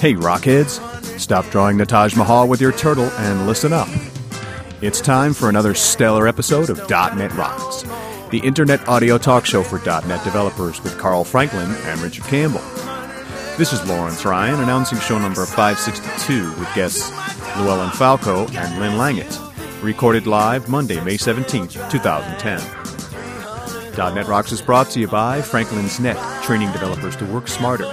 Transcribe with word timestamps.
Hey, 0.00 0.14
Rockheads! 0.14 0.78
Stop 1.18 1.50
drawing 1.50 1.76
the 1.76 1.84
Taj 1.84 2.14
Mahal 2.14 2.46
with 2.46 2.60
your 2.60 2.70
turtle 2.70 3.10
and 3.18 3.48
listen 3.48 3.72
up. 3.72 3.88
It's 4.80 5.00
time 5.00 5.34
for 5.34 5.48
another 5.48 5.74
stellar 5.74 6.28
episode 6.28 6.70
of 6.70 6.88
.NET 6.88 7.32
Rocks, 7.32 7.82
the 8.30 8.40
internet 8.44 8.86
audio 8.86 9.18
talk 9.18 9.44
show 9.44 9.64
for 9.64 9.84
.NET 9.84 10.22
developers 10.22 10.80
with 10.84 10.96
Carl 10.98 11.24
Franklin 11.24 11.74
and 11.86 12.00
Richard 12.00 12.22
Campbell. 12.26 12.62
This 13.56 13.72
is 13.72 13.84
Lawrence 13.88 14.24
Ryan 14.24 14.60
announcing 14.60 15.00
show 15.00 15.18
number 15.18 15.44
562 15.44 16.48
with 16.60 16.72
guests 16.76 17.10
Llewellyn 17.56 17.90
Falco 17.90 18.46
and 18.52 18.78
Lynn 18.78 18.92
Langit, 18.92 19.82
recorded 19.82 20.28
live 20.28 20.68
Monday, 20.68 21.00
May 21.00 21.16
17th, 21.16 21.90
2010. 21.90 24.14
.NET 24.14 24.28
Rocks 24.28 24.52
is 24.52 24.62
brought 24.62 24.90
to 24.90 25.00
you 25.00 25.08
by 25.08 25.42
Franklin's 25.42 25.98
Net, 25.98 26.16
training 26.44 26.70
developers 26.70 27.16
to 27.16 27.24
work 27.24 27.48
smarter. 27.48 27.92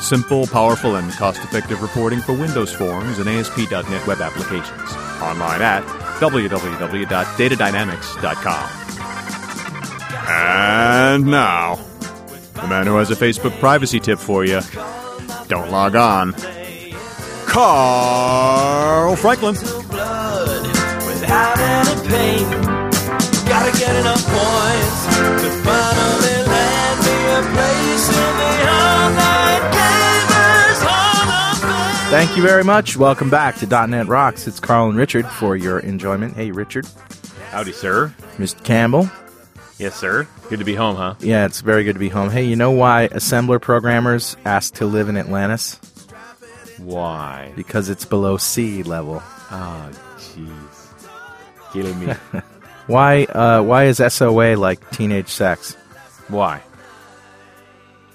Simple, 0.00 0.46
powerful, 0.46 0.94
and 0.96 1.10
cost 1.12 1.42
effective 1.42 1.82
reporting 1.82 2.20
for 2.20 2.32
Windows 2.32 2.72
forms 2.72 3.18
and 3.18 3.28
ASP.NET 3.28 4.06
web 4.06 4.20
applications. 4.20 4.92
Online 5.20 5.60
at 5.60 5.82
www.datadynamics.com. 6.20 8.70
And 10.30 11.26
now, 11.26 11.76
the 12.54 12.66
man 12.68 12.86
who 12.86 12.96
has 12.96 13.10
a 13.10 13.16
Facebook 13.16 13.58
privacy 13.60 13.98
tip 14.00 14.18
for 14.18 14.44
you. 14.44 14.60
Don't 15.48 15.70
log 15.70 15.96
on. 15.96 16.34
Carl 17.46 19.16
Franklin. 19.16 19.54
without 19.54 21.58
any 21.58 22.08
pain. 22.08 22.44
Gotta 23.48 23.72
get 23.78 23.96
enough 23.96 24.22
points 24.26 25.06
to 25.42 25.50
finally 25.64 25.97
Thank 32.10 32.38
you 32.38 32.42
very 32.42 32.64
much. 32.64 32.96
Welcome 32.96 33.28
back 33.28 33.56
to 33.56 33.66
.NET 33.86 34.06
Rocks. 34.06 34.46
It's 34.48 34.58
Carl 34.58 34.88
and 34.88 34.96
Richard 34.96 35.26
for 35.26 35.56
your 35.56 35.78
enjoyment. 35.80 36.34
Hey, 36.34 36.50
Richard, 36.50 36.86
Howdy, 37.50 37.72
sir. 37.72 38.14
Mr. 38.38 38.64
Campbell. 38.64 39.10
Yes, 39.78 39.94
sir. 39.94 40.26
Good 40.48 40.58
to 40.58 40.64
be 40.64 40.74
home, 40.74 40.96
huh? 40.96 41.16
Yeah, 41.20 41.44
it's 41.44 41.60
very 41.60 41.84
good 41.84 41.92
to 41.92 41.98
be 41.98 42.08
home. 42.08 42.30
Hey, 42.30 42.44
you 42.44 42.56
know 42.56 42.70
why 42.70 43.08
assembler 43.12 43.60
programmers 43.60 44.38
ask 44.46 44.74
to 44.76 44.86
live 44.86 45.10
in 45.10 45.18
Atlantis? 45.18 45.78
Why? 46.78 47.52
Because 47.54 47.90
it's 47.90 48.06
below 48.06 48.38
sea 48.38 48.82
level. 48.82 49.22
Oh, 49.50 49.90
jeez. 50.16 51.72
Killing 51.74 52.00
me. 52.00 52.14
Why? 52.86 53.24
Uh, 53.24 53.62
why 53.62 53.84
is 53.84 53.98
SOA 53.98 54.56
like 54.56 54.90
teenage 54.92 55.28
sex? 55.28 55.74
Why? 56.28 56.62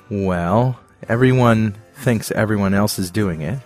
Well, 0.09 0.79
everyone 1.07 1.75
thinks 1.97 2.31
everyone 2.31 2.73
else 2.73 2.97
is 2.97 3.11
doing 3.11 3.41
it. 3.41 3.59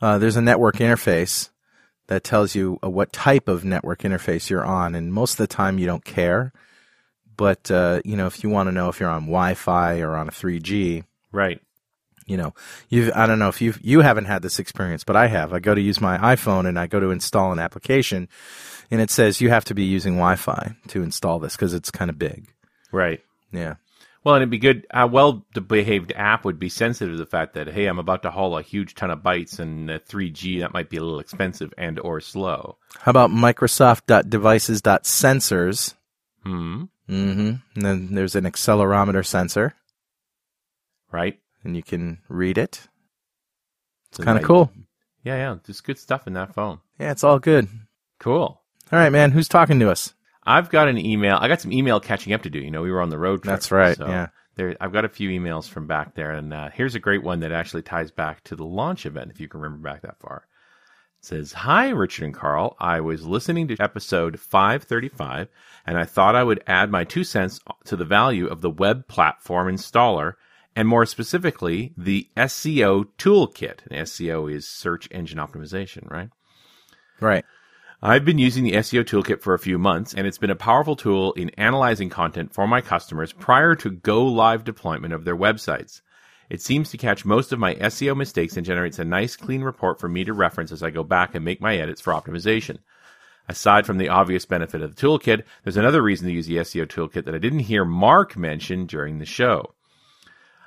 uh, 0.01 0.19
there's 0.19 0.37
a 0.37 0.43
network 0.43 0.77
interface 0.77 1.51
that 2.07 2.25
tells 2.25 2.55
you 2.55 2.79
uh, 2.85 2.91
what 2.91 3.13
type 3.13 3.49
of 3.49 3.65
network 3.65 4.03
interface 4.03 4.51
you're 4.51 4.65
on, 4.65 4.95
and 4.95 5.13
most 5.13 5.33
of 5.33 5.39
the 5.39 5.47
time 5.47 5.79
you 5.79 5.87
don't 5.87 6.05
care. 6.05 6.53
But 7.37 7.71
uh, 7.71 8.01
you 8.05 8.17
know 8.17 8.27
if 8.27 8.43
you 8.45 8.51
want 8.51 8.69
to 8.69 8.73
know 8.73 8.89
if 8.89 9.01
you're 9.01 9.11
on 9.11 9.23
Wi-Fi 9.23 10.01
or 10.01 10.15
on 10.15 10.29
a 10.29 10.33
3G, 10.33 11.05
Right. 11.35 11.61
You 12.27 12.39
know, 12.39 12.55
you 12.89 13.13
I 13.15 13.27
don't 13.27 13.39
know 13.39 13.49
if 13.49 13.61
you 13.61 13.75
you 13.83 14.01
haven't 14.01 14.25
had 14.25 14.41
this 14.41 14.59
experience, 14.59 15.05
but 15.05 15.17
I 15.17 15.27
have. 15.27 15.53
I 15.53 15.59
go 15.59 15.75
to 15.75 15.81
use 15.81 16.01
my 16.01 16.17
iPhone 16.17 16.67
and 16.67 16.79
I 16.79 16.87
go 16.87 16.99
to 16.99 17.11
install 17.11 17.53
an 17.53 17.59
application, 17.59 18.29
and 18.91 19.01
it 19.03 19.11
says 19.11 19.43
you 19.43 19.51
have 19.51 19.67
to 19.67 19.75
be 19.75 19.85
using 19.85 20.15
Wi-Fi 20.15 20.75
to 20.89 21.03
install 21.03 21.39
this 21.39 21.55
because 21.55 21.75
it's 21.75 21.91
kind 21.91 22.09
of 22.09 22.19
big. 22.19 22.47
Right. 22.93 23.21
Yeah. 23.53 23.75
Well, 24.25 24.35
and 24.37 24.43
it'd 24.43 24.51
be 24.51 24.59
good. 24.59 24.87
A 24.91 25.07
well 25.07 25.45
behaved 25.69 26.13
app 26.17 26.45
would 26.47 26.59
be 26.59 26.71
sensitive 26.71 27.13
to 27.15 27.19
the 27.19 27.27
fact 27.27 27.53
that 27.55 27.69
hey, 27.69 27.85
I'm 27.87 27.99
about 27.99 28.23
to 28.23 28.31
haul 28.31 28.57
a 28.57 28.63
huge 28.63 28.95
ton 28.95 29.11
of 29.11 29.19
bytes, 29.21 29.59
and 29.59 29.91
uh, 29.91 29.99
3G 30.01 30.61
that 30.61 30.73
might 30.73 30.89
be 30.89 30.97
a 30.97 31.03
little 31.03 31.21
expensive 31.21 31.75
and 31.77 31.99
or 32.01 32.21
slow. 32.23 32.79
How 33.01 33.11
about 33.11 33.29
Microsoft.devices.sensors? 33.31 35.95
Hmm. 36.43 36.85
Mm-hmm. 37.09 37.41
And 37.75 37.85
then 37.85 38.15
there's 38.15 38.35
an 38.35 38.45
accelerometer 38.45 39.25
sensor, 39.27 39.75
Right. 41.13 41.39
and 41.63 41.77
you 41.77 41.83
can 41.83 42.19
read 42.29 42.57
it. 42.57 42.89
It's 44.09 44.17
So 44.19 44.25
kind 44.25 44.39
of 44.39 44.45
cool. 44.45 44.71
Yeah, 45.23 45.37
yeah. 45.37 45.57
Just 45.67 45.85
good 45.85 45.99
stuff 45.99 46.27
in 46.27 46.33
that 46.33 46.55
phone. 46.55 46.81
Yeah, 46.99 47.11
it's 47.11 47.25
all 47.25 47.39
good. 47.39 47.69
Cool. 48.21 48.63
All 48.91 48.99
right, 48.99 49.13
man. 49.13 49.33
Who's 49.33 49.49
talking 49.49 49.79
to 49.81 49.91
us? 49.91 50.15
I've 50.47 50.71
got 50.71 50.89
an 50.89 50.99
email. 50.99 51.39
I 51.41 51.49
got 51.49 51.61
some 51.61 51.73
email 51.73 52.01
catching 52.01 52.33
up 52.33 52.43
to 52.43 52.51
do. 52.51 52.59
You 52.59 52.71
know, 52.71 52.83
we 52.83 52.91
were 52.91 53.01
on 53.01 53.11
the 53.11 53.19
road 53.19 53.43
trip. 53.43 53.55
That's 53.55 53.71
right, 53.71 53.97
So 53.97 54.09
yeah. 54.09 54.29
There, 54.57 54.77
I've 54.81 54.93
got 54.93 55.05
a 55.05 55.09
few 55.09 55.31
emails 55.31 55.69
from 55.69 55.89
back 55.89 56.15
there, 56.15 56.31
and 56.31 56.53
uh, 56.53 56.71
here's 56.73 56.95
a 56.95 57.01
great 57.01 57.25
one 57.25 57.41
that 57.41 57.51
actually 57.51 57.83
ties 57.83 58.13
back 58.13 58.45
to 58.45 58.57
the 58.57 58.65
launch 58.65 59.05
event, 59.05 59.33
if 59.33 59.41
you 59.41 59.49
can 59.49 59.61
remember 59.61 59.89
back 59.89 60.03
that 60.03 60.21
far. 60.21 60.47
It 61.19 61.27
says, 61.27 61.53
Hi, 61.53 61.89
Richard 61.89 62.27
and 62.27 62.35
Carl. 62.35 62.77
I 62.79 63.01
was 63.01 63.27
listening 63.27 63.67
to 63.69 63.77
episode 63.81 64.39
535, 64.39 65.49
and 65.87 65.99
I 65.99 66.05
thought 66.05 66.37
I 66.37 66.45
would 66.45 66.63
add 66.69 66.89
my 66.89 67.03
two 67.03 67.25
cents 67.25 67.59
to 67.87 67.97
the 67.97 68.05
value 68.05 68.47
of 68.47 68.61
the 68.61 68.71
web 68.71 69.09
platform 69.09 69.75
installer, 69.75 70.35
and 70.77 70.87
more 70.87 71.07
specifically, 71.07 71.93
the 71.97 72.29
SEO 72.37 73.07
toolkit. 73.19 73.81
And 73.91 74.07
SEO 74.07 74.53
is 74.53 74.69
search 74.69 75.09
engine 75.11 75.39
optimization, 75.39 76.09
right? 76.11 76.31
Right. 77.21 77.45
I've 78.07 78.27
been 78.27 78.37
using 78.37 78.65
the 78.65 78.73
SEO 78.73 79.03
toolkit 79.03 79.41
for 79.41 79.55
a 79.55 79.59
few 79.59 79.79
months, 79.79 80.13
and 80.13 80.27
it's 80.27 80.37
been 80.37 80.51
a 80.51 80.55
powerful 80.55 80.95
tool 80.95 81.33
in 81.33 81.49
analyzing 81.57 82.11
content 82.11 82.53
for 82.53 82.69
my 82.69 82.83
customers 82.83 83.33
prior 83.33 83.75
to 83.77 83.93
go 83.93 84.27
live 84.27 84.63
deployment 84.63 85.15
of 85.15 85.25
their 85.25 85.35
websites. 85.35 86.03
It 86.51 86.61
seems 86.61 86.91
to 86.91 86.99
catch 86.99 87.25
most 87.25 87.51
of 87.51 87.59
my 87.59 87.77
SEO 87.77 88.15
mistakes 88.15 88.59
and 88.59 88.67
generates 88.67 88.99
a 88.99 89.07
nice 89.07 89.37
clean 89.37 89.63
report 89.63 90.01
for 90.01 90.11
me 90.11 90.23
to 90.25 90.35
reference 90.35 90.71
as 90.71 90.83
I 90.83 90.91
go 90.91 91.03
back 91.03 91.35
and 91.35 91.47
make 91.47 91.63
my 91.63 91.79
edits 91.79 92.03
for 92.03 92.13
optimization. 92.13 92.81
Aside 93.49 93.87
from 93.87 93.97
the 93.97 94.11
obvious 94.11 94.45
benefit 94.45 94.83
of 94.83 94.95
the 94.95 95.01
toolkit, 95.01 95.43
there's 95.63 95.79
another 95.79 96.03
reason 96.03 96.27
to 96.27 96.35
use 96.35 96.47
the 96.47 96.57
SEO 96.57 96.85
toolkit 96.85 97.25
that 97.25 97.35
I 97.35 97.39
didn't 97.39 97.61
hear 97.61 97.87
Mark 97.87 98.37
mention 98.37 98.85
during 98.85 99.19
the 99.19 99.25
show. 99.25 99.73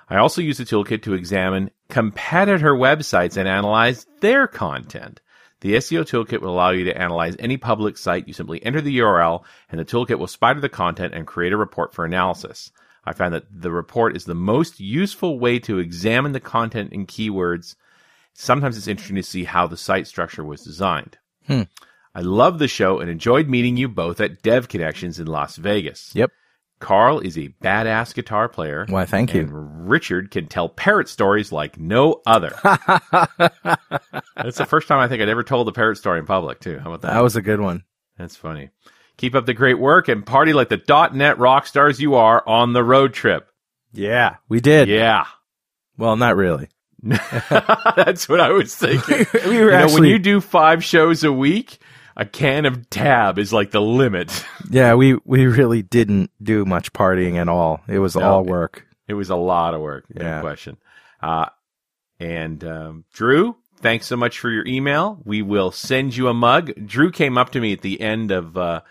I 0.09 0.17
also 0.17 0.41
use 0.41 0.57
the 0.57 0.63
toolkit 0.63 1.03
to 1.03 1.13
examine 1.13 1.69
competitor 1.87 2.73
websites 2.73 3.37
and 3.37 3.47
analyze 3.47 4.07
their 4.21 4.47
content. 4.47 5.21
The 5.61 5.73
SEO 5.73 6.03
toolkit 6.03 6.41
will 6.41 6.51
allow 6.51 6.69
you 6.69 6.83
to 6.85 6.97
analyze 6.97 7.35
any 7.39 7.57
public 7.57 7.97
site. 7.97 8.27
You 8.27 8.33
simply 8.33 8.63
enter 8.63 8.81
the 8.81 8.99
URL, 8.99 9.43
and 9.69 9.79
the 9.79 9.85
toolkit 9.85 10.19
will 10.19 10.27
spider 10.27 10.59
the 10.59 10.69
content 10.69 11.13
and 11.13 11.25
create 11.25 11.53
a 11.53 11.57
report 11.57 11.93
for 11.93 12.05
analysis. 12.05 12.71
I 13.03 13.13
find 13.13 13.33
that 13.33 13.45
the 13.49 13.71
report 13.71 14.15
is 14.15 14.25
the 14.25 14.35
most 14.35 14.79
useful 14.79 15.39
way 15.39 15.59
to 15.59 15.79
examine 15.79 16.33
the 16.33 16.39
content 16.39 16.91
and 16.91 17.07
keywords. 17.07 17.75
Sometimes 18.33 18.77
it's 18.77 18.87
interesting 18.87 19.15
to 19.15 19.23
see 19.23 19.45
how 19.45 19.65
the 19.65 19.77
site 19.77 20.07
structure 20.07 20.43
was 20.43 20.63
designed. 20.63 21.17
Hmm. 21.47 21.63
I 22.13 22.21
love 22.21 22.59
the 22.59 22.67
show 22.67 22.99
and 22.99 23.09
enjoyed 23.09 23.47
meeting 23.47 23.77
you 23.77 23.87
both 23.87 24.19
at 24.19 24.41
Dev 24.41 24.67
Connections 24.67 25.19
in 25.19 25.27
Las 25.27 25.55
Vegas. 25.55 26.11
Yep. 26.15 26.31
Carl 26.79 27.19
is 27.19 27.37
a 27.37 27.49
badass 27.61 28.13
guitar 28.13 28.47
player. 28.47 28.85
Why, 28.87 29.05
thank 29.05 29.33
you. 29.33 29.41
And 29.41 29.89
Richard 29.89 30.31
can 30.31 30.47
tell 30.47 30.69
parrot 30.69 31.09
stories 31.09 31.51
like 31.51 31.79
no 31.79 32.21
other. 32.25 32.51
That's 32.63 34.57
the 34.57 34.67
first 34.67 34.87
time 34.87 34.99
I 34.99 35.07
think 35.07 35.21
I'd 35.21 35.29
ever 35.29 35.43
told 35.43 35.67
a 35.67 35.71
parrot 35.71 35.97
story 35.97 36.19
in 36.19 36.25
public, 36.25 36.59
too. 36.59 36.77
How 36.79 36.89
about 36.89 37.01
that? 37.01 37.13
That 37.13 37.23
was 37.23 37.35
a 37.35 37.41
good 37.41 37.59
one. 37.59 37.83
That's 38.17 38.35
funny. 38.35 38.69
Keep 39.17 39.33
up 39.33 39.45
the 39.47 39.53
great 39.53 39.79
work 39.79 40.07
and 40.07 40.25
party 40.25 40.53
like 40.53 40.69
the 40.69 41.09
.NET 41.13 41.39
rock 41.39 41.65
stars 41.65 41.99
you 41.99 42.15
are 42.15 42.47
on 42.47 42.73
the 42.73 42.83
road 42.83 43.13
trip. 43.13 43.49
Yeah, 43.91 44.35
we 44.47 44.59
did. 44.59 44.87
Yeah. 44.87 45.25
Well, 45.97 46.15
not 46.15 46.35
really. 46.35 46.69
That's 47.01 48.29
what 48.29 48.39
I 48.39 48.51
was 48.51 48.75
thinking. 48.75 49.25
We 49.49 49.59
were 49.59 49.71
You 49.71 49.87
know, 49.87 49.93
when 49.93 50.03
you 50.03 50.19
do 50.19 50.41
five 50.41 50.83
shows 50.83 51.23
a 51.23 51.31
week, 51.31 51.79
a 52.17 52.25
can 52.25 52.65
of 52.65 52.89
tab 52.89 53.39
is 53.39 53.53
like 53.53 53.71
the 53.71 53.81
limit. 53.81 54.43
Yeah, 54.69 54.95
we 54.95 55.17
we 55.23 55.45
really 55.45 55.81
didn't 55.81 56.29
do 56.43 56.65
much 56.65 56.91
partying 56.91 57.35
at 57.37 57.47
all. 57.47 57.79
It 57.87 57.99
was 57.99 58.17
all 58.17 58.43
work. 58.43 58.85
It 59.07 59.13
was 59.13 59.29
a 59.29 59.37
lot 59.37 59.73
of 59.73 59.79
work. 59.79 60.03
No 60.13 60.25
Yeah. 60.25 60.41
question. 60.41 60.75
Uh, 61.21 61.45
and 62.19 62.61
um, 62.65 63.05
Drew, 63.13 63.55
thanks 63.77 64.07
so 64.07 64.17
much 64.17 64.39
for 64.39 64.49
your 64.49 64.65
email. 64.67 65.21
We 65.23 65.41
will 65.41 65.71
send 65.71 66.17
you 66.17 66.27
a 66.27 66.33
mug. 66.33 66.71
Drew 66.85 67.11
came 67.11 67.37
up 67.37 67.51
to 67.51 67.61
me 67.61 67.71
at 67.71 67.81
the 67.81 68.01
end 68.01 68.31
of 68.31 68.57
uh, 68.57 68.81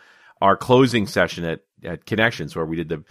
our 0.40 0.56
closing 0.56 1.06
session 1.06 1.44
at, 1.44 1.61
at 1.84 2.06
Connections, 2.06 2.56
where 2.56 2.64
we 2.64 2.76
did 2.76 2.88
the 2.88 3.05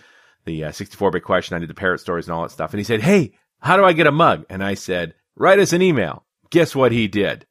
the 0.46 0.72
64 0.72 1.12
bit 1.12 1.24
question. 1.24 1.56
I 1.56 1.60
did 1.60 1.70
the 1.70 1.74
parrot 1.76 2.00
stories 2.00 2.28
and 2.28 2.34
all 2.34 2.42
that 2.44 2.52
stuff. 2.52 2.72
And 2.72 2.80
he 2.80 2.84
said, 2.84 3.02
"Hey, 3.02 3.34
how 3.60 3.78
do 3.78 3.84
I 3.86 3.94
get 3.94 4.08
a 4.08 4.12
mug?" 4.12 4.46
And 4.50 4.64
I 4.64 4.74
said, 4.74 5.14
"Write 5.36 5.60
us 5.60 5.74
an 5.74 5.84
email." 5.84 6.24
Guess 6.50 6.76
what 6.76 6.92
he 6.92 7.08
did? 7.08 7.46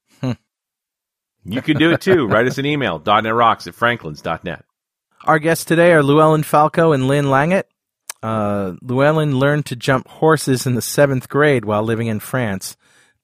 You 1.44 1.62
can 1.62 1.76
do 1.76 1.92
it 1.92 2.00
too. 2.00 2.26
Write 2.28 2.46
us 2.46 2.58
an 2.58 2.66
email. 2.66 3.00
.netrocks 3.00 3.66
at 3.66 3.74
franklins.net. 3.74 4.64
Our 5.24 5.38
guests 5.38 5.64
today 5.64 5.92
are 5.92 6.02
Llewellyn 6.02 6.42
Falco 6.42 6.92
and 6.92 7.08
Lynn 7.08 7.26
Langit. 7.26 7.64
Uh, 8.22 8.74
Llewellyn 8.82 9.38
learned 9.38 9.66
to 9.66 9.76
jump 9.76 10.08
horses 10.08 10.66
in 10.66 10.74
the 10.74 10.82
seventh 10.82 11.28
grade 11.28 11.64
while 11.64 11.82
living 11.82 12.06
in 12.06 12.20
France. 12.20 12.76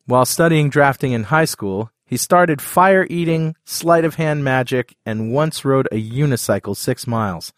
While 0.07 0.25
studying 0.25 0.71
drafting 0.71 1.13
in 1.13 1.25
high 1.25 1.45
school, 1.45 1.91
he 2.05 2.17
started 2.17 2.61
fire 2.61 3.07
eating, 3.09 3.55
sleight 3.65 4.05
of 4.05 4.17
hand 4.17 4.43
magic, 4.45 4.97
and 5.07 5.33
once 5.33 5.65
rode 5.65 5.89
a 5.93 6.03
unicycle 6.03 6.77
six 6.77 7.07
miles. 7.07 7.53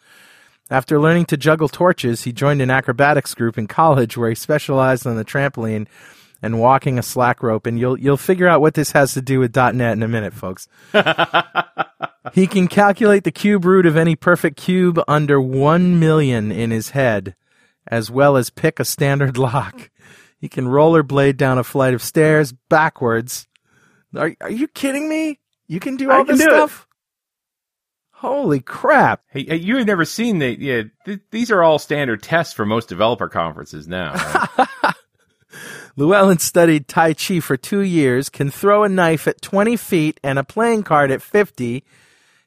After 0.70 1.00
learning 1.00 1.26
to 1.26 1.36
juggle 1.36 1.68
torches, 1.68 2.22
he 2.24 2.32
joined 2.32 2.62
an 2.62 2.70
acrobatics 2.70 3.34
group 3.34 3.58
in 3.58 3.66
college 3.66 4.16
where 4.16 4.28
he 4.28 4.34
specialized 4.34 5.06
on 5.06 5.16
the 5.16 5.24
trampoline 5.24 5.86
and 6.42 6.58
walking 6.60 6.98
a 6.98 7.02
slack 7.02 7.42
rope. 7.42 7.66
And 7.66 7.78
you'll 7.78 7.98
you'll 7.98 8.16
figure 8.16 8.48
out 8.48 8.60
what 8.60 8.74
this 8.74 8.92
has 8.92 9.14
to 9.14 9.22
do 9.22 9.38
with 9.40 9.54
.NET 9.56 9.92
in 9.92 10.02
a 10.02 10.08
minute, 10.08 10.34
folks. 10.34 10.68
He 12.34 12.46
can 12.46 12.68
calculate 12.68 13.24
the 13.24 13.32
cube 13.32 13.64
root 13.64 13.84
of 13.84 13.96
any 13.96 14.14
perfect 14.16 14.56
cube 14.56 14.98
under 15.08 15.40
1 15.40 15.98
million 15.98 16.52
in 16.52 16.70
his 16.70 16.90
head, 16.90 17.34
as 17.88 18.10
well 18.10 18.36
as 18.36 18.48
pick 18.48 18.78
a 18.78 18.84
standard 18.84 19.36
lock. 19.38 19.90
He 20.38 20.48
can 20.48 20.66
rollerblade 20.66 21.36
down 21.36 21.58
a 21.58 21.64
flight 21.64 21.94
of 21.94 22.02
stairs 22.02 22.52
backwards. 22.52 23.48
Are, 24.16 24.34
are 24.40 24.50
you 24.50 24.68
kidding 24.68 25.08
me? 25.08 25.40
You 25.66 25.80
can 25.80 25.96
do 25.96 26.10
I 26.10 26.18
all 26.18 26.24
can 26.24 26.36
this 26.36 26.46
do 26.46 26.50
it. 26.50 26.56
stuff? 26.56 26.86
Holy 28.12 28.60
crap. 28.60 29.22
Hey, 29.28 29.44
hey, 29.44 29.56
you 29.56 29.76
have 29.78 29.86
never 29.86 30.04
seen 30.04 30.38
the 30.38 30.56
yeah. 30.58 30.82
Th- 31.04 31.20
these 31.32 31.50
are 31.50 31.62
all 31.62 31.80
standard 31.80 32.22
tests 32.22 32.54
for 32.54 32.64
most 32.64 32.88
developer 32.88 33.28
conferences 33.28 33.88
now. 33.88 34.12
right? 34.14 34.68
Llewellyn 35.96 36.38
studied 36.38 36.88
Tai 36.88 37.14
Chi 37.14 37.40
for 37.40 37.56
two 37.56 37.80
years, 37.80 38.28
can 38.28 38.50
throw 38.50 38.82
a 38.82 38.88
knife 38.88 39.28
at 39.28 39.42
20 39.42 39.76
feet 39.76 40.18
and 40.22 40.38
a 40.38 40.44
playing 40.44 40.82
card 40.84 41.10
at 41.10 41.20
50. 41.20 41.84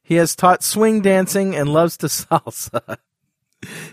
He 0.02 0.16
has 0.16 0.36
taught 0.36 0.64
swing 0.64 1.02
dancing 1.02 1.56
and 1.56 1.70
loves 1.70 1.98
to 1.98 2.08
salsa. 2.08 2.98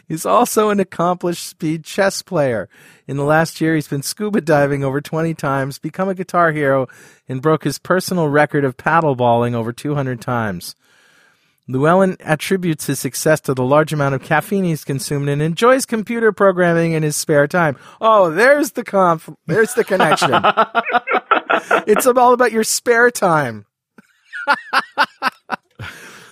He's 0.07 0.27
also 0.27 0.71
an 0.71 0.81
accomplished 0.81 1.47
speed 1.47 1.85
chess 1.85 2.23
player. 2.23 2.69
In 3.07 3.17
the 3.17 3.25
last 3.25 3.61
year, 3.61 3.75
he's 3.75 3.89
been 3.89 4.03
scuba 4.03 4.41
diving 4.41 4.85
over 4.85 5.01
20 5.01 5.35
times, 5.35 5.79
become 5.79 6.09
a 6.09 6.15
guitar 6.15 6.53
hero, 6.53 6.89
and 7.29 7.43
broke 7.43 7.65
his 7.65 7.79
personal 7.79 8.29
record 8.29 8.65
of 8.65 8.77
paddleballing 8.77 9.55
over 9.55 9.73
200 9.73 10.21
times. 10.21 10.75
Llewellyn 11.69 12.17
attributes 12.21 12.87
his 12.87 12.99
success 12.99 13.41
to 13.43 13.55
the 13.55 13.65
large 13.65 13.93
amount 13.93 14.15
of 14.15 14.23
caffeine 14.23 14.65
he's 14.65 14.85
consumed 14.85 15.29
and 15.29 15.41
enjoys 15.41 15.87
computer 15.87 16.33
programming 16.33 16.93
in 16.93 17.03
his 17.03 17.17
spare 17.17 17.47
time. 17.47 17.77
Oh, 18.01 18.31
there's 18.31 18.73
the 18.73 18.83
conf- 18.83 19.31
there's 19.47 19.75
the 19.75 19.85
connection. 19.85 20.31
it's 21.87 22.07
all 22.07 22.33
about 22.33 22.53
your 22.53 22.65
spare 22.65 23.11
time. 23.11 23.67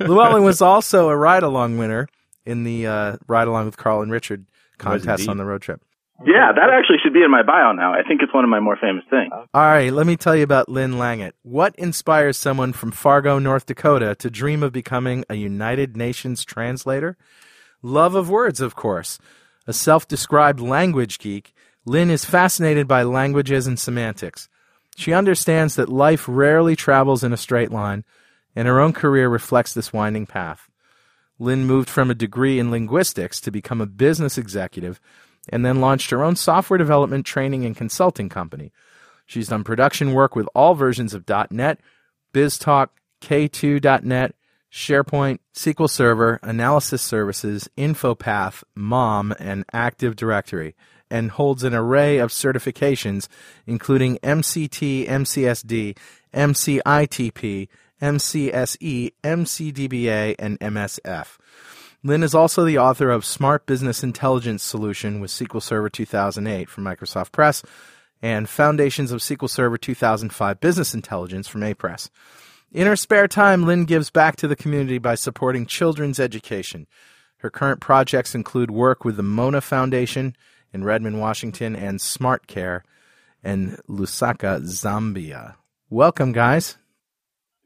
Llewellyn 0.00 0.42
was 0.42 0.60
also 0.60 1.10
a 1.10 1.16
ride 1.16 1.42
along 1.42 1.78
winner 1.78 2.08
in 2.44 2.64
the 2.64 2.86
uh, 2.86 3.16
ride 3.28 3.46
along 3.46 3.66
with 3.66 3.76
Carl 3.76 4.02
and 4.02 4.10
Richard 4.10 4.46
contest 4.78 5.28
on 5.28 5.36
the 5.36 5.44
road 5.44 5.62
trip. 5.62 5.82
Yeah, 6.24 6.52
that 6.52 6.70
actually 6.70 6.98
should 7.02 7.14
be 7.14 7.22
in 7.22 7.30
my 7.30 7.42
bio 7.42 7.72
now. 7.72 7.94
I 7.94 8.02
think 8.06 8.20
it's 8.22 8.34
one 8.34 8.44
of 8.44 8.50
my 8.50 8.60
more 8.60 8.76
famous 8.80 9.04
things. 9.08 9.32
All 9.32 9.48
right, 9.54 9.92
let 9.92 10.06
me 10.06 10.16
tell 10.16 10.36
you 10.36 10.42
about 10.42 10.68
Lynn 10.68 10.94
Langit. 10.94 11.32
What 11.42 11.74
inspires 11.76 12.36
someone 12.36 12.72
from 12.74 12.90
Fargo, 12.90 13.38
North 13.38 13.64
Dakota 13.64 14.14
to 14.16 14.30
dream 14.30 14.62
of 14.62 14.72
becoming 14.72 15.24
a 15.30 15.34
United 15.34 15.96
Nations 15.96 16.44
translator? 16.44 17.16
Love 17.82 18.14
of 18.14 18.28
words, 18.28 18.60
of 18.60 18.74
course. 18.74 19.18
A 19.66 19.72
self 19.72 20.06
described 20.06 20.60
language 20.60 21.18
geek, 21.18 21.54
Lynn 21.86 22.10
is 22.10 22.24
fascinated 22.24 22.86
by 22.86 23.02
languages 23.02 23.66
and 23.66 23.78
semantics. 23.78 24.48
She 24.96 25.14
understands 25.14 25.76
that 25.76 25.88
life 25.88 26.26
rarely 26.28 26.76
travels 26.76 27.24
in 27.24 27.32
a 27.32 27.38
straight 27.38 27.70
line, 27.70 28.04
and 28.54 28.68
her 28.68 28.80
own 28.80 28.92
career 28.92 29.28
reflects 29.28 29.72
this 29.72 29.92
winding 29.92 30.26
path. 30.26 30.68
Lynn 31.38 31.66
moved 31.66 31.88
from 31.88 32.10
a 32.10 32.14
degree 32.14 32.58
in 32.58 32.70
linguistics 32.70 33.40
to 33.40 33.50
become 33.50 33.80
a 33.80 33.86
business 33.86 34.36
executive 34.36 35.00
and 35.50 35.64
then 35.64 35.80
launched 35.80 36.10
her 36.10 36.24
own 36.24 36.36
software 36.36 36.78
development, 36.78 37.26
training, 37.26 37.66
and 37.66 37.76
consulting 37.76 38.28
company. 38.28 38.72
She's 39.26 39.48
done 39.48 39.64
production 39.64 40.14
work 40.14 40.34
with 40.34 40.48
all 40.54 40.74
versions 40.74 41.12
of 41.12 41.24
.NET, 41.50 41.78
BizTalk, 42.32 42.88
K2.NET, 43.20 44.34
SharePoint, 44.72 45.38
SQL 45.54 45.90
Server, 45.90 46.38
Analysis 46.42 47.02
Services, 47.02 47.68
InfoPath, 47.76 48.62
MOM, 48.74 49.34
and 49.38 49.64
Active 49.72 50.16
Directory, 50.16 50.74
and 51.10 51.32
holds 51.32 51.64
an 51.64 51.74
array 51.74 52.18
of 52.18 52.30
certifications 52.30 53.26
including 53.66 54.18
MCT, 54.18 55.08
MCSD, 55.08 55.96
MCITP, 56.32 57.68
MCSE, 58.00 59.12
MCDBA, 59.22 60.34
and 60.38 60.60
MSF. 60.60 61.38
Lynn 62.02 62.22
is 62.22 62.34
also 62.34 62.64
the 62.64 62.78
author 62.78 63.10
of 63.10 63.26
Smart 63.26 63.66
Business 63.66 64.02
Intelligence 64.02 64.62
Solution 64.62 65.20
with 65.20 65.30
SQL 65.30 65.62
Server 65.62 65.90
2008 65.90 66.68
from 66.70 66.84
Microsoft 66.84 67.30
Press 67.30 67.62
and 68.22 68.48
Foundations 68.48 69.12
of 69.12 69.20
SQL 69.20 69.50
Server 69.50 69.76
2005 69.76 70.60
Business 70.60 70.94
Intelligence 70.94 71.46
from 71.46 71.62
Apress. 71.62 72.08
In 72.72 72.86
her 72.86 72.96
spare 72.96 73.28
time, 73.28 73.66
Lynn 73.66 73.84
gives 73.84 74.10
back 74.10 74.36
to 74.36 74.48
the 74.48 74.56
community 74.56 74.98
by 74.98 75.14
supporting 75.14 75.66
children's 75.66 76.18
education. 76.18 76.86
Her 77.38 77.50
current 77.50 77.80
projects 77.80 78.34
include 78.34 78.70
work 78.70 79.04
with 79.04 79.16
the 79.16 79.22
Mona 79.22 79.60
Foundation 79.60 80.36
in 80.72 80.84
Redmond, 80.84 81.20
Washington, 81.20 81.76
and 81.76 82.00
Smart 82.00 82.46
Care 82.46 82.82
in 83.44 83.76
Lusaka, 83.88 84.62
Zambia. 84.62 85.56
Welcome, 85.90 86.32
guys. 86.32 86.78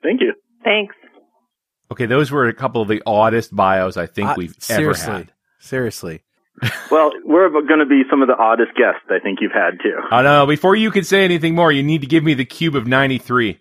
Thank 0.03 0.23
you. 0.23 0.33
Thanks. 0.65 0.95
Okay, 1.91 2.07
those 2.07 2.31
were 2.31 2.49
a 2.49 2.55
couple 2.55 2.83
of 2.83 2.89
the 2.89 3.03
oddest 3.07 3.55
bios 3.55 3.97
I 3.97 4.07
think 4.07 4.31
Uh, 4.31 4.35
we've 4.37 4.57
seriously, 4.59 5.09
ever 5.09 5.19
had. 5.19 5.33
Seriously. 5.59 6.23
Well, 6.91 7.11
we're 7.25 7.51
going 7.51 7.81
to 7.81 7.87
be 7.87 8.03
some 8.09 8.23
of 8.23 8.29
the 8.29 8.37
oddest 8.37 8.77
guests 8.77 9.03
I 9.11 9.19
think 9.19 9.41
you've 9.41 9.53
had 9.53 9.81
too. 9.83 9.99
Oh 10.13 10.23
no, 10.23 10.47
before 10.47 10.77
you 10.77 10.93
can 10.93 11.03
say 11.03 11.25
anything 11.25 11.57
more, 11.57 11.73
you 11.73 11.83
need 11.83 12.03
to 12.03 12.07
give 12.07 12.23
me 12.23 12.35
the 12.35 12.45
cube 12.45 12.77
of 12.77 12.87
93. 12.87 13.59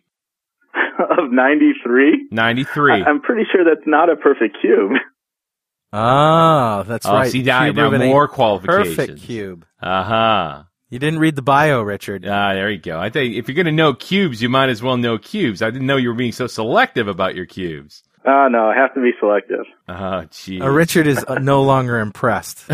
of 1.00 1.32
93? 1.32 2.28
93. 2.30 3.04
I'm 3.04 3.22
pretty 3.22 3.44
sure 3.52 3.64
that's 3.66 3.88
not 3.88 4.10
a 4.10 4.16
perfect 4.16 4.58
cube. 4.62 4.92
Ah, 5.92 6.84
that's 6.88 7.06
oh, 7.06 7.14
right. 7.14 7.32
see, 7.32 7.44
now, 7.44 7.66
Cube 7.66 7.76
now 7.76 7.92
more 7.92 8.28
qualifications. 8.28 8.96
Perfect 8.96 9.22
cube. 9.22 9.66
Uh-huh. 9.82 10.64
You 10.90 11.00
didn't 11.00 11.20
read 11.20 11.36
the 11.36 11.42
bio, 11.42 11.82
Richard. 11.82 12.26
Ah, 12.28 12.54
there 12.54 12.70
you 12.70 12.80
go. 12.80 13.00
I 13.00 13.10
think 13.10 13.36
if 13.36 13.48
you're 13.48 13.56
going 13.56 13.68
to 13.68 13.72
know 13.72 13.94
cubes, 13.94 14.42
you 14.42 14.50
might 14.50 14.70
as 14.70 14.82
well 14.82 14.98
know 14.98 15.18
cubes. 15.18 15.62
I 15.62 15.70
didn't 15.70 15.88
know 15.88 15.98
you 15.98 16.10
were 16.10 16.16
being 16.16 16.32
so 16.32 16.48
selective 16.48 17.08
about 17.08 17.36
your 17.36 17.46
cubes. 17.46 18.04
Oh, 18.26 18.48
no, 18.50 18.70
I 18.70 18.76
have 18.76 18.94
to 18.94 19.02
be 19.02 19.12
selective. 19.20 19.66
Oh, 19.90 20.26
gee. 20.32 20.62
Uh, 20.62 20.70
Richard 20.70 21.08
is 21.08 21.24
uh, 21.28 21.36
no 21.36 21.64
longer 21.64 22.00
impressed. 22.00 22.64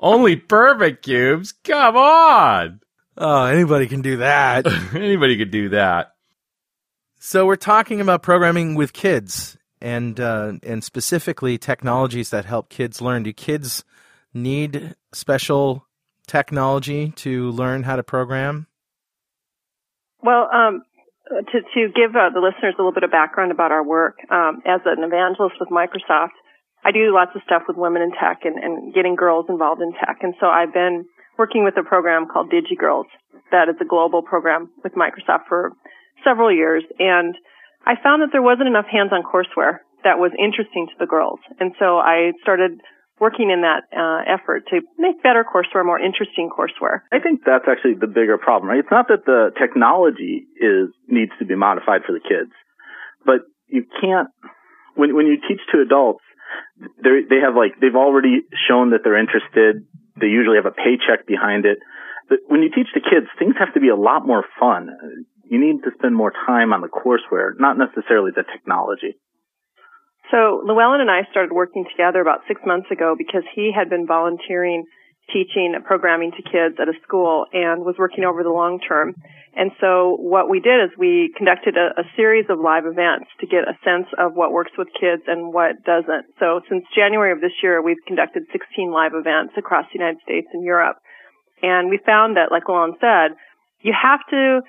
Only 0.00 0.36
perfect 0.36 1.04
cubes? 1.04 1.52
Come 1.64 1.96
on. 1.96 2.80
oh, 3.18 3.44
anybody 3.44 3.86
can 3.86 4.00
do 4.00 4.18
that. 4.18 4.66
Anybody 4.94 5.36
could 5.36 5.50
do 5.50 5.68
that. 5.70 6.14
So 7.18 7.44
we're 7.44 7.56
talking 7.56 8.00
about 8.00 8.22
programming 8.22 8.76
with 8.76 8.94
kids 8.94 9.58
and 9.82 10.18
uh, 10.18 10.54
and 10.62 10.82
specifically 10.82 11.58
technologies 11.58 12.30
that 12.30 12.46
help 12.46 12.70
kids 12.70 13.02
learn. 13.02 13.24
Do 13.24 13.32
kids 13.34 13.84
need 14.32 14.94
special 15.12 15.86
technology 16.26 17.10
to 17.16 17.50
learn 17.50 17.82
how 17.82 17.96
to 17.96 18.02
program? 18.02 18.66
Well, 20.22 20.48
um, 20.52 20.82
to, 21.30 21.58
to 21.62 21.80
give 21.94 22.14
uh, 22.14 22.30
the 22.34 22.42
listeners 22.42 22.74
a 22.74 22.82
little 22.82 22.92
bit 22.92 23.04
of 23.04 23.10
background 23.10 23.52
about 23.52 23.72
our 23.72 23.84
work, 23.84 24.18
um, 24.30 24.62
as 24.66 24.80
an 24.84 25.04
evangelist 25.04 25.56
with 25.60 25.70
Microsoft, 25.70 26.34
I 26.84 26.92
do 26.92 27.12
lots 27.14 27.32
of 27.34 27.42
stuff 27.44 27.62
with 27.68 27.76
women 27.76 28.02
in 28.02 28.10
tech 28.12 28.42
and, 28.44 28.58
and 28.58 28.94
getting 28.94 29.14
girls 29.14 29.46
involved 29.48 29.82
in 29.82 29.92
tech. 29.92 30.18
And 30.22 30.34
so 30.40 30.46
I've 30.46 30.72
been 30.72 31.06
working 31.38 31.64
with 31.64 31.76
a 31.76 31.84
program 31.84 32.26
called 32.26 32.50
DigiGirls 32.50 33.08
that 33.52 33.68
is 33.68 33.76
a 33.80 33.84
global 33.84 34.22
program 34.22 34.70
with 34.82 34.94
Microsoft 34.94 35.46
for 35.48 35.72
several 36.24 36.52
years. 36.52 36.84
And 36.98 37.34
I 37.86 37.94
found 38.02 38.22
that 38.22 38.28
there 38.32 38.42
wasn't 38.42 38.68
enough 38.68 38.86
hands-on 38.90 39.22
courseware 39.22 39.80
that 40.04 40.18
was 40.18 40.32
interesting 40.38 40.86
to 40.88 40.96
the 40.98 41.06
girls. 41.06 41.40
And 41.58 41.72
so 41.78 41.98
I 41.98 42.32
started 42.42 42.80
working 43.20 43.50
in 43.50 43.60
that 43.60 43.84
uh, 43.92 44.24
effort 44.26 44.64
to 44.70 44.80
make 44.98 45.22
better 45.22 45.44
courseware, 45.44 45.84
more 45.84 46.00
interesting 46.00 46.48
courseware. 46.48 47.04
I 47.12 47.20
think 47.20 47.42
that's 47.44 47.68
actually 47.68 47.94
the 48.00 48.08
bigger 48.08 48.38
problem, 48.38 48.70
right? 48.70 48.80
It's 48.80 48.90
not 48.90 49.08
that 49.08 49.26
the 49.26 49.52
technology 49.60 50.48
is 50.56 50.88
needs 51.06 51.32
to 51.38 51.44
be 51.44 51.54
modified 51.54 52.02
for 52.06 52.12
the 52.12 52.24
kids, 52.24 52.50
but 53.24 53.44
you 53.68 53.84
can't 54.00 54.28
when 54.96 55.14
when 55.14 55.26
you 55.26 55.36
teach 55.36 55.60
to 55.72 55.80
adults, 55.80 56.24
they 57.04 57.22
they 57.28 57.40
have 57.44 57.54
like 57.54 57.78
they've 57.80 57.94
already 57.94 58.42
shown 58.68 58.90
that 58.90 59.00
they're 59.04 59.20
interested. 59.20 59.86
They 60.18 60.26
usually 60.26 60.56
have 60.56 60.66
a 60.66 60.74
paycheck 60.74 61.26
behind 61.26 61.64
it. 61.66 61.78
But 62.28 62.38
when 62.46 62.62
you 62.62 62.70
teach 62.70 62.88
the 62.94 63.00
kids, 63.00 63.26
things 63.38 63.54
have 63.58 63.74
to 63.74 63.80
be 63.80 63.88
a 63.88 63.96
lot 63.96 64.26
more 64.26 64.44
fun. 64.58 64.90
You 65.44 65.58
need 65.58 65.82
to 65.82 65.90
spend 65.98 66.14
more 66.14 66.32
time 66.46 66.72
on 66.72 66.80
the 66.80 66.88
courseware, 66.88 67.58
not 67.58 67.76
necessarily 67.76 68.30
the 68.30 68.44
technology. 68.44 69.18
So 70.30 70.62
Llewellyn 70.64 71.00
and 71.00 71.10
I 71.10 71.22
started 71.30 71.52
working 71.52 71.84
together 71.90 72.20
about 72.20 72.40
six 72.46 72.60
months 72.64 72.90
ago 72.90 73.14
because 73.18 73.42
he 73.54 73.72
had 73.74 73.90
been 73.90 74.06
volunteering 74.06 74.84
teaching 75.32 75.74
programming 75.84 76.32
to 76.32 76.42
kids 76.42 76.76
at 76.80 76.88
a 76.88 76.96
school 77.02 77.46
and 77.52 77.82
was 77.84 77.94
working 77.98 78.24
over 78.24 78.42
the 78.42 78.50
long 78.50 78.80
term. 78.80 79.14
And 79.54 79.70
so 79.80 80.16
what 80.18 80.48
we 80.48 80.60
did 80.60 80.78
is 80.84 80.90
we 80.98 81.34
conducted 81.36 81.76
a, 81.76 82.00
a 82.00 82.04
series 82.14 82.46
of 82.48 82.58
live 82.58 82.86
events 82.86 83.30
to 83.40 83.46
get 83.46 83.66
a 83.66 83.74
sense 83.82 84.06
of 84.18 84.34
what 84.34 84.52
works 84.52 84.72
with 84.78 84.88
kids 84.94 85.22
and 85.26 85.52
what 85.52 85.82
doesn't. 85.82 86.30
So 86.38 86.60
since 86.68 86.84
January 86.94 87.32
of 87.32 87.40
this 87.40 87.54
year, 87.62 87.82
we've 87.82 88.02
conducted 88.06 88.44
16 88.52 88.90
live 88.90 89.12
events 89.14 89.54
across 89.58 89.86
the 89.92 89.98
United 89.98 90.22
States 90.22 90.46
and 90.52 90.64
Europe. 90.64 90.98
And 91.62 91.90
we 91.90 91.98
found 92.06 92.36
that, 92.36 92.50
like 92.50 92.68
Llewellyn 92.68 92.94
said, 93.00 93.36
you 93.82 93.92
have 93.92 94.20
to 94.30 94.62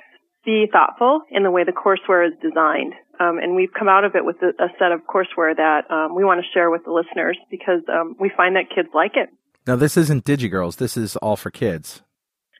be 0.46 0.66
thoughtful 0.72 1.22
in 1.30 1.44
the 1.44 1.52
way 1.52 1.64
the 1.64 1.72
courseware 1.72 2.28
is 2.28 2.34
designed. 2.42 2.94
Um, 3.20 3.38
and 3.38 3.56
we've 3.56 3.74
come 3.78 3.88
out 3.88 4.04
of 4.04 4.16
it 4.16 4.26
with 4.26 4.38
a, 4.42 4.50
a 4.64 4.68
set 4.80 4.92
of 4.92 5.02
courseware 5.06 5.56
that 5.56 5.90
um, 5.92 6.16
we 6.16 6.24
want 6.26 6.42
to 6.44 6.48
share 6.54 6.72
with 6.72 6.84
the 6.86 6.92
listeners 6.92 7.38
because 7.52 7.82
um, 7.88 8.16
we 8.20 8.32
find 8.36 8.56
that 8.56 8.66
kids 8.74 8.90
like 8.94 9.12
it. 9.16 9.30
Now, 9.68 9.76
this 9.76 9.96
isn't 9.98 10.26
DigiGirls. 10.26 10.78
This 10.78 10.98
is 10.98 11.16
all 11.18 11.36
for 11.36 11.52
kids. 11.52 12.02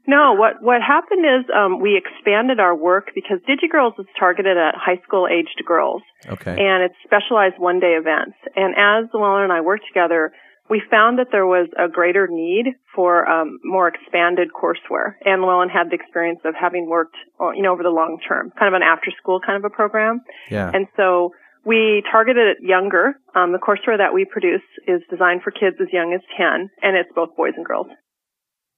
No, 0.08 0.34
what 0.34 0.62
what 0.64 0.82
happened 0.82 1.26
is 1.26 1.46
um, 1.56 1.80
we 1.80 1.96
expanded 1.96 2.60
our 2.60 2.76
work 2.76 3.12
because 3.14 3.38
DigiGirls 3.48 4.00
is 4.00 4.08
targeted 4.18 4.58
at 4.58 4.74
high 4.76 5.00
school 5.06 5.28
aged 5.28 5.62
girls, 5.66 6.02
Okay. 6.28 6.52
and 6.52 6.84
it's 6.84 6.96
specialized 7.04 7.60
one 7.60 7.80
day 7.80 7.94
events. 7.94 8.36
And 8.56 8.74
as 8.76 9.10
Llewellyn 9.14 9.44
and 9.44 9.54
I 9.54 9.62
worked 9.62 9.86
together, 9.88 10.34
we 10.70 10.82
found 10.90 11.20
that 11.20 11.28
there 11.32 11.46
was 11.46 11.68
a 11.78 11.90
greater 11.90 12.28
need 12.30 12.76
for 12.96 13.28
um, 13.28 13.60
more 13.64 13.88
expanded 13.88 14.50
courseware. 14.54 15.16
And 15.26 15.42
Llewellyn 15.42 15.70
had 15.70 15.90
the 15.90 15.96
experience 15.96 16.40
of 16.46 16.54
having 16.60 16.88
worked, 16.88 17.16
uh, 17.40 17.52
you 17.52 17.62
know, 17.62 17.74
over 17.74 17.84
the 17.84 17.90
long 17.90 18.20
term, 18.26 18.52
kind 18.58 18.74
of 18.74 18.80
an 18.80 18.84
after 18.84 19.12
school 19.22 19.40
kind 19.46 19.58
of 19.58 19.70
a 19.70 19.74
program. 19.74 20.22
yeah. 20.50 20.72
And 20.74 20.88
so 20.96 21.32
we 21.66 22.04
targeted 22.10 22.48
it 22.48 22.58
younger. 22.62 23.14
Um, 23.36 23.52
the 23.52 23.60
courseware 23.60 23.98
that 23.98 24.14
we 24.14 24.26
produce 24.26 24.64
is 24.88 25.02
designed 25.10 25.42
for 25.44 25.52
kids 25.52 25.78
as 25.82 25.88
young 25.92 26.14
as 26.14 26.22
10, 26.38 26.70
and 26.82 26.98
it's 26.98 27.10
both 27.14 27.36
boys 27.36 27.54
and 27.56 27.66
girls. 27.66 27.88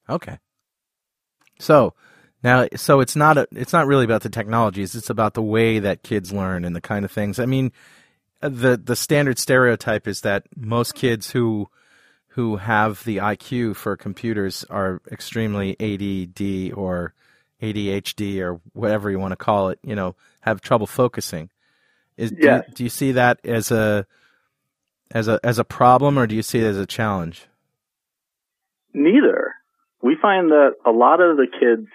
Okay. 0.09 0.37
So 1.59 1.93
now, 2.43 2.67
so 2.75 2.99
it's 2.99 3.15
not 3.15 3.37
a, 3.37 3.47
it's 3.51 3.71
not 3.71 3.87
really 3.87 4.03
about 4.03 4.21
the 4.21 4.29
technologies. 4.29 4.95
It's 4.95 5.09
about 5.09 5.33
the 5.33 5.41
way 5.41 5.79
that 5.79 6.03
kids 6.03 6.33
learn 6.33 6.65
and 6.65 6.75
the 6.75 6.81
kind 6.81 7.05
of 7.05 7.11
things. 7.11 7.39
I 7.39 7.45
mean, 7.45 7.71
the 8.43 8.77
the 8.77 8.95
standard 8.95 9.39
stereotype 9.39 10.07
is 10.07 10.21
that 10.21 10.45
most 10.55 10.95
kids 10.95 11.31
who 11.31 11.69
who 12.29 12.57
have 12.57 13.03
the 13.03 13.17
IQ 13.17 13.75
for 13.75 13.95
computers 13.95 14.65
are 14.69 15.01
extremely 15.11 15.71
ADD 15.79 16.73
or 16.77 17.13
ADHD 17.61 18.39
or 18.39 18.59
whatever 18.73 19.09
you 19.09 19.19
want 19.19 19.31
to 19.31 19.37
call 19.37 19.69
it. 19.69 19.79
You 19.83 19.95
know, 19.95 20.15
have 20.41 20.61
trouble 20.61 20.87
focusing. 20.87 21.49
Is 22.17 22.31
do, 22.31 22.61
do 22.73 22.83
you 22.83 22.89
see 22.89 23.13
that 23.13 23.39
as 23.43 23.71
a 23.71 24.05
as 25.11 25.27
a 25.27 25.39
as 25.43 25.59
a 25.59 25.63
problem 25.63 26.17
or 26.19 26.27
do 26.27 26.35
you 26.35 26.43
see 26.43 26.59
it 26.59 26.65
as 26.65 26.77
a 26.77 26.85
challenge? 26.85 27.47
Neither. 28.93 29.53
We 30.01 30.17
find 30.21 30.51
that 30.51 30.73
a 30.85 30.91
lot 30.91 31.21
of 31.21 31.37
the 31.37 31.47
kids 31.47 31.87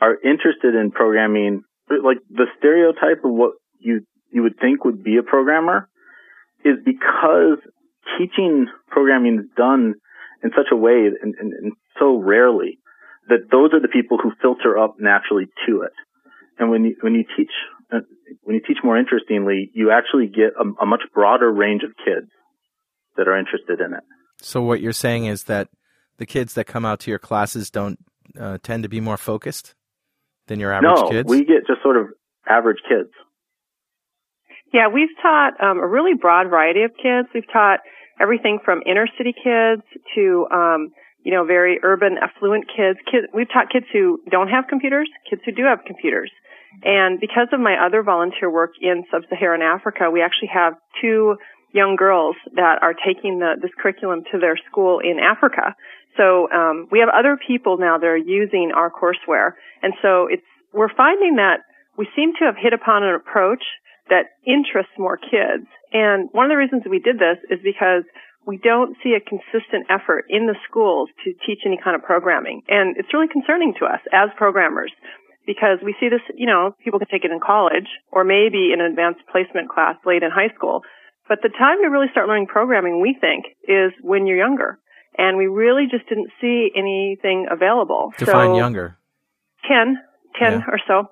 are 0.00 0.14
interested 0.22 0.74
in 0.74 0.92
programming, 0.92 1.64
like 1.90 2.18
the 2.30 2.46
stereotype 2.58 3.24
of 3.24 3.32
what 3.32 3.54
you 3.80 4.06
you 4.34 4.42
would 4.42 4.58
think 4.60 4.84
would 4.84 5.02
be 5.02 5.16
a 5.16 5.22
programmer 5.22 5.88
is 6.64 6.74
because 6.84 7.58
teaching 8.18 8.66
programming 8.88 9.38
is 9.38 9.46
done 9.56 9.94
in 10.42 10.50
such 10.50 10.66
a 10.72 10.76
way 10.76 11.06
and, 11.22 11.34
and, 11.38 11.52
and 11.52 11.72
so 11.98 12.16
rarely 12.16 12.78
that 13.28 13.48
those 13.50 13.70
are 13.72 13.80
the 13.80 13.88
people 13.88 14.18
who 14.18 14.32
filter 14.42 14.76
up 14.76 14.96
naturally 14.98 15.46
to 15.66 15.82
it. 15.82 15.92
And 16.58 16.70
when 16.70 16.84
you 16.84 16.96
when 17.00 17.14
you 17.14 17.24
teach 17.36 17.50
uh, 17.92 18.00
when 18.42 18.56
you 18.56 18.62
teach 18.66 18.78
more 18.82 18.98
interestingly, 18.98 19.70
you 19.72 19.90
actually 19.90 20.26
get 20.26 20.52
a, 20.58 20.82
a 20.82 20.86
much 20.86 21.02
broader 21.14 21.50
range 21.50 21.82
of 21.82 21.90
kids 22.04 22.30
that 23.16 23.28
are 23.28 23.38
interested 23.38 23.80
in 23.80 23.94
it. 23.94 24.02
So 24.40 24.62
what 24.62 24.80
you're 24.80 24.92
saying 24.92 25.26
is 25.26 25.44
that 25.44 25.68
the 26.18 26.26
kids 26.26 26.54
that 26.54 26.66
come 26.66 26.84
out 26.84 27.00
to 27.00 27.10
your 27.10 27.18
classes 27.18 27.70
don't 27.70 27.98
uh, 28.38 28.58
tend 28.62 28.82
to 28.82 28.88
be 28.88 29.00
more 29.00 29.16
focused 29.16 29.74
than 30.48 30.60
your 30.60 30.72
average 30.72 30.96
no, 30.96 31.08
kids. 31.08 31.28
we 31.28 31.44
get 31.44 31.66
just 31.66 31.82
sort 31.82 31.96
of 31.96 32.08
average 32.48 32.78
kids. 32.88 33.10
Yeah, 34.72 34.88
we've 34.88 35.14
taught 35.22 35.52
um, 35.62 35.78
a 35.78 35.86
really 35.86 36.14
broad 36.14 36.48
variety 36.48 36.82
of 36.82 36.92
kids. 37.00 37.28
We've 37.34 37.50
taught 37.52 37.80
everything 38.20 38.58
from 38.64 38.82
inner 38.86 39.06
city 39.18 39.32
kids 39.32 39.82
to, 40.14 40.46
um, 40.52 40.92
you 41.22 41.32
know, 41.32 41.44
very 41.44 41.78
urban, 41.82 42.16
affluent 42.20 42.66
kids. 42.68 42.98
Kids, 43.10 43.26
we've 43.34 43.50
taught 43.52 43.70
kids 43.70 43.86
who 43.92 44.20
don't 44.30 44.48
have 44.48 44.64
computers, 44.68 45.08
kids 45.28 45.42
who 45.44 45.52
do 45.52 45.64
have 45.64 45.80
computers. 45.86 46.30
And 46.82 47.20
because 47.20 47.48
of 47.52 47.60
my 47.60 47.76
other 47.86 48.02
volunteer 48.02 48.50
work 48.50 48.72
in 48.80 49.04
sub-Saharan 49.10 49.62
Africa, 49.62 50.10
we 50.10 50.22
actually 50.22 50.50
have 50.52 50.74
two 51.00 51.36
young 51.72 51.96
girls 51.96 52.36
that 52.54 52.78
are 52.82 52.94
taking 52.94 53.38
the, 53.38 53.54
this 53.60 53.70
curriculum 53.80 54.22
to 54.32 54.38
their 54.38 54.56
school 54.70 55.00
in 55.00 55.18
Africa. 55.18 55.74
So 56.16 56.50
um, 56.50 56.88
we 56.90 57.00
have 57.00 57.08
other 57.08 57.36
people 57.36 57.78
now 57.78 57.98
that 57.98 58.06
are 58.06 58.16
using 58.16 58.72
our 58.74 58.90
courseware, 58.90 59.52
and 59.82 59.94
so 60.00 60.28
it's 60.30 60.46
we're 60.72 60.92
finding 60.94 61.36
that 61.36 61.66
we 61.98 62.08
seem 62.16 62.32
to 62.38 62.44
have 62.46 62.54
hit 62.56 62.72
upon 62.72 63.02
an 63.02 63.14
approach 63.14 63.62
that 64.10 64.36
interests 64.46 64.92
more 64.98 65.16
kids. 65.16 65.66
And 65.92 66.28
one 66.32 66.46
of 66.46 66.50
the 66.50 66.60
reasons 66.60 66.82
we 66.88 66.98
did 66.98 67.16
this 67.16 67.38
is 67.50 67.60
because 67.62 68.04
we 68.46 68.58
don't 68.58 68.96
see 69.02 69.16
a 69.16 69.20
consistent 69.24 69.88
effort 69.88 70.26
in 70.28 70.46
the 70.46 70.56
schools 70.68 71.08
to 71.24 71.32
teach 71.46 71.60
any 71.64 71.78
kind 71.82 71.96
of 71.96 72.02
programming. 72.02 72.62
And 72.68 72.96
it's 72.96 73.08
really 73.12 73.28
concerning 73.28 73.74
to 73.80 73.86
us 73.86 74.00
as 74.12 74.28
programmers 74.36 74.92
because 75.46 75.78
we 75.82 75.94
see 76.00 76.08
this, 76.08 76.20
you 76.36 76.46
know, 76.46 76.74
people 76.84 76.98
can 76.98 77.08
take 77.08 77.24
it 77.24 77.30
in 77.30 77.40
college 77.40 77.88
or 78.12 78.24
maybe 78.24 78.72
in 78.72 78.80
an 78.80 78.90
advanced 78.92 79.20
placement 79.32 79.68
class 79.70 79.96
late 80.04 80.22
in 80.22 80.30
high 80.30 80.52
school. 80.54 80.82
But 81.28 81.38
the 81.42 81.48
time 81.48 81.80
to 81.82 81.88
really 81.88 82.08
start 82.12 82.28
learning 82.28 82.48
programming, 82.48 83.00
we 83.00 83.16
think, 83.18 83.46
is 83.64 83.92
when 84.02 84.26
you're 84.26 84.36
younger. 84.36 84.78
And 85.16 85.38
we 85.38 85.46
really 85.46 85.86
just 85.90 86.08
didn't 86.08 86.28
see 86.40 86.70
anything 86.76 87.46
available. 87.50 88.12
Define 88.18 88.50
so, 88.50 88.56
younger. 88.56 88.98
10, 89.68 89.96
10 90.38 90.52
Yeah. 90.52 90.60
or 90.68 90.78
so. 90.86 91.08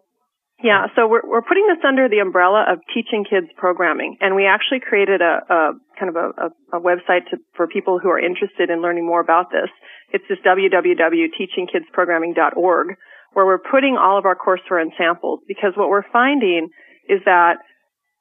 Yeah, 0.63 0.87
so 0.95 1.09
we're 1.09 1.23
we're 1.27 1.43
putting 1.43 1.67
this 1.67 1.83
under 1.87 2.09
the 2.09 2.21
umbrella 2.21 2.65
of 2.71 2.79
teaching 2.95 3.25
kids 3.29 3.49
programming, 3.57 4.17
and 4.21 4.37
we 4.37 4.47
actually 4.47 4.79
created 4.79 5.21
a, 5.21 5.41
a 5.51 5.73
kind 5.99 6.09
of 6.09 6.15
a, 6.17 6.31
a, 6.39 6.53
a 6.79 6.81
website 6.81 7.29
to, 7.31 7.39
for 7.57 7.67
people 7.67 7.99
who 7.99 8.11
are 8.11 8.19
interested 8.19 8.71
in 8.71 8.81
learning 8.81 9.05
more 9.05 9.21
about 9.21 9.51
this. 9.51 9.69
It's 10.13 10.25
just 10.29 10.45
www.teachingkidsprogramming.org, 10.45 12.97
where 13.33 13.47
we're 13.47 13.59
putting 13.59 13.97
all 13.99 14.19
of 14.19 14.25
our 14.25 14.37
courseware 14.37 14.81
and 14.81 14.93
samples. 14.97 15.41
Because 15.49 15.73
what 15.75 15.89
we're 15.89 16.07
finding 16.13 16.69
is 17.09 17.19
that 17.25 17.57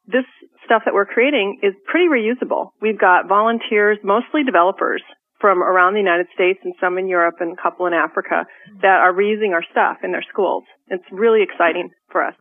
this 0.07 0.25
stuff 0.65 0.81
that 0.85 0.95
we're 0.95 1.05
creating 1.05 1.59
is 1.61 1.75
pretty 1.85 2.07
reusable. 2.07 2.71
We've 2.81 2.97
got 2.99 3.27
volunteers, 3.27 3.99
mostly 4.03 4.43
developers 4.43 5.03
from 5.41 5.61
around 5.61 5.93
the 5.93 5.99
United 5.99 6.27
States 6.33 6.59
and 6.63 6.73
some 6.79 6.97
in 6.97 7.07
Europe 7.07 7.37
and 7.39 7.57
a 7.57 7.61
couple 7.61 7.87
in 7.87 7.93
Africa 7.93 8.45
that 8.81 9.01
are 9.01 9.11
reusing 9.11 9.51
our 9.51 9.63
stuff 9.71 9.97
in 10.03 10.11
their 10.11 10.23
schools. 10.31 10.63
It's 10.87 11.03
really 11.11 11.41
exciting 11.41 11.89
for 12.11 12.23
us. 12.23 12.35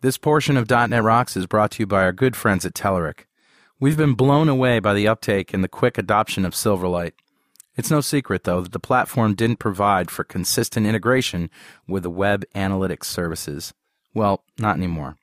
This 0.00 0.16
portion 0.16 0.56
of 0.56 0.70
.NET 0.70 1.02
Rocks 1.02 1.36
is 1.36 1.46
brought 1.46 1.72
to 1.72 1.82
you 1.82 1.86
by 1.86 2.02
our 2.02 2.12
good 2.12 2.36
friends 2.36 2.64
at 2.64 2.74
Telerik. 2.74 3.26
We've 3.80 3.96
been 3.96 4.14
blown 4.14 4.48
away 4.48 4.78
by 4.78 4.94
the 4.94 5.08
uptake 5.08 5.52
and 5.52 5.64
the 5.64 5.68
quick 5.68 5.98
adoption 5.98 6.44
of 6.44 6.52
Silverlight. 6.52 7.12
It's 7.76 7.90
no 7.90 8.00
secret, 8.00 8.44
though, 8.44 8.60
that 8.60 8.72
the 8.72 8.78
platform 8.78 9.34
didn't 9.34 9.58
provide 9.58 10.10
for 10.10 10.22
consistent 10.22 10.86
integration 10.86 11.50
with 11.88 12.04
the 12.04 12.10
web 12.10 12.44
analytics 12.54 13.04
services. 13.04 13.74
Well, 14.14 14.44
not 14.58 14.76
anymore. 14.76 15.16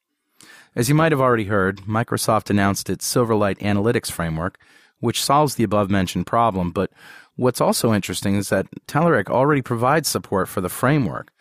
As 0.76 0.90
you 0.90 0.96
might 0.96 1.12
have 1.12 1.22
already 1.22 1.46
heard, 1.46 1.82
Microsoft 1.82 2.50
announced 2.50 2.90
its 2.90 3.12
Silverlight 3.12 3.60
Analytics 3.60 4.12
Framework, 4.12 4.60
which 5.02 5.22
solves 5.22 5.56
the 5.56 5.64
above 5.64 5.90
mentioned 5.92 6.26
problem, 6.26 6.72
but 6.72 6.92
what's 7.36 7.60
also 7.60 7.94
interesting 7.94 8.36
is 8.36 8.48
that 8.50 8.68
Telerik 8.88 9.30
already 9.30 9.62
provides 9.62 10.08
support 10.08 10.48
for 10.48 10.62
the 10.62 10.70
framework. 10.70 11.32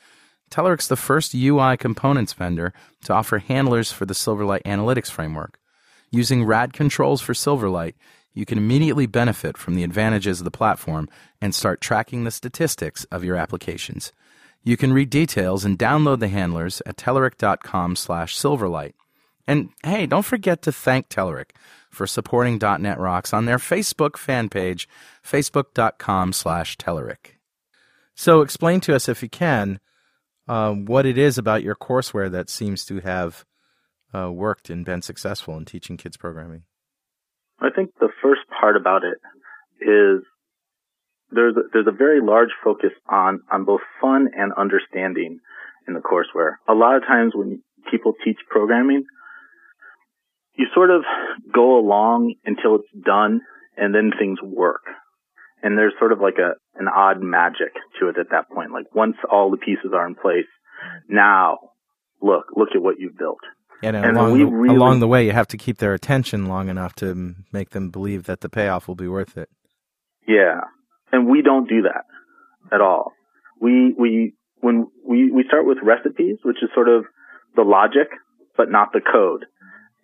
Telerik's 0.51 0.89
the 0.89 0.97
first 0.97 1.33
UI 1.33 1.77
components 1.77 2.33
vendor 2.33 2.73
to 3.05 3.13
offer 3.13 3.39
handlers 3.39 3.93
for 3.93 4.05
the 4.05 4.15
Silverlight 4.15 4.63
Analytics 4.65 5.11
Framework. 5.11 5.61
Using 6.11 6.45
RAD 6.45 6.73
controls 6.73 7.21
for 7.21 7.35
Silverlight, 7.35 7.95
you 8.35 8.45
can 8.45 8.59
immediately 8.59 9.07
benefit 9.07 9.57
from 9.57 9.75
the 9.75 9.85
advantages 9.85 10.41
of 10.41 10.45
the 10.45 10.51
platform 10.51 11.09
and 11.41 11.55
start 11.55 11.81
tracking 11.81 12.25
the 12.25 12.31
statistics 12.31 13.05
of 13.13 13.23
your 13.23 13.37
applications. 13.37 14.13
You 14.63 14.77
can 14.77 14.93
read 14.93 15.09
details 15.09 15.65
and 15.65 15.79
download 15.79 16.19
the 16.19 16.29
handlers 16.29 16.83
at 16.85 16.97
telerik.com 16.97 17.97
slash 17.97 18.37
silverlight. 18.37 18.93
And 19.51 19.71
hey, 19.83 20.07
don't 20.07 20.25
forget 20.25 20.63
to 20.63 20.71
thank 20.71 21.09
Telerik 21.09 21.51
for 21.91 22.07
supporting 22.07 22.61
.NET 22.63 23.01
Rocks 23.01 23.35
on 23.35 23.47
their 23.47 23.57
Facebook 23.57 24.17
fan 24.17 24.49
page, 24.49 24.89
facebook.com 25.27 26.33
slash 26.33 26.77
Telerik. 26.77 27.35
So 28.15 28.43
explain 28.43 28.79
to 28.83 28.95
us, 28.95 29.09
if 29.09 29.25
you 29.25 29.29
can, 29.29 29.81
uh, 30.47 30.73
what 30.75 31.05
it 31.05 31.19
is 31.19 31.37
about 31.37 31.65
your 31.65 31.75
courseware 31.75 32.31
that 32.31 32.49
seems 32.49 32.85
to 32.85 33.01
have 33.01 33.45
uh, 34.15 34.31
worked 34.31 34.71
and 34.71 34.85
been 34.85 35.03
successful 35.03 35.57
in 35.57 35.65
teaching 35.65 35.97
kids 35.97 36.17
programming. 36.17 36.63
I 37.59 37.71
think 37.75 37.91
the 37.99 38.11
first 38.23 38.43
part 38.61 38.77
about 38.77 39.03
it 39.03 39.19
is 39.85 40.23
there's 41.33 41.57
a, 41.57 41.63
there's 41.73 41.89
a 41.89 41.97
very 41.97 42.21
large 42.21 42.51
focus 42.63 42.93
on 43.09 43.41
on 43.51 43.65
both 43.65 43.81
fun 44.01 44.29
and 44.33 44.53
understanding 44.53 45.41
in 45.89 45.95
the 45.95 46.01
courseware. 46.01 46.55
A 46.69 46.75
lot 46.75 46.95
of 46.95 47.03
times 47.03 47.33
when 47.35 47.65
people 47.91 48.15
teach 48.25 48.39
programming, 48.49 49.07
you 50.61 50.67
sort 50.75 50.91
of 50.91 51.03
go 51.55 51.79
along 51.79 52.35
until 52.45 52.75
it's 52.77 53.05
done 53.05 53.41
and 53.79 53.95
then 53.95 54.13
things 54.19 54.39
work. 54.43 54.83
And 55.63 55.77
there's 55.77 55.95
sort 55.99 56.13
of 56.13 56.21
like 56.21 56.37
a 56.39 56.53
an 56.79 56.87
odd 56.89 57.23
magic 57.23 57.73
to 57.99 58.09
it 58.09 58.17
at 58.19 58.27
that 58.31 58.51
point. 58.51 58.71
Like 58.73 58.95
once 58.95 59.17
all 59.31 59.51
the 59.51 59.57
pieces 59.57 59.93
are 59.95 60.07
in 60.07 60.15
place, 60.15 60.51
now 61.09 61.59
look, 62.21 62.45
look 62.55 62.69
at 62.75 62.83
what 62.83 62.97
you've 62.99 63.17
built. 63.17 63.39
And, 63.83 63.97
And 63.97 64.19
along, 64.19 64.39
the, 64.39 64.45
really- 64.45 64.77
along 64.77 65.01
the 65.01 65.09
way, 65.09 65.25
you 65.25 65.33
have 65.33 65.49
to 65.49 65.57
keep 65.57 65.79
their 65.79 65.95
attention 65.95 66.47
long 66.47 66.69
enough 66.69 66.95
to 66.97 67.35
make 67.53 67.71
them 67.71 67.89
believe 67.91 68.25
that 68.25 68.43
the 68.43 68.51
payoff 68.51 68.87
will 68.87 68.95
be 68.95 69.09
worth 69.09 69.39
it. 69.39 69.49
Yeah. 70.29 70.61
And 71.13 71.27
we 71.27 71.41
don't 71.41 71.67
do 71.69 71.83
that 71.83 72.05
at 72.75 72.83
all. 72.83 73.13
We, 73.61 73.95
we, 73.99 74.35
when 74.61 74.87
we, 75.07 75.31
we 75.31 75.45
start 75.49 75.67
with 75.67 75.79
recipes, 75.83 76.37
which 76.45 76.59
is 76.63 76.69
sort 76.75 76.89
of 76.89 77.05
the 77.57 77.63
logic, 77.63 78.09
but 78.57 78.71
not 78.71 78.93
the 78.93 79.01
code. 79.01 79.47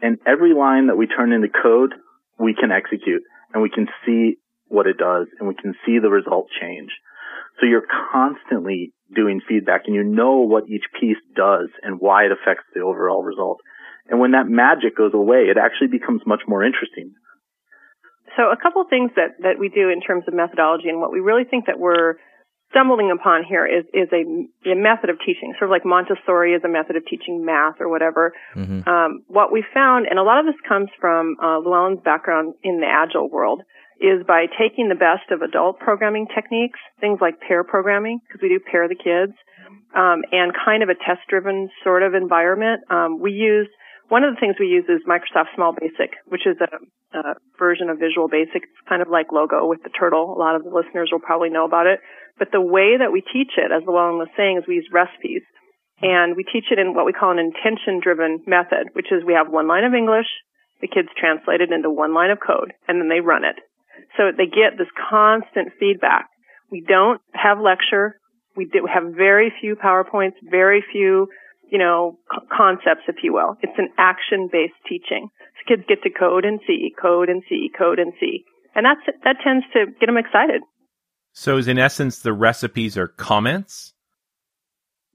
And 0.01 0.19
every 0.27 0.55
line 0.55 0.89
that 0.89 0.97
we 0.97 1.07
turn 1.07 1.33
into 1.33 1.49
code, 1.49 1.95
we 2.39 2.55
can 2.55 2.71
execute 2.71 3.23
and 3.53 3.63
we 3.63 3.71
can 3.71 3.87
see 4.05 4.37
what 4.69 4.87
it 4.87 4.99
does 4.99 5.27
and 5.39 5.49
we 5.49 5.55
can 5.55 5.75
see 5.85 5.99
the 5.99 6.11
result 6.11 6.49
change. 6.61 6.91
So 7.61 7.67
you're 7.67 7.87
constantly 8.13 8.93
doing 9.15 9.41
feedback 9.49 9.83
and 9.87 9.95
you 9.95 10.05
know 10.05 10.41
what 10.41 10.69
each 10.69 10.85
piece 11.01 11.21
does 11.35 11.69
and 11.83 12.01
why 12.01 12.25
it 12.25 12.33
affects 12.33 12.65
the 12.75 12.81
overall 12.83 13.23
result. 13.23 13.59
And 14.09 14.21
when 14.21 14.33
that 14.33 14.49
magic 14.49 14.97
goes 14.97 15.15
away, 15.15 15.49
it 15.49 15.57
actually 15.57 15.89
becomes 15.89 16.23
much 16.27 16.43
more 16.47 16.63
interesting. 16.63 17.15
So 18.37 18.53
a 18.53 18.57
couple 18.61 18.83
of 18.83 18.89
things 18.91 19.11
that, 19.17 19.41
that 19.41 19.59
we 19.59 19.69
do 19.69 19.89
in 19.89 20.01
terms 20.01 20.25
of 20.29 20.35
methodology 20.35 20.89
and 20.89 21.01
what 21.01 21.13
we 21.13 21.21
really 21.21 21.45
think 21.45 21.67
that 21.67 21.79
we're 21.79 22.17
stumbling 22.71 23.11
upon 23.11 23.45
here 23.45 23.67
is, 23.67 23.85
is 23.95 24.09
a, 24.13 24.23
a 24.71 24.75
method 24.75 25.11
of 25.11 25.19
teaching, 25.21 25.55
sort 25.59 25.71
of 25.71 25.71
like 25.71 25.85
Montessori 25.85 26.53
is 26.53 26.63
a 26.65 26.69
method 26.69 26.97
of 26.97 27.05
teaching 27.07 27.45
math 27.45 27.77
or 27.81 27.89
whatever. 27.89 28.33
hmm 28.55 28.81
Um, 28.87 29.23
what 29.29 29.53
we 29.53 29.65
found, 29.73 30.07
and 30.09 30.19
a 30.19 30.23
lot 30.23 30.39
of 30.41 30.47
this 30.47 30.61
comes 30.69 30.89
from 31.01 31.37
uh, 31.43 31.59
Llewellyn's 31.59 32.03
background 32.03 32.55
in 32.63 32.81
the 32.81 32.87
agile 32.87 33.29
world, 33.31 33.63
is 34.01 34.27
by 34.27 34.47
taking 34.59 34.89
the 34.89 34.95
best 34.95 35.31
of 35.31 35.41
adult 35.41 35.79
programming 35.79 36.27
techniques, 36.35 36.79
things 37.01 37.19
like 37.21 37.41
pair 37.41 37.65
programming, 37.65 38.21
because 38.27 38.43
we 38.43 38.49
do 38.49 38.61
pair 38.61 38.89
the 38.89 38.95
kids, 38.95 39.33
um, 39.95 40.21
and 40.33 40.53
kind 40.53 40.83
of 40.83 40.89
a 40.91 40.95
test-driven 40.95 41.71
sort 41.83 42.03
of 42.03 42.15
environment. 42.15 42.83
Um, 42.91 43.19
we 43.21 43.33
use 43.33 43.69
one 44.09 44.23
of 44.23 44.35
the 44.35 44.39
things 44.39 44.55
we 44.61 44.67
use 44.67 44.85
is 44.89 45.01
Microsoft 45.09 45.55
Small 45.57 45.73
Basic, 45.73 46.15
which 46.27 46.47
is 46.47 46.57
a, 46.61 47.19
a 47.19 47.35
version 47.59 47.89
of 47.89 47.99
Visual 47.99 48.29
Basic. 48.29 48.63
It's 48.63 48.89
kind 48.89 49.03
of 49.03 49.09
like 49.09 49.33
Logo 49.33 49.67
with 49.67 49.83
the 49.83 49.91
turtle. 49.91 50.35
A 50.37 50.39
lot 50.39 50.55
of 50.55 50.63
the 50.63 50.71
listeners 50.71 51.09
will 51.11 51.21
probably 51.21 51.49
know 51.49 51.65
about 51.65 51.87
it. 51.87 51.99
But 52.39 52.53
the 52.53 52.61
way 52.61 52.97
that 52.99 53.13
we 53.13 53.21
teach 53.21 53.57
it, 53.57 53.73
as 53.73 53.83
Llewellyn 53.87 54.19
was 54.19 54.29
saying, 54.37 54.59
is 54.59 54.65
we 54.69 54.77
use 54.77 54.89
recipes. 54.93 55.43
And 56.03 56.37
we 56.37 56.45
teach 56.45 56.69
it 56.71 56.79
in 56.79 56.93
what 56.93 57.07
we 57.07 57.13
call 57.13 57.33
an 57.33 57.39
intention 57.39 58.01
driven 58.03 58.45
method, 58.47 58.93
which 58.93 59.09
is 59.11 59.25
we 59.25 59.33
have 59.33 59.49
one 59.49 59.67
line 59.67 59.85
of 59.85 59.95
English, 59.95 60.29
the 60.81 60.89
kids 60.89 61.09
translate 61.17 61.61
it 61.61 61.73
into 61.73 61.91
one 61.91 62.13
line 62.13 62.31
of 62.31 62.39
code, 62.45 62.73
and 62.87 63.01
then 63.01 63.09
they 63.09 63.21
run 63.21 63.45
it. 63.45 63.57
So 64.17 64.29
they 64.37 64.45
get 64.45 64.77
this 64.77 64.93
constant 65.09 65.73
feedback. 65.81 66.29
We 66.71 66.85
don't 66.87 67.21
have 67.33 67.59
lecture. 67.61 68.21
We 68.57 68.69
have 68.93 69.15
very 69.17 69.53
few 69.61 69.77
PowerPoints, 69.77 70.37
very 70.43 70.85
few, 70.93 71.29
you 71.71 71.79
know, 71.79 72.19
c- 72.33 72.47
concepts, 72.55 73.09
if 73.09 73.17
you 73.23 73.33
will. 73.33 73.57
It's 73.63 73.79
an 73.79 73.89
action 73.97 74.49
based 74.53 74.77
teaching. 74.89 75.29
So 75.57 75.77
kids 75.77 75.89
get 75.89 76.03
to 76.03 76.11
code 76.11 76.45
and 76.45 76.61
see, 76.67 76.93
code 77.01 77.29
and 77.29 77.43
see, 77.49 77.71
code 77.77 77.99
and 77.99 78.13
see. 78.21 78.45
And 78.75 78.85
that's, 78.85 79.01
that 79.25 79.37
tends 79.43 79.65
to 79.73 79.87
get 79.99 80.07
them 80.07 80.19
excited. 80.19 80.61
So, 81.39 81.59
is 81.59 81.69
in 81.69 81.79
essence, 81.79 82.21
the 82.21 82.33
recipes 82.33 82.97
are 82.97 83.09
comments? 83.09 83.93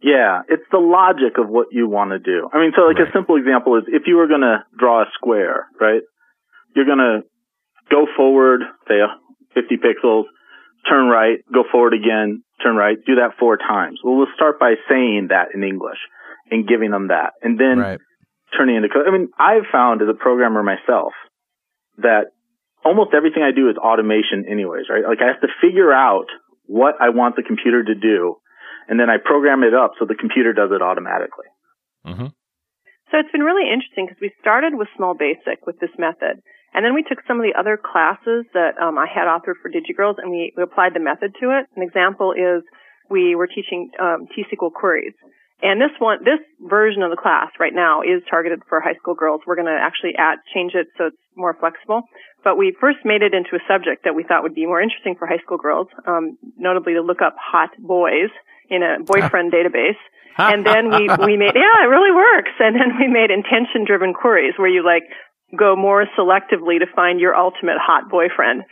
Yeah, 0.03 0.41
it's 0.49 0.63
the 0.71 0.77
logic 0.77 1.39
of 1.39 1.49
what 1.49 1.67
you 1.71 1.89
want 1.89 2.11
to 2.11 2.19
do. 2.19 2.47
I 2.53 2.59
mean, 2.59 2.73
so 2.75 2.83
like 2.83 2.99
Right. 2.99 3.07
a 3.09 3.11
simple 3.11 3.37
example 3.37 3.75
is 3.77 3.85
if 3.87 4.03
you 4.05 4.17
were 4.17 4.27
going 4.27 4.41
to 4.41 4.63
draw 4.77 5.01
a 5.01 5.05
square, 5.15 5.65
right? 5.79 6.01
You're 6.75 6.85
going 6.85 6.99
to 6.99 7.21
go 7.89 8.05
forward, 8.15 8.61
say 8.87 9.01
uh, 9.01 9.07
50 9.55 9.77
pixels, 9.77 10.25
turn 10.87 11.07
right, 11.07 11.39
go 11.51 11.63
forward 11.71 11.95
again, 11.95 12.43
turn 12.61 12.75
right, 12.75 12.97
do 13.03 13.15
that 13.15 13.31
four 13.39 13.57
times. 13.57 13.99
Well, 14.03 14.15
we'll 14.15 14.33
start 14.35 14.59
by 14.59 14.75
saying 14.87 15.27
that 15.29 15.55
in 15.55 15.63
English 15.63 15.97
and 16.51 16.67
giving 16.67 16.91
them 16.91 17.07
that 17.07 17.33
and 17.41 17.59
then 17.59 17.79
Right. 17.79 17.99
turning 18.55 18.75
into 18.75 18.89
code. 18.89 19.07
I 19.07 19.11
mean, 19.11 19.29
I've 19.39 19.65
found 19.71 20.03
as 20.03 20.07
a 20.07 20.13
programmer 20.13 20.61
myself 20.61 21.13
that 21.97 22.27
almost 22.83 23.13
everything 23.13 23.43
I 23.43 23.51
do 23.51 23.69
is 23.69 23.77
automation 23.77 24.45
anyways, 24.49 24.89
right? 24.89 25.03
Like 25.03 25.21
I 25.21 25.27
have 25.27 25.41
to 25.41 25.51
figure 25.61 25.91
out 25.91 26.27
what 26.65 26.95
I 26.99 27.09
want 27.09 27.35
the 27.35 27.43
computer 27.43 27.83
to 27.83 27.95
do 27.95 28.37
and 28.87 28.99
then 28.99 29.09
I 29.09 29.17
program 29.23 29.63
it 29.63 29.73
up 29.73 29.93
so 29.99 30.05
the 30.05 30.15
computer 30.15 30.53
does 30.53 30.71
it 30.73 30.81
automatically. 30.81 31.49
Mm-hmm. 32.05 32.33
So 33.11 33.13
it's 33.19 33.31
been 33.31 33.43
really 33.43 33.67
interesting 33.67 34.07
because 34.07 34.21
we 34.21 34.31
started 34.39 34.73
with 34.73 34.87
Small 34.95 35.13
Basic 35.13 35.67
with 35.67 35.79
this 35.79 35.91
method. 35.99 36.39
And 36.73 36.85
then 36.87 36.95
we 36.95 37.03
took 37.03 37.19
some 37.27 37.35
of 37.39 37.43
the 37.43 37.59
other 37.59 37.75
classes 37.75 38.47
that 38.55 38.79
um, 38.79 38.97
I 38.97 39.05
had 39.05 39.27
authored 39.27 39.59
for 39.59 39.67
DigiGirls 39.67 40.15
and 40.17 40.31
we, 40.31 40.55
we 40.55 40.63
applied 40.63 40.95
the 40.95 41.03
method 41.03 41.35
to 41.43 41.51
it. 41.51 41.67
An 41.75 41.83
example 41.83 42.31
is 42.31 42.63
we 43.11 43.35
were 43.35 43.47
teaching 43.47 43.91
um, 43.99 44.27
T-SQL 44.33 44.71
queries. 44.71 45.13
And 45.61 45.79
this 45.79 45.93
one, 45.99 46.23
this 46.25 46.41
version 46.59 47.03
of 47.03 47.11
the 47.11 47.17
class 47.17 47.49
right 47.59 47.73
now 47.73 48.01
is 48.01 48.23
targeted 48.29 48.61
for 48.67 48.81
high 48.81 48.95
school 48.95 49.13
girls. 49.13 49.41
We're 49.45 49.55
going 49.55 49.69
to 49.69 49.77
actually 49.79 50.17
add, 50.17 50.39
change 50.53 50.73
it 50.73 50.87
so 50.97 51.13
it's 51.13 51.23
more 51.35 51.55
flexible. 51.59 52.03
But 52.43 52.57
we 52.57 52.75
first 52.81 52.99
made 53.05 53.21
it 53.21 53.33
into 53.33 53.53
a 53.53 53.61
subject 53.69 54.03
that 54.05 54.15
we 54.15 54.23
thought 54.23 54.41
would 54.41 54.55
be 54.55 54.65
more 54.65 54.81
interesting 54.81 55.15
for 55.15 55.27
high 55.27 55.41
school 55.45 55.57
girls, 55.57 55.87
um, 56.07 56.37
notably 56.57 56.93
to 56.93 57.01
look 57.01 57.21
up 57.21 57.35
hot 57.37 57.69
boys 57.77 58.33
in 58.69 58.81
a 58.81 59.03
boyfriend 59.05 59.53
database. 59.53 60.01
And 60.37 60.65
then 60.65 60.89
we, 60.89 61.05
we 61.25 61.37
made, 61.37 61.53
yeah, 61.53 61.85
it 61.85 61.89
really 61.93 62.13
works. 62.15 62.57
And 62.59 62.73
then 62.73 62.97
we 62.97 63.07
made 63.07 63.29
intention 63.29 63.85
driven 63.85 64.13
queries 64.13 64.57
where 64.57 64.69
you 64.69 64.83
like 64.83 65.05
go 65.57 65.75
more 65.75 66.05
selectively 66.17 66.79
to 66.79 66.87
find 66.95 67.19
your 67.19 67.35
ultimate 67.35 67.77
hot 67.77 68.09
boyfriend. 68.09 68.63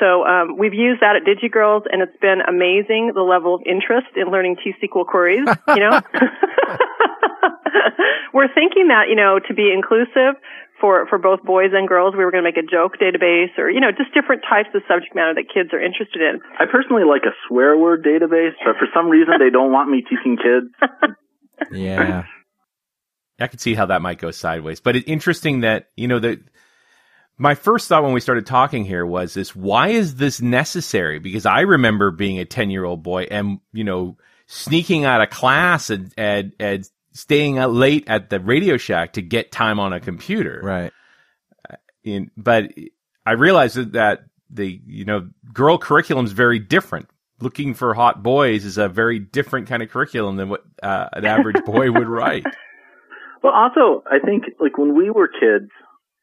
So 0.00 0.26
um, 0.26 0.58
we've 0.58 0.74
used 0.74 1.00
that 1.00 1.16
at 1.16 1.22
DigiGirls, 1.22 1.82
and 1.90 2.02
it's 2.02 2.16
been 2.20 2.40
amazing 2.46 3.12
the 3.14 3.22
level 3.22 3.54
of 3.54 3.62
interest 3.66 4.08
in 4.16 4.30
learning 4.30 4.56
T-SQL 4.62 5.06
queries. 5.06 5.48
You 5.68 5.80
know, 5.80 5.96
we're 8.34 8.52
thinking 8.52 8.88
that 8.88 9.08
you 9.08 9.14
know 9.14 9.38
to 9.38 9.54
be 9.54 9.72
inclusive 9.72 10.34
for 10.80 11.06
for 11.06 11.18
both 11.18 11.42
boys 11.42 11.70
and 11.72 11.86
girls, 11.86 12.14
we 12.16 12.24
were 12.24 12.30
going 12.30 12.42
to 12.42 12.48
make 12.48 12.58
a 12.58 12.66
joke 12.66 12.98
database, 12.98 13.56
or 13.56 13.70
you 13.70 13.80
know, 13.80 13.90
just 13.90 14.12
different 14.12 14.42
types 14.42 14.68
of 14.74 14.82
subject 14.88 15.14
matter 15.14 15.34
that 15.34 15.46
kids 15.52 15.70
are 15.72 15.80
interested 15.80 16.20
in. 16.20 16.40
I 16.58 16.66
personally 16.66 17.04
like 17.04 17.22
a 17.22 17.34
swear 17.46 17.78
word 17.78 18.04
database, 18.04 18.54
but 18.64 18.76
for 18.76 18.88
some 18.92 19.08
reason 19.08 19.34
they 19.38 19.50
don't 19.50 19.70
want 19.70 19.90
me 19.90 20.02
teaching 20.02 20.36
kids. 20.36 20.74
Yeah. 21.72 22.24
I 23.40 23.46
could 23.46 23.60
see 23.60 23.74
how 23.74 23.86
that 23.86 24.02
might 24.02 24.18
go 24.18 24.30
sideways. 24.30 24.80
But 24.80 24.96
it's 24.96 25.08
interesting 25.08 25.60
that, 25.60 25.88
you 25.96 26.08
know, 26.08 26.18
the 26.18 26.40
my 27.36 27.54
first 27.54 27.88
thought 27.88 28.02
when 28.02 28.12
we 28.12 28.20
started 28.20 28.46
talking 28.46 28.84
here 28.84 29.04
was 29.04 29.34
this 29.34 29.54
why 29.56 29.88
is 29.88 30.16
this 30.16 30.40
necessary? 30.40 31.18
Because 31.18 31.46
I 31.46 31.60
remember 31.60 32.10
being 32.10 32.38
a 32.38 32.44
10 32.44 32.70
year 32.70 32.84
old 32.84 33.02
boy 33.02 33.24
and, 33.30 33.60
you 33.72 33.84
know, 33.84 34.16
sneaking 34.46 35.04
out 35.04 35.20
of 35.20 35.30
class 35.30 35.90
and, 35.90 36.12
and, 36.16 36.52
and 36.60 36.88
staying 37.12 37.58
out 37.58 37.72
late 37.72 38.04
at 38.08 38.30
the 38.30 38.38
Radio 38.38 38.76
Shack 38.76 39.14
to 39.14 39.22
get 39.22 39.50
time 39.50 39.80
on 39.80 39.92
a 39.92 40.00
computer. 40.00 40.60
Right. 40.62 40.92
In, 42.04 42.30
but 42.36 42.72
I 43.24 43.32
realized 43.32 43.76
that, 43.76 43.92
that 43.92 44.24
the, 44.50 44.80
you 44.86 45.04
know, 45.04 45.28
girl 45.52 45.78
curriculum 45.78 46.26
is 46.26 46.32
very 46.32 46.58
different. 46.58 47.08
Looking 47.40 47.74
for 47.74 47.94
hot 47.94 48.22
boys 48.22 48.64
is 48.64 48.78
a 48.78 48.88
very 48.88 49.18
different 49.18 49.66
kind 49.66 49.82
of 49.82 49.90
curriculum 49.90 50.36
than 50.36 50.48
what 50.50 50.62
uh, 50.82 51.08
an 51.12 51.24
average 51.24 51.64
boy 51.64 51.90
would 51.90 52.08
write. 52.08 52.44
Well, 53.42 53.52
also, 53.52 54.04
I 54.06 54.20
think 54.24 54.44
like 54.60 54.78
when 54.78 54.94
we 54.94 55.10
were 55.10 55.28
kids, 55.28 55.70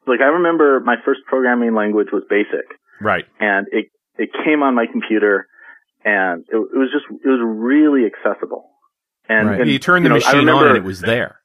like 0.06 0.20
I 0.20 0.26
remember 0.40 0.80
my 0.80 0.96
first 1.04 1.20
programming 1.26 1.74
language 1.74 2.08
was 2.12 2.22
BASIC, 2.28 2.66
Right. 3.00 3.24
and 3.40 3.66
it 3.72 3.86
it 4.18 4.30
came 4.44 4.62
on 4.62 4.74
my 4.74 4.86
computer, 4.86 5.46
and 6.04 6.44
it, 6.48 6.56
it 6.56 6.78
was 6.78 6.90
just 6.92 7.06
it 7.24 7.28
was 7.28 7.40
really 7.42 8.04
accessible. 8.06 8.68
And, 9.28 9.48
Right. 9.48 9.60
and, 9.60 9.70
you 9.70 9.78
turned 9.78 10.04
the 10.04 10.10
know, 10.10 10.16
I 10.16 10.18
machine 10.18 10.48
on 10.48 10.66
and 10.68 10.76
it 10.76 10.84
was 10.84 11.00
there. 11.00 11.38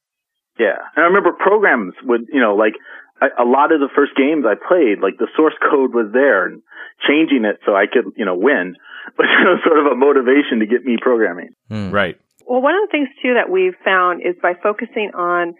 Yeah, 0.58 0.74
and 0.96 1.04
I 1.04 1.06
remember 1.06 1.32
programs 1.32 1.94
would, 2.02 2.22
you 2.32 2.40
know, 2.40 2.56
like 2.56 2.74
a, 3.22 3.44
a 3.44 3.46
lot 3.46 3.70
of 3.72 3.78
the 3.78 3.88
first 3.94 4.16
games 4.16 4.44
I 4.44 4.54
played, 4.58 4.98
like 5.00 5.16
the 5.18 5.28
source 5.36 5.54
code 5.70 5.94
was 5.94 6.10
there, 6.12 6.46
and 6.46 6.62
changing 7.06 7.44
it 7.44 7.60
so 7.64 7.76
I 7.76 7.86
could, 7.86 8.12
you 8.16 8.24
know, 8.24 8.34
win 8.34 8.74
was 9.18 9.60
sort 9.64 9.78
of 9.78 9.86
a 9.86 9.94
motivation 9.94 10.58
to 10.60 10.66
get 10.66 10.84
me 10.84 10.96
programming. 11.00 11.50
Hmm. 11.70 11.90
Right. 11.90 12.18
Well, 12.46 12.60
one 12.62 12.74
of 12.74 12.80
the 12.88 12.90
things 12.90 13.08
too 13.22 13.34
that 13.34 13.50
we've 13.50 13.76
found 13.84 14.22
is 14.22 14.34
by 14.42 14.54
focusing 14.60 15.12
on 15.14 15.48
this, 15.48 15.54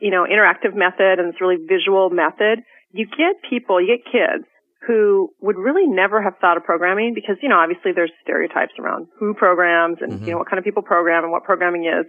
you 0.00 0.10
know, 0.10 0.24
interactive 0.24 0.74
method 0.74 1.18
and 1.18 1.32
this 1.32 1.40
really 1.40 1.56
visual 1.56 2.10
method, 2.10 2.60
you 2.92 3.06
get 3.06 3.36
people, 3.48 3.80
you 3.80 3.96
get 3.96 4.04
kids 4.10 4.44
who 4.86 5.30
would 5.40 5.56
really 5.56 5.86
never 5.86 6.22
have 6.22 6.34
thought 6.40 6.56
of 6.56 6.64
programming 6.64 7.12
because, 7.14 7.36
you 7.42 7.48
know, 7.48 7.58
obviously 7.58 7.92
there's 7.92 8.12
stereotypes 8.22 8.72
around 8.78 9.08
who 9.18 9.34
programs 9.34 9.98
and, 10.00 10.12
you 10.12 10.18
mm-hmm. 10.18 10.30
know, 10.30 10.38
what 10.38 10.48
kind 10.48 10.58
of 10.58 10.64
people 10.64 10.82
program 10.82 11.24
and 11.24 11.32
what 11.32 11.42
programming 11.42 11.86
is. 11.86 12.06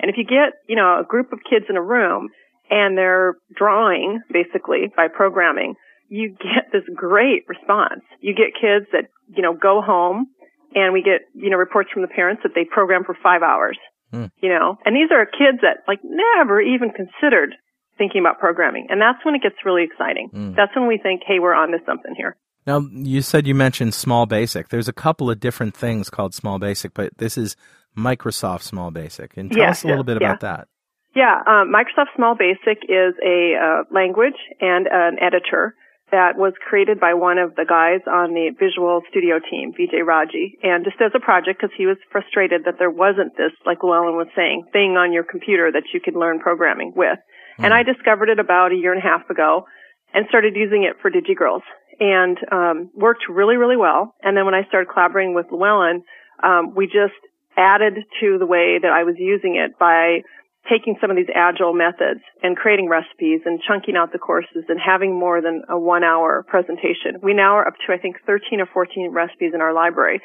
And 0.00 0.10
if 0.10 0.16
you 0.16 0.24
get, 0.24 0.58
you 0.68 0.76
know, 0.76 1.00
a 1.00 1.04
group 1.04 1.32
of 1.32 1.40
kids 1.48 1.66
in 1.68 1.76
a 1.76 1.82
room 1.82 2.30
and 2.70 2.96
they're 2.96 3.34
drawing 3.54 4.20
basically 4.32 4.90
by 4.96 5.08
programming, 5.08 5.74
you 6.08 6.30
get 6.30 6.72
this 6.72 6.82
great 6.94 7.44
response. 7.48 8.02
You 8.20 8.34
get 8.34 8.58
kids 8.58 8.86
that, 8.92 9.10
you 9.28 9.42
know, 9.42 9.54
go 9.54 9.82
home 9.82 10.28
and 10.74 10.92
we 10.92 11.02
get, 11.02 11.22
you 11.34 11.50
know, 11.50 11.56
reports 11.56 11.90
from 11.92 12.02
the 12.02 12.08
parents 12.08 12.42
that 12.42 12.52
they 12.54 12.64
program 12.64 13.04
for 13.04 13.16
five 13.22 13.42
hours. 13.42 13.78
Hmm. 14.10 14.26
You 14.40 14.48
know, 14.50 14.78
and 14.84 14.94
these 14.94 15.10
are 15.10 15.24
kids 15.26 15.58
that 15.62 15.84
like 15.88 16.00
never 16.04 16.60
even 16.60 16.90
considered 16.90 17.54
thinking 17.98 18.20
about 18.20 18.38
programming. 18.38 18.86
And 18.90 19.00
that's 19.00 19.24
when 19.24 19.34
it 19.34 19.42
gets 19.42 19.56
really 19.64 19.84
exciting. 19.84 20.28
Hmm. 20.32 20.54
That's 20.54 20.74
when 20.74 20.86
we 20.86 20.98
think, 20.98 21.22
hey, 21.26 21.38
we're 21.38 21.54
onto 21.54 21.78
something 21.86 22.14
here. 22.16 22.36
Now, 22.66 22.80
you 22.90 23.20
said 23.20 23.46
you 23.46 23.54
mentioned 23.54 23.92
Small 23.94 24.26
Basic. 24.26 24.68
There's 24.68 24.88
a 24.88 24.92
couple 24.92 25.30
of 25.30 25.38
different 25.38 25.76
things 25.76 26.08
called 26.08 26.34
Small 26.34 26.58
Basic, 26.58 26.94
but 26.94 27.16
this 27.18 27.36
is 27.36 27.56
Microsoft 27.96 28.62
Small 28.62 28.90
Basic. 28.90 29.36
And 29.36 29.50
tell 29.52 29.62
Yeah, 29.62 29.70
us 29.70 29.84
a 29.84 29.88
little 29.88 30.02
yeah, 30.02 30.14
bit 30.14 30.22
yeah. 30.22 30.28
about 30.28 30.40
that. 30.40 30.68
Yeah, 31.14 31.36
um, 31.46 31.72
Microsoft 31.72 32.16
Small 32.16 32.34
Basic 32.34 32.82
is 32.88 33.14
a 33.24 33.54
uh, 33.54 33.84
language 33.94 34.34
and 34.60 34.88
an 34.90 35.18
editor 35.20 35.76
that 36.14 36.38
was 36.38 36.54
created 36.62 37.02
by 37.02 37.18
one 37.18 37.38
of 37.42 37.58
the 37.58 37.66
guys 37.66 37.98
on 38.06 38.38
the 38.38 38.54
Visual 38.54 39.02
Studio 39.10 39.42
team, 39.42 39.74
Vijay 39.74 40.06
Raji, 40.06 40.54
and 40.62 40.86
just 40.86 41.02
as 41.02 41.10
a 41.10 41.18
project 41.18 41.58
because 41.58 41.74
he 41.76 41.90
was 41.90 41.98
frustrated 42.14 42.62
that 42.70 42.78
there 42.78 42.90
wasn't 42.90 43.34
this, 43.36 43.50
like 43.66 43.82
Llewellyn 43.82 44.14
was 44.14 44.30
saying, 44.38 44.70
thing 44.70 44.94
on 44.94 45.12
your 45.12 45.26
computer 45.26 45.74
that 45.74 45.90
you 45.92 45.98
could 45.98 46.14
learn 46.14 46.38
programming 46.38 46.92
with. 46.94 47.18
And 47.58 47.74
I 47.74 47.82
discovered 47.82 48.30
it 48.30 48.38
about 48.38 48.70
a 48.70 48.76
year 48.78 48.92
and 48.94 49.02
a 49.02 49.06
half 49.06 49.28
ago 49.30 49.66
and 50.12 50.26
started 50.28 50.54
using 50.54 50.84
it 50.84 51.02
for 51.02 51.10
DigiGirls 51.10 51.66
and 51.98 52.38
um, 52.50 52.90
worked 52.94 53.26
really, 53.28 53.56
really 53.56 53.76
well. 53.76 54.14
And 54.22 54.36
then 54.36 54.44
when 54.44 54.54
I 54.54 54.64
started 54.66 54.90
collaborating 54.92 55.34
with 55.34 55.46
Llewellyn, 55.50 56.02
um, 56.42 56.74
we 56.74 56.86
just 56.86 57.18
added 57.56 57.94
to 58.20 58.38
the 58.38 58.46
way 58.46 58.78
that 58.82 58.90
I 58.90 59.02
was 59.02 59.14
using 59.18 59.54
it 59.56 59.78
by 59.78 60.22
taking 60.70 60.96
some 61.00 61.10
of 61.10 61.16
these 61.16 61.30
agile 61.34 61.74
methods 61.74 62.20
and 62.42 62.56
creating 62.56 62.88
recipes 62.88 63.40
and 63.44 63.60
chunking 63.60 63.96
out 63.96 64.12
the 64.12 64.18
courses 64.18 64.64
and 64.68 64.80
having 64.80 65.12
more 65.12 65.40
than 65.40 65.62
a 65.68 65.78
one 65.78 66.04
hour 66.04 66.44
presentation. 66.48 67.20
We 67.22 67.34
now 67.34 67.56
are 67.56 67.68
up 67.68 67.74
to, 67.86 67.92
I 67.92 67.98
think, 67.98 68.16
13 68.26 68.60
or 68.60 68.66
14 68.72 69.10
recipes 69.12 69.52
in 69.54 69.60
our 69.60 69.74
library. 69.74 70.20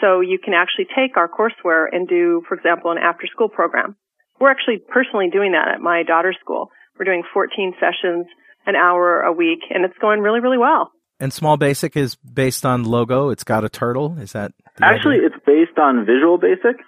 So 0.00 0.20
you 0.20 0.38
can 0.42 0.54
actually 0.54 0.86
take 0.96 1.16
our 1.16 1.28
courseware 1.28 1.86
and 1.92 2.08
do, 2.08 2.42
for 2.48 2.56
example, 2.56 2.90
an 2.90 2.98
after 2.98 3.26
school 3.26 3.48
program. 3.48 3.96
We're 4.40 4.50
actually 4.50 4.78
personally 4.78 5.28
doing 5.30 5.52
that 5.52 5.68
at 5.68 5.80
my 5.80 6.02
daughter's 6.02 6.38
school. 6.40 6.70
We're 6.98 7.04
doing 7.04 7.22
14 7.32 7.74
sessions, 7.78 8.26
an 8.66 8.76
hour 8.76 9.20
a 9.20 9.32
week, 9.32 9.60
and 9.70 9.84
it's 9.84 9.98
going 10.00 10.20
really, 10.20 10.40
really 10.40 10.58
well. 10.58 10.90
And 11.20 11.32
Small 11.32 11.56
Basic 11.56 11.96
is 11.96 12.16
based 12.16 12.66
on 12.66 12.82
logo. 12.82 13.28
It's 13.28 13.44
got 13.44 13.64
a 13.64 13.68
turtle. 13.68 14.16
Is 14.18 14.32
that 14.32 14.52
Actually, 14.80 15.16
idea? 15.16 15.28
it's 15.28 15.44
based 15.46 15.78
on 15.78 16.04
Visual 16.04 16.38
Basic, 16.38 16.80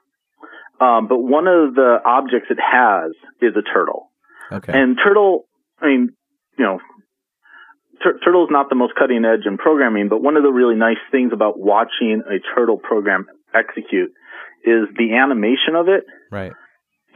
um, 0.84 1.08
but 1.08 1.18
one 1.18 1.46
of 1.46 1.74
the 1.74 1.90
objects 2.04 2.48
it 2.50 2.58
has 2.60 3.12
is 3.40 3.52
a 3.56 3.62
turtle. 3.62 4.10
okay. 4.52 4.72
And 4.78 4.96
turtle, 5.02 5.46
I 5.80 5.86
mean, 5.86 6.10
you 6.58 6.64
know, 6.64 6.78
tur- 8.02 8.18
turtle 8.24 8.44
is 8.44 8.50
not 8.50 8.68
the 8.68 8.74
most 8.76 8.94
cutting 8.98 9.24
edge 9.24 9.46
in 9.46 9.56
programming, 9.58 10.08
but 10.08 10.22
one 10.22 10.36
of 10.36 10.42
the 10.42 10.50
really 10.52 10.76
nice 10.76 11.00
things 11.10 11.32
about 11.32 11.58
watching 11.58 12.22
a 12.28 12.38
turtle 12.54 12.78
program 12.78 13.26
execute 13.54 14.10
is 14.64 14.88
the 14.96 15.14
animation 15.14 15.74
of 15.76 15.88
it. 15.88 16.04
right. 16.30 16.52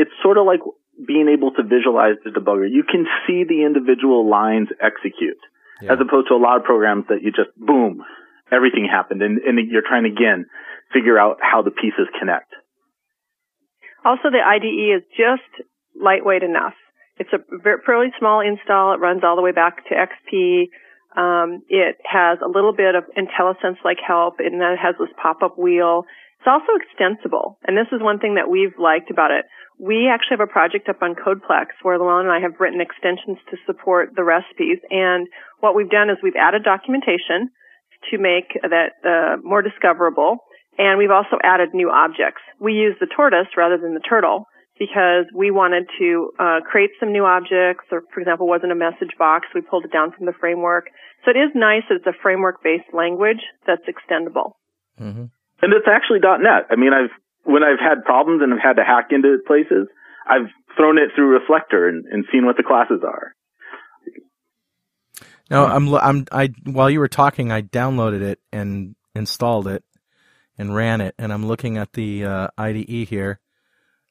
It's 0.01 0.13
sort 0.23 0.39
of 0.39 0.47
like 0.47 0.61
being 1.07 1.27
able 1.29 1.51
to 1.59 1.63
visualize 1.65 2.15
the 2.25 2.31
debugger. 2.31 2.71
You 2.71 2.85
can 2.85 3.05
see 3.27 3.43
the 3.43 3.65
individual 3.67 4.29
lines 4.31 4.69
execute, 4.81 5.39
Yeah. 5.83 5.93
as 5.95 5.99
opposed 6.01 6.29
to 6.29 6.35
a 6.35 6.43
lot 6.47 6.57
of 6.59 6.63
programs 6.65 7.07
that 7.09 7.23
you 7.23 7.33
just 7.33 7.51
boom, 7.57 8.05
everything 8.53 8.87
happened, 8.91 9.23
and, 9.23 9.39
and 9.39 9.59
you're 9.71 9.83
trying 9.83 10.05
to 10.05 10.11
again 10.11 10.47
figure 10.93 11.19
out 11.19 11.39
how 11.43 11.63
the 11.63 11.73
pieces 11.73 12.07
connect. 12.21 12.53
Also, 14.05 14.31
the 14.31 14.43
IDE 14.45 14.99
is 14.99 15.03
just 15.17 15.67
lightweight 16.01 16.43
enough. 16.43 16.75
It's 17.19 17.33
a 17.33 17.43
fairly 17.85 18.09
small 18.19 18.41
install. 18.41 18.95
It 18.95 19.01
runs 19.01 19.23
all 19.25 19.37
the 19.37 19.43
way 19.43 19.53
back 19.53 19.85
to 19.89 19.95
XP. 19.95 20.71
Um, 21.17 21.63
it 21.69 21.97
has 22.05 22.39
a 22.45 22.49
little 22.49 22.73
bit 22.73 22.95
of 22.95 23.05
IntelliSense-like 23.17 23.99
help, 24.07 24.39
and 24.39 24.61
then 24.61 24.79
it 24.79 24.79
has 24.79 24.95
this 25.01 25.11
pop-up 25.21 25.59
wheel. 25.59 26.05
It's 26.39 26.47
also 26.47 26.79
extensible, 26.79 27.59
and 27.67 27.77
this 27.77 27.91
is 27.91 28.01
one 28.01 28.21
thing 28.21 28.37
that 28.37 28.49
we've 28.49 28.79
liked 28.79 29.11
about 29.11 29.33
it. 29.33 29.47
We 29.81 30.07
actually 30.07 30.39
have 30.39 30.47
a 30.49 30.53
project 30.53 30.89
up 30.89 31.03
on 31.03 31.15
Codeplex 31.19 31.75
where 31.83 31.99
Llewellyn 31.99 32.27
and 32.27 32.35
I 32.35 32.39
have 32.41 32.61
written 32.61 32.81
extensions 32.81 33.39
to 33.51 33.57
support 33.67 34.15
the 34.15 34.23
recipes, 34.23 34.79
and 34.91 35.27
what 35.59 35.75
we've 35.75 35.91
done 35.91 36.11
is 36.11 36.19
we've 36.23 36.39
added 36.39 36.63
documentation 36.63 37.51
to 38.11 38.19
make 38.19 38.55
that 38.63 39.03
uh, 39.03 39.43
more 39.43 39.63
discoverable. 39.63 40.39
And 40.79 40.97
we've 40.97 41.11
also 41.11 41.37
added 41.43 41.75
new 41.75 41.91
objects. 41.91 42.41
We 42.61 42.73
use 42.73 42.95
the 43.01 43.09
tortoise 43.15 43.51
rather 43.57 43.77
than 43.77 43.95
the 43.95 44.01
turtle 44.01 44.47
because 44.79 45.27
we 45.35 45.51
wanted 45.51 45.91
to 45.99 46.31
uh, 46.39 46.61
create 46.63 46.91
some 47.01 47.11
new 47.11 47.25
objects. 47.25 47.91
Or, 47.91 48.03
for 48.15 48.21
example, 48.21 48.47
wasn't 48.47 48.71
a 48.71 48.79
message 48.79 49.11
box. 49.19 49.49
We 49.55 49.61
pulled 49.61 49.85
it 49.85 49.93
down 49.93 50.13
from 50.17 50.27
the 50.27 50.33
framework. 50.39 50.87
So 51.25 51.33
it 51.33 51.37
is 51.37 51.51
nice 51.55 51.83
that 51.89 51.97
it's 51.97 52.07
a 52.07 52.15
framework 52.23 52.63
based 52.63 52.95
language 52.95 53.43
that's 53.67 53.83
extendable. 53.91 54.53
hmm 54.97 55.27
And 55.61 55.75
it's 55.75 55.89
actually 55.91 56.21
.NET. 56.23 56.71
I 56.71 56.77
mean, 56.77 56.93
I've 56.95 57.11
when 57.43 57.65
I've 57.65 57.81
had 57.81 58.05
problems 58.05 58.43
and 58.43 58.53
I've 58.55 58.63
had 58.63 58.75
to 58.75 58.85
hack 58.85 59.09
into 59.11 59.39
places, 59.47 59.89
I've 60.29 60.53
thrown 60.77 60.99
it 60.99 61.11
through 61.17 61.39
Reflector 61.39 61.89
and, 61.89 62.05
and 62.07 62.25
seen 62.31 62.47
what 62.47 62.57
the 62.57 62.63
classes 62.63 63.01
are. 63.03 63.35
No, 65.51 65.65
I'm 65.65 65.93
I'm 65.95 66.27
I 66.31 66.53
while 66.65 66.91
you 66.91 67.01
were 67.01 67.09
talking, 67.09 67.51
I 67.51 67.63
downloaded 67.63 68.21
it 68.21 68.39
and 68.53 68.95
installed 69.15 69.67
it 69.67 69.83
and 70.59 70.75
ran 70.75 71.01
it, 71.01 71.15
and 71.19 71.33
I'm 71.33 71.47
looking 71.47 71.79
at 71.79 71.93
the 71.93 72.25
uh, 72.25 72.49
IDE 72.59 73.09
here. 73.09 73.41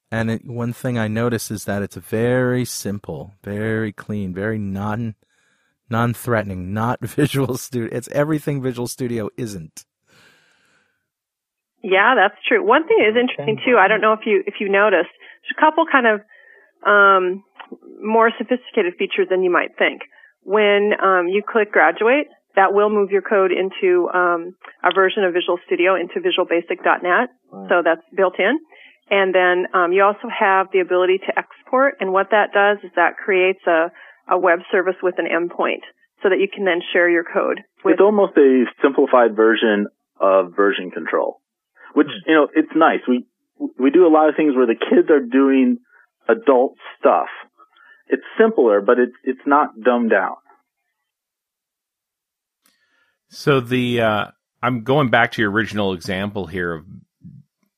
And 0.10 0.32
it, 0.32 0.46
one 0.46 0.72
thing 0.72 0.98
I 0.98 1.10
notice 1.10 1.52
is 1.52 1.66
that 1.66 1.82
it's 1.82 1.98
very 1.98 2.64
simple, 2.64 3.34
very 3.44 3.92
clean, 3.92 4.34
very 4.34 4.58
non 4.58 5.16
non-threatening, 5.90 6.74
not 6.74 7.00
Visual 7.02 7.58
Studio. 7.58 7.90
It's 7.92 8.08
everything 8.10 8.62
Visual 8.62 8.88
Studio 8.88 9.30
isn't. 9.38 9.86
Yeah, 11.84 12.16
that's 12.16 12.36
true. 12.48 12.66
One 12.66 12.88
thing 12.88 13.06
is 13.08 13.16
interesting 13.16 13.60
too, 13.66 13.78
I 13.78 13.88
don't 13.88 14.02
know 14.02 14.14
if 14.14 14.22
you 14.26 14.44
if 14.48 14.56
you 14.60 14.70
noticed, 14.70 15.10
there's 15.42 15.56
a 15.58 15.62
couple 15.62 15.86
kind 15.90 16.08
of 16.08 16.22
um, 16.86 17.44
more 18.02 18.32
sophisticated 18.38 18.96
features 18.98 19.28
than 19.30 19.44
you 19.44 19.52
might 19.52 19.78
think. 19.78 20.02
When 20.44 20.94
um, 21.04 21.28
you 21.28 21.44
click 21.48 21.72
graduate, 21.72 22.28
that 22.58 22.74
will 22.74 22.90
move 22.90 23.12
your 23.14 23.22
code 23.22 23.54
into 23.54 24.10
um, 24.10 24.58
a 24.84 24.90
version 24.94 25.24
of 25.24 25.32
Visual 25.32 25.62
Studio 25.66 25.94
into 25.94 26.20
VisualBasic.net. 26.20 27.30
So 27.70 27.86
that's 27.86 28.02
built 28.18 28.36
in. 28.40 28.58
And 29.10 29.34
then 29.34 29.68
um, 29.74 29.94
you 29.94 30.04
also 30.04 30.28
have 30.28 30.68
the 30.74 30.82
ability 30.82 31.20
to 31.20 31.32
export. 31.38 31.96
And 32.02 32.12
what 32.12 32.32
that 32.32 32.52
does 32.52 32.84
is 32.84 32.92
that 32.98 33.16
creates 33.16 33.62
a, 33.68 33.94
a 34.28 34.38
web 34.38 34.60
service 34.72 34.98
with 35.02 35.16
an 35.22 35.30
endpoint 35.30 35.86
so 36.24 36.30
that 36.30 36.40
you 36.42 36.48
can 36.52 36.66
then 36.66 36.82
share 36.92 37.10
your 37.10 37.24
code 37.24 37.62
with 37.86 37.94
It's 37.94 38.02
almost 38.02 38.36
a 38.38 38.66
simplified 38.82 39.36
version 39.36 39.88
of 40.20 40.56
version 40.56 40.90
control, 40.90 41.42
which 41.94 42.10
you 42.26 42.34
know 42.34 42.48
it's 42.56 42.74
nice. 42.76 43.02
We 43.08 43.26
we 43.78 43.92
do 43.92 44.08
a 44.08 44.10
lot 44.10 44.30
of 44.30 44.36
things 44.36 44.56
where 44.56 44.66
the 44.66 44.74
kids 44.76 45.10
are 45.12 45.22
doing 45.22 45.78
adult 46.28 46.74
stuff. 47.00 47.30
It's 48.08 48.26
simpler, 48.40 48.82
but 48.82 48.98
it's 48.98 49.14
it's 49.24 49.46
not 49.46 49.80
dumbed 49.80 50.10
down. 50.10 50.38
So 53.30 53.60
the 53.60 54.02
uh, 54.02 54.26
I'm 54.62 54.84
going 54.84 55.10
back 55.10 55.34
to 55.34 55.42
your 55.42 55.52
original 55.52 55.94
example 55.94 56.48
here 56.48 56.74
of 56.74 56.86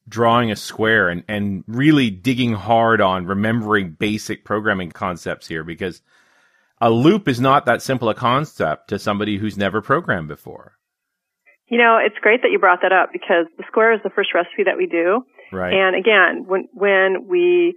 drawing 0.07 0.51
a 0.51 0.55
square 0.55 1.09
and, 1.09 1.23
and 1.27 1.63
really 1.67 2.09
digging 2.09 2.53
hard 2.53 2.99
on 2.99 3.25
remembering 3.25 3.91
basic 3.91 4.43
programming 4.43 4.91
concepts 4.91 5.47
here 5.47 5.63
because 5.63 6.01
a 6.81 6.89
loop 6.89 7.27
is 7.27 7.39
not 7.39 7.65
that 7.65 7.81
simple 7.81 8.09
a 8.09 8.15
concept 8.15 8.89
to 8.89 8.97
somebody 8.97 9.37
who's 9.37 9.57
never 9.57 9.81
programmed 9.81 10.27
before. 10.27 10.77
You 11.67 11.77
know, 11.77 11.99
it's 12.03 12.17
great 12.21 12.41
that 12.41 12.49
you 12.51 12.57
brought 12.57 12.79
that 12.81 12.91
up 12.91 13.09
because 13.13 13.45
the 13.57 13.63
square 13.67 13.93
is 13.93 13.99
the 14.03 14.09
first 14.09 14.33
recipe 14.33 14.63
that 14.65 14.77
we 14.77 14.87
do. 14.87 15.23
Right. 15.51 15.73
And 15.73 15.95
again, 15.95 16.45
when 16.47 16.67
when 16.73 17.27
we 17.27 17.75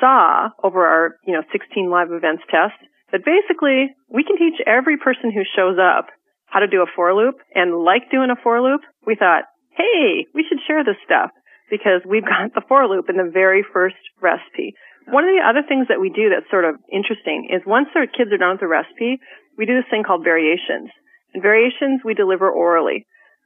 saw 0.00 0.48
over 0.62 0.86
our, 0.86 1.16
you 1.26 1.34
know, 1.34 1.42
16 1.52 1.90
live 1.90 2.10
events 2.10 2.42
test 2.50 2.74
that 3.12 3.24
basically 3.24 3.94
we 4.08 4.24
can 4.24 4.38
teach 4.38 4.60
every 4.66 4.96
person 4.96 5.30
who 5.30 5.42
shows 5.56 5.78
up 5.78 6.08
how 6.54 6.60
to 6.60 6.70
do 6.70 6.82
a 6.82 6.86
for 6.94 7.10
loop 7.12 7.42
and 7.52 7.82
like 7.82 8.14
doing 8.14 8.30
a 8.30 8.38
for 8.38 8.62
loop, 8.62 8.82
we 9.04 9.16
thought, 9.18 9.42
"Hey, 9.74 10.26
we 10.32 10.46
should 10.46 10.62
share 10.66 10.84
this 10.84 11.02
stuff 11.04 11.34
because 11.68 12.06
we've 12.06 12.24
got 12.34 12.54
the 12.54 12.62
for 12.68 12.86
loop 12.86 13.10
in 13.10 13.16
the 13.16 13.28
very 13.28 13.64
first 13.74 13.98
recipe." 14.22 14.78
One 15.10 15.24
of 15.24 15.34
the 15.34 15.42
other 15.42 15.66
things 15.66 15.88
that 15.88 16.00
we 16.00 16.08
do 16.08 16.30
that's 16.30 16.48
sort 16.48 16.64
of 16.64 16.78
interesting 16.90 17.50
is 17.50 17.66
once 17.66 17.88
our 17.98 18.06
kids 18.06 18.30
are 18.32 18.38
done 18.38 18.56
with 18.56 18.60
the 18.60 18.70
recipe, 18.70 19.18
we 19.58 19.66
do 19.66 19.74
this 19.74 19.90
thing 19.90 20.04
called 20.06 20.22
variations. 20.22 20.88
And 21.34 21.42
variations 21.42 22.00
we 22.06 22.14
deliver 22.14 22.48
orally. 22.48 23.04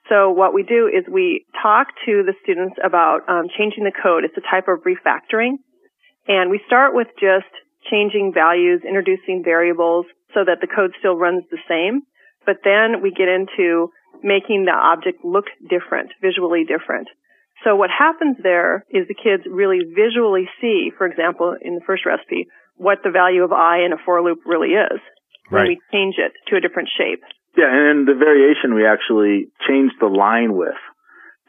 So 0.09 0.31
what 0.31 0.55
we 0.55 0.63
do 0.63 0.87
is 0.87 1.05
we 1.11 1.45
talk 1.61 1.89
to 2.07 2.23
the 2.23 2.35
students 2.45 2.77
about 2.85 3.29
um, 3.29 3.49
changing 3.57 3.85
the 3.85 3.93
code. 3.93 4.25
It's 4.25 4.37
a 4.37 4.45
type 4.45 4.69
of 4.69 4.85
refactoring. 4.85 5.59
And 6.29 6.51
we 6.51 6.61
start 6.67 6.95
with 6.95 7.09
just 7.19 7.51
changing 7.91 8.33
values, 8.33 8.83
introducing 8.87 9.43
variables 9.43 10.07
so 10.35 10.45
that 10.45 10.61
the 10.61 10.69
code 10.69 10.93
still 11.01 11.17
runs 11.17 11.43
the 11.51 11.59
same. 11.69 12.03
But 12.47 12.59
then 12.65 13.03
we 13.03 13.11
get 13.11 13.29
into 13.29 13.91
making 14.23 14.65
the 14.65 14.73
object 14.73 15.25
look 15.25 15.47
different, 15.69 16.11
visually 16.21 16.65
different. 16.65 17.09
So 17.65 17.75
what 17.77 17.91
happens 17.91 18.37
there 18.43 18.85
is 18.91 19.07
the 19.09 19.15
kids 19.15 19.43
really 19.51 19.81
visually 19.83 20.49
see, 20.61 20.91
for 20.97 21.07
example, 21.07 21.57
in 21.61 21.75
the 21.75 21.81
first 21.87 22.07
recipe, 22.07 22.47
what 22.77 22.99
the 23.03 23.11
value 23.11 23.43
of 23.43 23.53
i 23.53 23.83
in 23.85 23.93
a 23.93 23.99
for 24.05 24.23
loop 24.23 24.39
really 24.47 24.69
is 24.79 25.01
when 25.51 25.63
Right. 25.63 25.69
we 25.69 25.81
change 25.93 26.17
it 26.19 26.33
to 26.49 26.57
a 26.57 26.61
different 26.61 26.89
shape. 26.97 27.23
Yeah, 27.57 27.67
and 27.67 28.01
in 28.01 28.05
the 28.07 28.15
variation 28.15 28.75
we 28.75 28.87
actually 28.87 29.49
change 29.67 29.91
the 29.99 30.07
line 30.07 30.55
width 30.55 30.79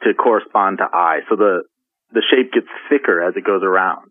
to 0.04 0.14
correspond 0.14 0.80
to 0.80 0.86
I. 0.92 1.20
So 1.30 1.36
the 1.36 1.64
the 2.12 2.24
shape 2.32 2.52
gets 2.54 2.68
thicker 2.90 3.22
as 3.22 3.36
it 3.36 3.44
goes 3.46 3.62
around. 3.62 4.10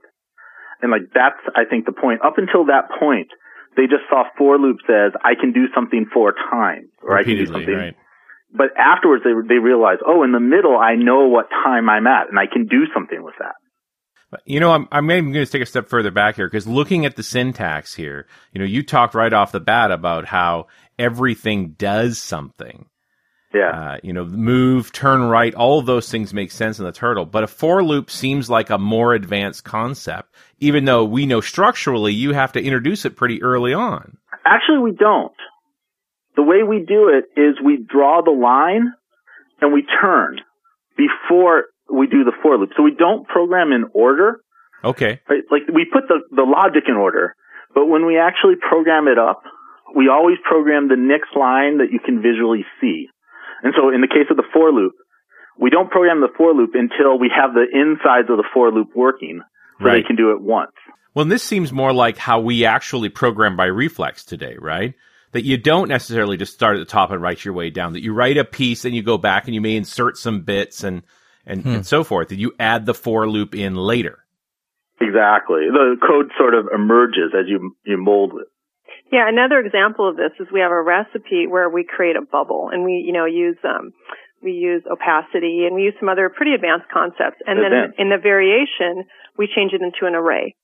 And 0.83 0.93
like 0.93 1.11
that's 1.13 1.41
I 1.57 1.65
think 1.65 1.87
the 1.87 1.93
point. 1.93 2.23
Up 2.25 2.39
until 2.39 2.67
that 2.67 2.91
point, 3.01 3.29
they 3.79 3.87
just 3.87 4.03
saw 4.11 4.25
for 4.37 4.59
loops 4.59 4.83
as 4.91 5.13
I 5.25 5.39
can 5.41 5.53
do 5.53 5.67
something 5.73 6.07
four 6.13 6.35
times 6.51 6.91
or 7.01 7.17
I 7.17 7.23
can 7.23 7.37
do 7.37 7.47
something 7.47 7.75
right. 7.75 7.95
but 8.53 8.77
afterwards 8.77 9.23
they 9.23 9.31
they 9.49 9.61
realize, 9.61 9.99
oh, 10.05 10.25
in 10.25 10.33
the 10.33 10.41
middle 10.41 10.77
I 10.77 10.97
know 10.97 11.29
what 11.29 11.49
time 11.49 11.89
I'm 11.89 12.07
at 12.09 12.29
and 12.29 12.39
I 12.39 12.47
can 12.53 12.67
do 12.67 12.87
something 12.93 13.23
with 13.23 13.35
that. 13.39 13.55
You 14.45 14.61
know, 14.61 14.73
I'm, 14.73 14.87
I'm 14.93 15.07
going 15.07 15.33
to 15.33 15.47
take 15.47 15.63
a 15.63 15.67
step 15.67 15.89
further 15.89 16.11
back 16.11 16.37
here 16.37 16.47
because 16.47 16.67
looking 16.67 17.07
at 17.07 17.17
the 17.17 17.23
syntax 17.23 17.95
here, 17.95 18.27
you 18.53 18.59
know, 18.59 18.67
you 18.67 18.83
talked 18.83 19.15
right 19.15 19.33
off 19.33 19.53
the 19.53 19.61
bat 19.61 19.91
about 19.91 20.27
how 20.27 20.67
everything 20.99 21.71
does 21.79 22.19
something. 22.19 22.85
Yeah. 23.55 23.71
Uh, 23.71 23.97
you 24.03 24.13
know, 24.13 24.27
move, 24.27 24.93
turn 24.93 25.23
right, 25.23 25.55
all 25.55 25.79
of 25.79 25.87
those 25.87 26.11
things 26.11 26.35
make 26.35 26.51
sense 26.51 26.79
in 26.79 26.85
the 26.85 26.93
turtle. 26.93 27.25
But 27.25 27.45
a 27.45 27.47
for 27.47 27.83
loop 27.83 28.11
seems 28.11 28.51
like 28.51 28.69
a 28.69 28.79
more 28.79 29.15
advanced 29.15 29.65
concept, 29.65 30.35
even 30.59 30.85
though 30.85 31.05
we 31.05 31.25
know 31.25 31.41
structurally 31.41 32.13
you 32.13 32.35
have 32.35 32.53
to 32.53 32.63
introduce 32.63 33.05
it 33.07 33.17
pretty 33.17 33.43
early 33.43 33.73
on. 33.73 34.19
Actually, 34.45 34.79
we 34.79 34.93
don't. 34.93 35.33
The 36.37 36.43
way 36.43 36.63
we 36.63 36.85
do 36.87 37.09
it 37.09 37.41
is 37.41 37.57
we 37.65 37.79
draw 37.79 38.23
the 38.23 38.31
line 38.31 38.93
and 39.61 39.73
we 39.73 39.83
turn 40.01 40.41
before 40.97 41.65
we 41.91 42.07
do 42.07 42.25
the 42.25 42.33
for 42.43 42.59
loop. 42.59 42.71
So 42.77 42.83
we 42.83 42.95
don't 42.95 43.27
program 43.27 43.73
in 43.73 43.87
order. 43.95 44.41
Okay. 44.85 45.21
Right? 45.29 45.43
Like 45.51 45.63
we 45.73 45.87
put 45.91 46.05
the, 46.07 46.21
the 46.31 46.45
logic 46.45 46.85
in 46.87 46.95
order, 46.95 47.35
but 47.75 47.87
when 47.87 48.07
we 48.07 48.19
actually 48.19 48.55
program 48.57 49.09
it 49.09 49.19
up, 49.19 49.43
we 49.97 50.09
always 50.09 50.37
program 50.45 50.89
the 50.89 50.97
next 50.97 51.35
line 51.35 51.79
that 51.79 51.91
you 51.91 51.99
can 51.99 52.21
visually 52.21 52.65
see. 52.81 53.09
And 53.63 53.75
so 53.77 53.89
in 53.91 54.01
the 54.01 54.09
case 54.09 54.27
of 54.31 54.37
the 54.37 54.45
for 54.53 54.73
loop, 54.73 54.95
we 55.59 55.71
don't 55.71 55.91
program 55.91 56.21
the 56.21 56.29
for 56.37 56.55
loop 56.55 56.71
until 56.75 57.19
we 57.19 57.31
have 57.35 57.55
the 57.55 57.67
insides 57.73 58.31
of 58.31 58.37
the 58.37 58.49
for 58.53 58.71
loop 58.71 58.91
working 58.95 59.43
so 59.79 59.85
Right. 59.85 60.03
they 60.03 60.07
can 60.07 60.17
do 60.17 60.33
it 60.33 60.41
once. 60.41 60.73
Well, 61.15 61.23
and 61.23 61.33
this 61.33 61.43
seems 61.43 61.73
more 61.73 61.93
like 61.93 62.17
how 62.17 62.41
we 62.41 62.65
actually 62.65 63.09
program 63.09 63.57
by 63.57 63.67
reflex 63.67 64.25
today, 64.25 64.57
right? 64.59 64.95
That 65.33 65.45
you 65.45 65.57
don't 65.57 65.89
necessarily 65.89 66.37
just 66.37 66.55
start 66.55 66.77
at 66.77 66.79
the 66.79 66.85
top 66.85 67.11
and 67.11 67.21
write 67.21 67.45
your 67.45 67.55
way 67.55 67.71
down. 67.71 67.93
That 67.93 68.03
you 68.03 68.13
write 68.13 68.39
a 68.39 68.45
piece 68.45 68.85
and 68.85 68.95
you 68.95 69.03
go 69.03 69.19
back 69.19 69.47
and 69.47 69.55
you 69.55 69.61
may 69.61 69.77
insert 69.77 70.17
some 70.17 70.43
bits 70.43 70.85
and 70.85 71.03
and, 71.47 71.63
hmm. 71.63 71.69
and 71.69 71.87
so 71.87 72.05
forth. 72.05 72.29
That 72.29 72.39
you 72.39 72.53
add 72.61 72.87
the 72.87 72.95
for 72.95 73.29
loop 73.29 73.55
in 73.55 73.75
later. 73.75 74.25
Exactly. 75.01 75.63
The 75.71 75.97
code 76.07 76.31
sort 76.37 76.55
of 76.55 76.69
emerges 76.75 77.33
as 77.39 77.47
you 77.49 77.77
you 77.85 77.97
mold 77.99 78.33
it. 78.41 78.49
Yeah, 79.11 79.29
another 79.29 79.59
example 79.59 80.09
of 80.09 80.17
this 80.17 80.33
is 80.39 80.49
we 80.53 80.61
have 80.61 80.71
a 80.71 80.83
recipe 80.83 81.47
where 81.49 81.69
we 81.69 81.85
create 81.85 82.17
a 82.17 82.23
bubble 82.23 82.69
and 82.73 82.85
we, 82.85 83.03
you 83.07 83.13
know, 83.13 83.25
use 83.25 83.57
um 83.65 83.93
we 84.43 84.53
use 84.53 84.83
opacity 84.91 85.67
and 85.67 85.75
we 85.75 85.83
use 85.83 85.95
some 85.99 86.09
other 86.09 86.29
pretty 86.29 86.55
advanced 86.55 86.87
concepts. 86.93 87.43
And 87.47 87.59
then 87.59 87.73
in 87.99 88.09
the 88.09 88.19
variation, 88.23 89.03
we 89.37 89.49
change 89.51 89.73
it 89.73 89.83
into 89.83 90.07
an 90.07 90.15
array. 90.15 90.55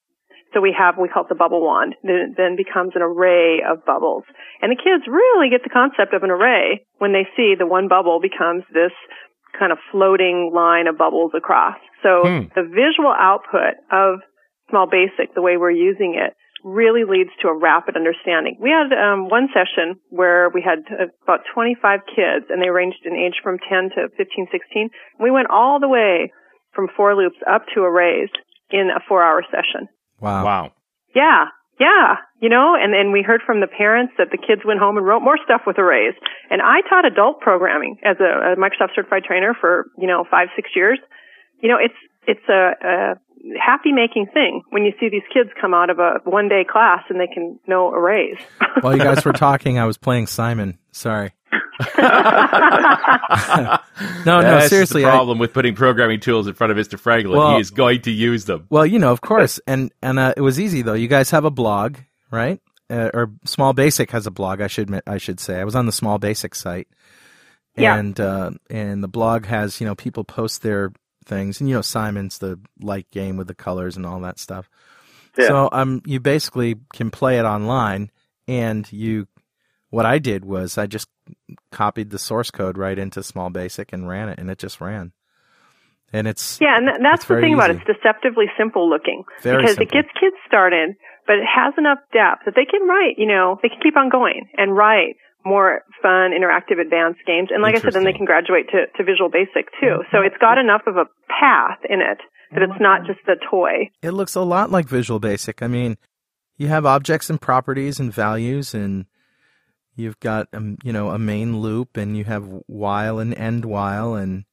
So 0.52 0.60
we 0.60 0.70
have, 0.78 0.94
we 0.96 1.08
call 1.08 1.24
it 1.24 1.28
the 1.28 1.34
bubble 1.34 1.60
wand. 1.60 1.96
Then 2.04 2.14
it 2.14 2.36
then 2.36 2.54
becomes 2.54 2.92
an 2.94 3.02
array 3.02 3.62
of 3.66 3.84
bubbles. 3.84 4.22
And 4.62 4.70
the 4.70 4.78
kids 4.78 5.02
really 5.10 5.50
get 5.50 5.64
the 5.64 5.74
concept 5.74 6.14
of 6.14 6.22
an 6.22 6.30
array 6.30 6.86
when 6.98 7.12
they 7.12 7.26
see 7.34 7.54
the 7.58 7.66
one 7.66 7.88
bubble 7.88 8.20
becomes 8.22 8.62
this 8.72 8.94
kind 9.58 9.72
of 9.72 9.78
floating 9.90 10.52
line 10.54 10.86
of 10.86 10.96
bubbles 10.96 11.32
across. 11.34 11.78
So 12.04 12.22
Hmm. 12.22 12.46
the 12.54 12.62
visual 12.62 13.10
output 13.10 13.74
of 13.90 14.20
Small 14.70 14.86
Basic, 14.86 15.34
the 15.34 15.42
way 15.42 15.56
we're 15.56 15.74
using 15.74 16.14
it, 16.14 16.34
really 16.64 17.04
leads 17.04 17.30
to 17.42 17.48
a 17.48 17.56
rapid 17.56 17.94
understanding. 17.94 18.56
We 18.58 18.70
had 18.72 18.88
um, 18.96 19.28
one 19.28 19.48
session 19.52 20.00
where 20.08 20.48
we 20.48 20.64
had 20.64 20.80
uh, 20.90 21.12
about 21.22 21.44
25 21.52 22.00
kids, 22.08 22.48
and 22.48 22.60
they 22.60 22.70
ranged 22.70 23.04
in 23.04 23.12
age 23.14 23.38
from 23.42 23.58
10 23.60 23.90
to 23.94 24.08
15, 24.16 24.48
16. 24.50 24.90
We 25.20 25.30
went 25.30 25.50
all 25.50 25.78
the 25.78 25.88
way 25.88 26.32
from 26.72 26.88
for 26.96 27.14
loops 27.14 27.36
up 27.46 27.62
to 27.74 27.82
arrays 27.82 28.30
in 28.70 28.88
a 28.88 28.98
four-hour 29.06 29.44
session. 29.52 29.88
Wow. 30.20 30.44
Wow. 30.44 30.72
Yeah, 31.14 31.52
yeah, 31.78 32.22
you 32.40 32.48
know, 32.48 32.74
and 32.78 32.94
and 32.94 33.12
we 33.12 33.22
heard 33.22 33.42
from 33.44 33.60
the 33.60 33.66
parents 33.66 34.14
that 34.18 34.30
the 34.30 34.38
kids 34.38 34.62
went 34.64 34.78
home 34.78 34.96
and 34.96 35.06
wrote 35.06 35.20
more 35.20 35.38
stuff 35.44 35.62
with 35.66 35.78
arrays. 35.78 36.14
And 36.50 36.62
I 36.62 36.82
taught 36.88 37.04
adult 37.04 37.40
programming 37.40 37.98
as 38.04 38.16
a, 38.20 38.54
a 38.54 38.56
Microsoft 38.56 38.94
certified 38.94 39.24
trainer 39.24 39.54
for 39.60 39.86
you 39.98 40.06
know 40.06 40.24
five 40.30 40.48
six 40.54 40.70
years. 40.74 40.98
You 41.60 41.68
know, 41.68 41.78
it's 41.82 41.98
it's 42.26 42.48
a, 42.48 42.72
a 42.78 43.14
happy 43.60 43.92
making 43.92 44.26
thing 44.32 44.62
when 44.70 44.84
you 44.84 44.92
see 44.98 45.08
these 45.08 45.22
kids 45.32 45.50
come 45.60 45.74
out 45.74 45.90
of 45.90 45.98
a 45.98 46.20
one 46.24 46.48
day 46.48 46.64
class 46.68 47.02
and 47.08 47.20
they 47.20 47.26
can 47.26 47.58
know 47.66 47.90
arrays. 47.92 48.38
While 48.80 48.96
you 48.96 49.02
guys 49.02 49.24
were 49.24 49.32
talking, 49.48 49.78
I 49.78 49.84
was 49.84 49.98
playing 49.98 50.26
Simon. 50.28 50.78
Sorry. 50.92 51.32
no, 51.98 53.78
no, 54.40 54.66
seriously. 54.66 55.02
the 55.02 55.08
I- 55.08 55.12
problem 55.12 55.38
with 55.38 55.52
putting 55.52 55.74
programming 55.74 56.20
tools 56.20 56.46
in 56.46 56.54
front 56.54 56.72
of 56.72 56.78
Mr. 56.78 56.98
Franklin. 56.98 57.38
Well- 57.38 57.54
he 57.54 57.60
is 57.60 57.70
going 57.70 58.02
to 58.02 58.10
use 58.10 58.44
them. 58.44 58.66
Well, 58.70 58.86
you 58.86 58.98
know, 58.98 59.12
of 59.12 59.20
course, 59.20 59.60
and 59.66 59.92
and 60.02 60.18
uh, 60.18 60.34
it 60.36 60.40
was 60.40 60.60
easy 60.60 60.82
though. 60.82 60.94
You 60.94 61.08
guys 61.08 61.30
have 61.30 61.44
a 61.44 61.50
blog, 61.50 61.96
right? 62.30 62.60
Uh, 62.90 63.10
or 63.14 63.30
Small 63.44 63.72
Basic 63.72 64.10
has 64.10 64.26
a 64.26 64.30
blog. 64.30 64.60
I 64.60 64.66
should 64.66 64.82
admit, 64.82 65.04
I 65.06 65.18
should 65.18 65.40
say. 65.40 65.58
I 65.60 65.64
was 65.64 65.74
on 65.74 65.86
the 65.86 65.92
Small 65.92 66.18
Basic 66.18 66.54
site, 66.54 66.88
Yeah. 67.76 67.96
and 67.96 68.18
uh, 68.20 68.50
and 68.70 69.02
the 69.02 69.08
blog 69.08 69.46
has 69.46 69.80
you 69.80 69.86
know 69.86 69.94
people 69.94 70.24
post 70.24 70.62
their 70.62 70.92
things, 71.24 71.60
and 71.60 71.68
you 71.68 71.74
know 71.74 71.82
Simon's 71.82 72.38
the 72.38 72.58
light 72.80 73.10
game 73.10 73.36
with 73.36 73.46
the 73.46 73.54
colors 73.54 73.96
and 73.96 74.06
all 74.06 74.20
that 74.20 74.38
stuff. 74.38 74.68
Yeah. 75.36 75.48
So 75.48 75.68
um, 75.72 76.02
you 76.04 76.20
basically 76.20 76.76
can 76.92 77.10
play 77.10 77.38
it 77.38 77.44
online, 77.44 78.10
and 78.46 78.90
you. 78.92 79.26
What 79.90 80.06
I 80.06 80.18
did 80.18 80.44
was 80.44 80.76
I 80.76 80.86
just 80.86 81.08
copied 81.70 82.10
the 82.10 82.18
source 82.18 82.50
code 82.50 82.76
right 82.76 82.98
into 82.98 83.22
Small 83.22 83.48
Basic 83.50 83.92
and 83.92 84.08
ran 84.08 84.28
it, 84.28 84.40
and 84.40 84.50
it 84.50 84.58
just 84.58 84.80
ran. 84.80 85.12
And 86.12 86.28
it's 86.28 86.60
Yeah, 86.60 86.76
and 86.76 86.88
that's 87.04 87.24
the 87.26 87.40
thing 87.40 87.54
about 87.54 87.70
it. 87.70 87.76
It's 87.76 87.98
deceptively 87.98 88.46
simple 88.56 88.88
looking 88.88 89.24
Very 89.42 89.62
because 89.62 89.76
simple. 89.76 89.98
it 89.98 90.02
gets 90.02 90.08
kids 90.18 90.36
started, 90.46 90.94
but 91.26 91.36
it 91.36 91.46
has 91.46 91.74
enough 91.76 91.98
depth 92.12 92.44
that 92.46 92.54
they 92.54 92.64
can 92.64 92.86
write. 92.86 93.14
You 93.18 93.26
know, 93.26 93.58
they 93.62 93.68
can 93.68 93.78
keep 93.82 93.96
on 93.96 94.10
going 94.10 94.48
and 94.56 94.76
write 94.76 95.16
more 95.44 95.82
fun, 96.02 96.32
interactive, 96.32 96.80
advanced 96.80 97.20
games. 97.26 97.48
And 97.52 97.62
like 97.62 97.76
I 97.76 97.80
said, 97.80 97.92
then 97.92 98.04
they 98.04 98.12
can 98.12 98.24
graduate 98.24 98.66
to, 98.70 98.86
to 98.96 99.04
Visual 99.04 99.30
Basic 99.30 99.68
too. 99.80 100.02
So 100.12 100.22
it's 100.22 100.36
got 100.40 100.58
enough 100.58 100.82
of 100.86 100.96
a 100.96 101.06
path 101.28 101.78
in 101.88 102.00
it 102.00 102.18
that 102.52 102.62
it's 102.62 102.80
not 102.80 103.06
just 103.06 103.20
a 103.26 103.34
toy. 103.50 103.90
it 104.02 104.12
looks 104.12 104.34
a 104.34 104.42
lot 104.42 104.70
like 104.70 104.88
Visual 104.88 105.18
Basic. 105.18 105.62
I 105.62 105.66
mean, 105.66 105.96
you 106.56 106.68
have 106.68 106.86
objects 106.86 107.28
and 107.28 107.40
properties 107.40 107.98
and 107.98 108.12
values, 108.12 108.74
and 108.74 109.06
you've 109.96 110.20
got 110.20 110.48
um, 110.52 110.78
you 110.84 110.92
know 110.92 111.10
a 111.10 111.18
main 111.18 111.58
loop, 111.58 111.96
and 111.96 112.16
you 112.16 112.24
have 112.24 112.48
while 112.66 113.18
and 113.18 113.34
end 113.34 113.64
while, 113.64 114.14
and 114.14 114.44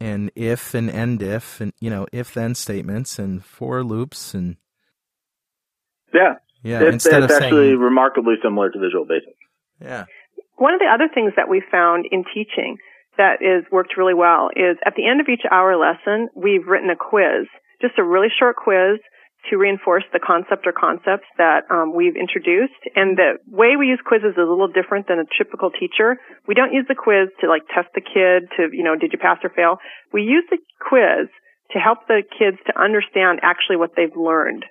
and 0.00 0.32
if 0.34 0.74
and 0.74 0.90
end 0.90 1.22
if, 1.22 1.60
and 1.60 1.72
you 1.80 1.90
know 1.90 2.06
if 2.12 2.34
then 2.34 2.54
statements 2.54 3.18
and 3.18 3.44
for 3.44 3.84
loops, 3.84 4.34
and 4.34 4.56
Yeah, 6.12 6.34
yeah, 6.62 6.80
it's, 6.82 6.94
instead 6.94 7.22
it's 7.22 7.32
of 7.32 7.42
actually 7.42 7.68
saying 7.68 7.78
remarkably 7.78 8.34
similar 8.42 8.70
to 8.70 8.78
Visual 8.78 9.04
Basic. 9.04 9.36
Yeah, 9.80 10.04
One 10.56 10.74
of 10.74 10.80
the 10.80 10.90
other 10.92 11.08
things 11.12 11.32
that 11.36 11.48
we 11.48 11.62
found 11.70 12.06
in 12.10 12.24
teaching 12.32 12.76
that 13.16 13.40
is 13.40 13.64
worked 13.72 13.96
really 13.96 14.14
well 14.14 14.50
is 14.54 14.76
at 14.84 14.94
the 14.96 15.08
end 15.08 15.20
of 15.20 15.28
each 15.28 15.44
hour 15.50 15.76
lesson, 15.76 16.28
we've 16.36 16.66
written 16.66 16.90
a 16.90 16.96
quiz, 16.96 17.48
just 17.80 17.98
a 17.98 18.04
really 18.04 18.28
short 18.28 18.56
quiz 18.56 19.00
to 19.50 19.56
reinforce 19.56 20.04
the 20.12 20.18
concept 20.18 20.66
or 20.66 20.72
concepts 20.72 21.28
that 21.38 21.62
um, 21.70 21.94
we've 21.94 22.16
introduced. 22.16 22.80
And 22.94 23.16
the 23.16 23.38
way 23.46 23.76
we 23.78 23.86
use 23.86 24.00
quizzes 24.04 24.34
is 24.34 24.42
a 24.42 24.50
little 24.50 24.68
different 24.68 25.06
than 25.06 25.22
a 25.22 25.28
typical 25.38 25.70
teacher. 25.70 26.18
We 26.48 26.54
don't 26.54 26.72
use 26.72 26.86
the 26.88 26.98
quiz 26.98 27.30
to 27.40 27.48
like 27.48 27.62
test 27.70 27.88
the 27.94 28.02
kid 28.02 28.50
to, 28.58 28.74
you 28.74 28.82
know, 28.82 28.96
did 28.96 29.12
you 29.12 29.18
pass 29.18 29.38
or 29.44 29.50
fail? 29.50 29.78
We 30.12 30.22
use 30.22 30.44
the 30.50 30.58
quiz 30.80 31.30
to 31.72 31.78
help 31.78 32.06
the 32.08 32.22
kids 32.26 32.58
to 32.66 32.72
understand 32.78 33.40
actually 33.42 33.76
what 33.76 33.94
they've 33.96 34.14
learned. 34.16 34.64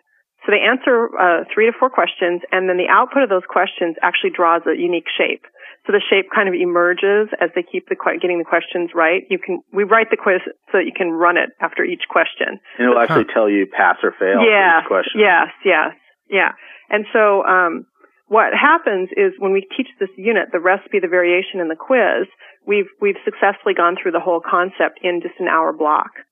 So 0.46 0.54
they 0.54 0.62
answer 0.62 1.10
uh, 1.18 1.44
three 1.50 1.66
to 1.66 1.74
four 1.74 1.90
questions, 1.90 2.46
and 2.52 2.70
then 2.70 2.78
the 2.78 2.86
output 2.90 3.24
of 3.26 3.30
those 3.30 3.46
questions 3.50 3.98
actually 4.06 4.30
draws 4.30 4.62
a 4.70 4.78
unique 4.78 5.10
shape. 5.10 5.46
So 5.86 5.94
the 5.94 6.02
shape 6.02 6.30
kind 6.34 6.50
of 6.50 6.54
emerges 6.54 7.30
as 7.42 7.50
they 7.54 7.62
keep 7.62 7.90
the 7.90 7.98
que- 7.98 8.18
getting 8.22 8.38
the 8.38 8.46
questions 8.46 8.90
right. 8.94 9.26
You 9.30 9.38
can 9.38 9.62
we 9.74 9.84
write 9.84 10.10
the 10.10 10.18
quiz 10.18 10.42
so 10.70 10.82
that 10.82 10.86
you 10.86 10.94
can 10.96 11.14
run 11.14 11.38
it 11.38 11.50
after 11.62 11.84
each 11.84 12.10
question. 12.10 12.62
And 12.78 12.90
it'll 12.90 12.98
actually 12.98 13.30
tell 13.34 13.50
you 13.50 13.66
pass 13.66 13.98
or 14.02 14.14
fail 14.18 14.42
yeah. 14.42 14.82
each 14.82 14.88
question. 14.88 15.22
Yes. 15.22 15.50
Yes. 15.64 15.94
Yeah. 16.30 16.54
And 16.90 17.06
so 17.14 17.46
um, 17.46 17.86
what 18.28 18.54
happens 18.54 19.10
is 19.14 19.34
when 19.38 19.54
we 19.54 19.62
teach 19.78 19.88
this 20.00 20.10
unit, 20.18 20.50
the 20.52 20.60
recipe, 20.60 21.00
the 21.00 21.08
variation, 21.08 21.62
and 21.62 21.70
the 21.70 21.78
quiz, 21.78 22.26
we've 22.66 22.90
we've 23.00 23.22
successfully 23.24 23.74
gone 23.74 23.96
through 24.02 24.14
the 24.14 24.20
whole 24.20 24.42
concept 24.42 25.00
in 25.04 25.22
just 25.22 25.38
an 25.40 25.48
hour 25.48 25.74
block. 25.74 26.25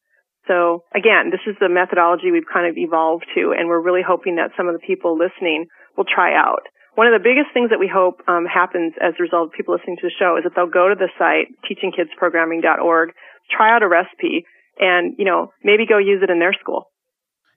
So 0.47 0.83
again, 0.93 1.31
this 1.31 1.41
is 1.47 1.55
the 1.59 1.69
methodology 1.69 2.31
we've 2.31 2.49
kind 2.51 2.67
of 2.67 2.77
evolved 2.77 3.25
to, 3.35 3.53
and 3.57 3.67
we're 3.67 3.81
really 3.81 4.03
hoping 4.05 4.35
that 4.35 4.51
some 4.57 4.67
of 4.67 4.73
the 4.73 4.85
people 4.85 5.17
listening 5.17 5.67
will 5.95 6.05
try 6.05 6.35
out. 6.35 6.67
One 6.95 7.07
of 7.07 7.13
the 7.13 7.23
biggest 7.23 7.49
things 7.53 7.71
that 7.71 7.79
we 7.79 7.89
hope 7.89 8.21
um, 8.27 8.45
happens 8.45 8.93
as 9.01 9.13
a 9.17 9.23
result 9.23 9.49
of 9.49 9.53
people 9.53 9.73
listening 9.73 9.97
to 9.97 10.07
the 10.07 10.13
show 10.13 10.37
is 10.37 10.43
that 10.43 10.53
they'll 10.55 10.69
go 10.69 10.89
to 10.89 10.95
the 10.95 11.09
site 11.17 11.49
teachingkidsprogramming.org, 11.65 13.09
try 13.49 13.75
out 13.75 13.81
a 13.81 13.87
recipe, 13.87 14.45
and 14.77 15.15
you 15.17 15.25
know 15.25 15.51
maybe 15.63 15.85
go 15.87 15.97
use 15.97 16.21
it 16.21 16.29
in 16.29 16.39
their 16.39 16.53
school. 16.53 16.91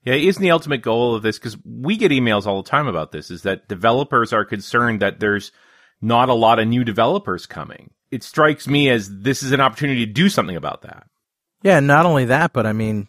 Yeah, 0.04 0.14
isn't 0.14 0.40
the 0.40 0.52
ultimate 0.52 0.82
goal 0.82 1.16
of 1.16 1.22
this? 1.22 1.38
Because 1.38 1.58
we 1.64 1.96
get 1.96 2.12
emails 2.12 2.46
all 2.46 2.62
the 2.62 2.70
time 2.70 2.86
about 2.86 3.12
this. 3.12 3.30
Is 3.30 3.42
that 3.42 3.68
developers 3.68 4.32
are 4.32 4.44
concerned 4.44 5.02
that 5.02 5.20
there's 5.20 5.52
not 6.00 6.28
a 6.28 6.34
lot 6.34 6.58
of 6.58 6.68
new 6.68 6.84
developers 6.84 7.46
coming. 7.46 7.90
It 8.10 8.22
strikes 8.22 8.68
me 8.68 8.88
as 8.88 9.10
this 9.20 9.42
is 9.42 9.52
an 9.52 9.60
opportunity 9.60 10.06
to 10.06 10.12
do 10.12 10.28
something 10.28 10.56
about 10.56 10.82
that. 10.82 11.08
Yeah. 11.62 11.78
and 11.78 11.86
Not 11.86 12.06
only 12.06 12.26
that, 12.26 12.52
but 12.52 12.66
I 12.66 12.72
mean, 12.72 13.08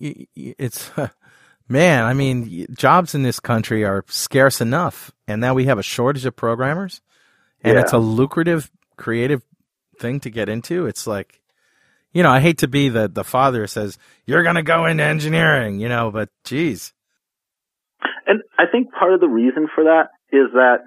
it's 0.00 0.90
man. 1.68 2.04
I 2.04 2.14
mean, 2.14 2.66
jobs 2.74 3.14
in 3.14 3.22
this 3.22 3.40
country 3.40 3.84
are 3.84 4.04
scarce 4.08 4.60
enough, 4.60 5.10
and 5.26 5.40
now 5.40 5.54
we 5.54 5.66
have 5.66 5.78
a 5.78 5.82
shortage 5.82 6.26
of 6.26 6.36
programmers, 6.36 7.00
and 7.62 7.74
Yeah. 7.74 7.80
it's 7.82 7.92
a 7.92 7.98
lucrative, 7.98 8.70
creative 8.96 9.42
thing 9.98 10.20
to 10.20 10.30
get 10.30 10.48
into. 10.48 10.86
It's 10.86 11.06
like, 11.06 11.40
you 12.12 12.22
know, 12.22 12.30
I 12.30 12.40
hate 12.40 12.58
to 12.58 12.68
be 12.68 12.88
the 12.88 13.08
the 13.08 13.24
father 13.24 13.60
who 13.62 13.66
says 13.66 13.98
you're 14.26 14.42
going 14.42 14.56
to 14.56 14.62
go 14.62 14.86
into 14.86 15.04
engineering, 15.04 15.80
you 15.80 15.88
know, 15.88 16.10
but 16.10 16.28
geez, 16.44 16.92
And 18.26 18.42
I 18.58 18.64
think 18.70 18.92
part 18.92 19.14
of 19.14 19.20
the 19.20 19.28
reason 19.28 19.68
for 19.74 19.84
that 19.84 20.08
is 20.32 20.52
that 20.54 20.78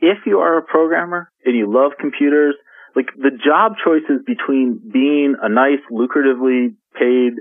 if 0.00 0.18
you 0.26 0.38
are 0.40 0.58
a 0.58 0.62
programmer 0.62 1.30
and 1.44 1.56
you 1.56 1.72
love 1.72 1.92
computers, 1.98 2.54
like 2.96 3.08
the 3.16 3.30
job 3.30 3.74
choices 3.84 4.24
between 4.26 4.80
being 4.90 5.36
a 5.40 5.48
nice, 5.48 5.84
lucratively 5.92 6.74
paid 6.98 7.34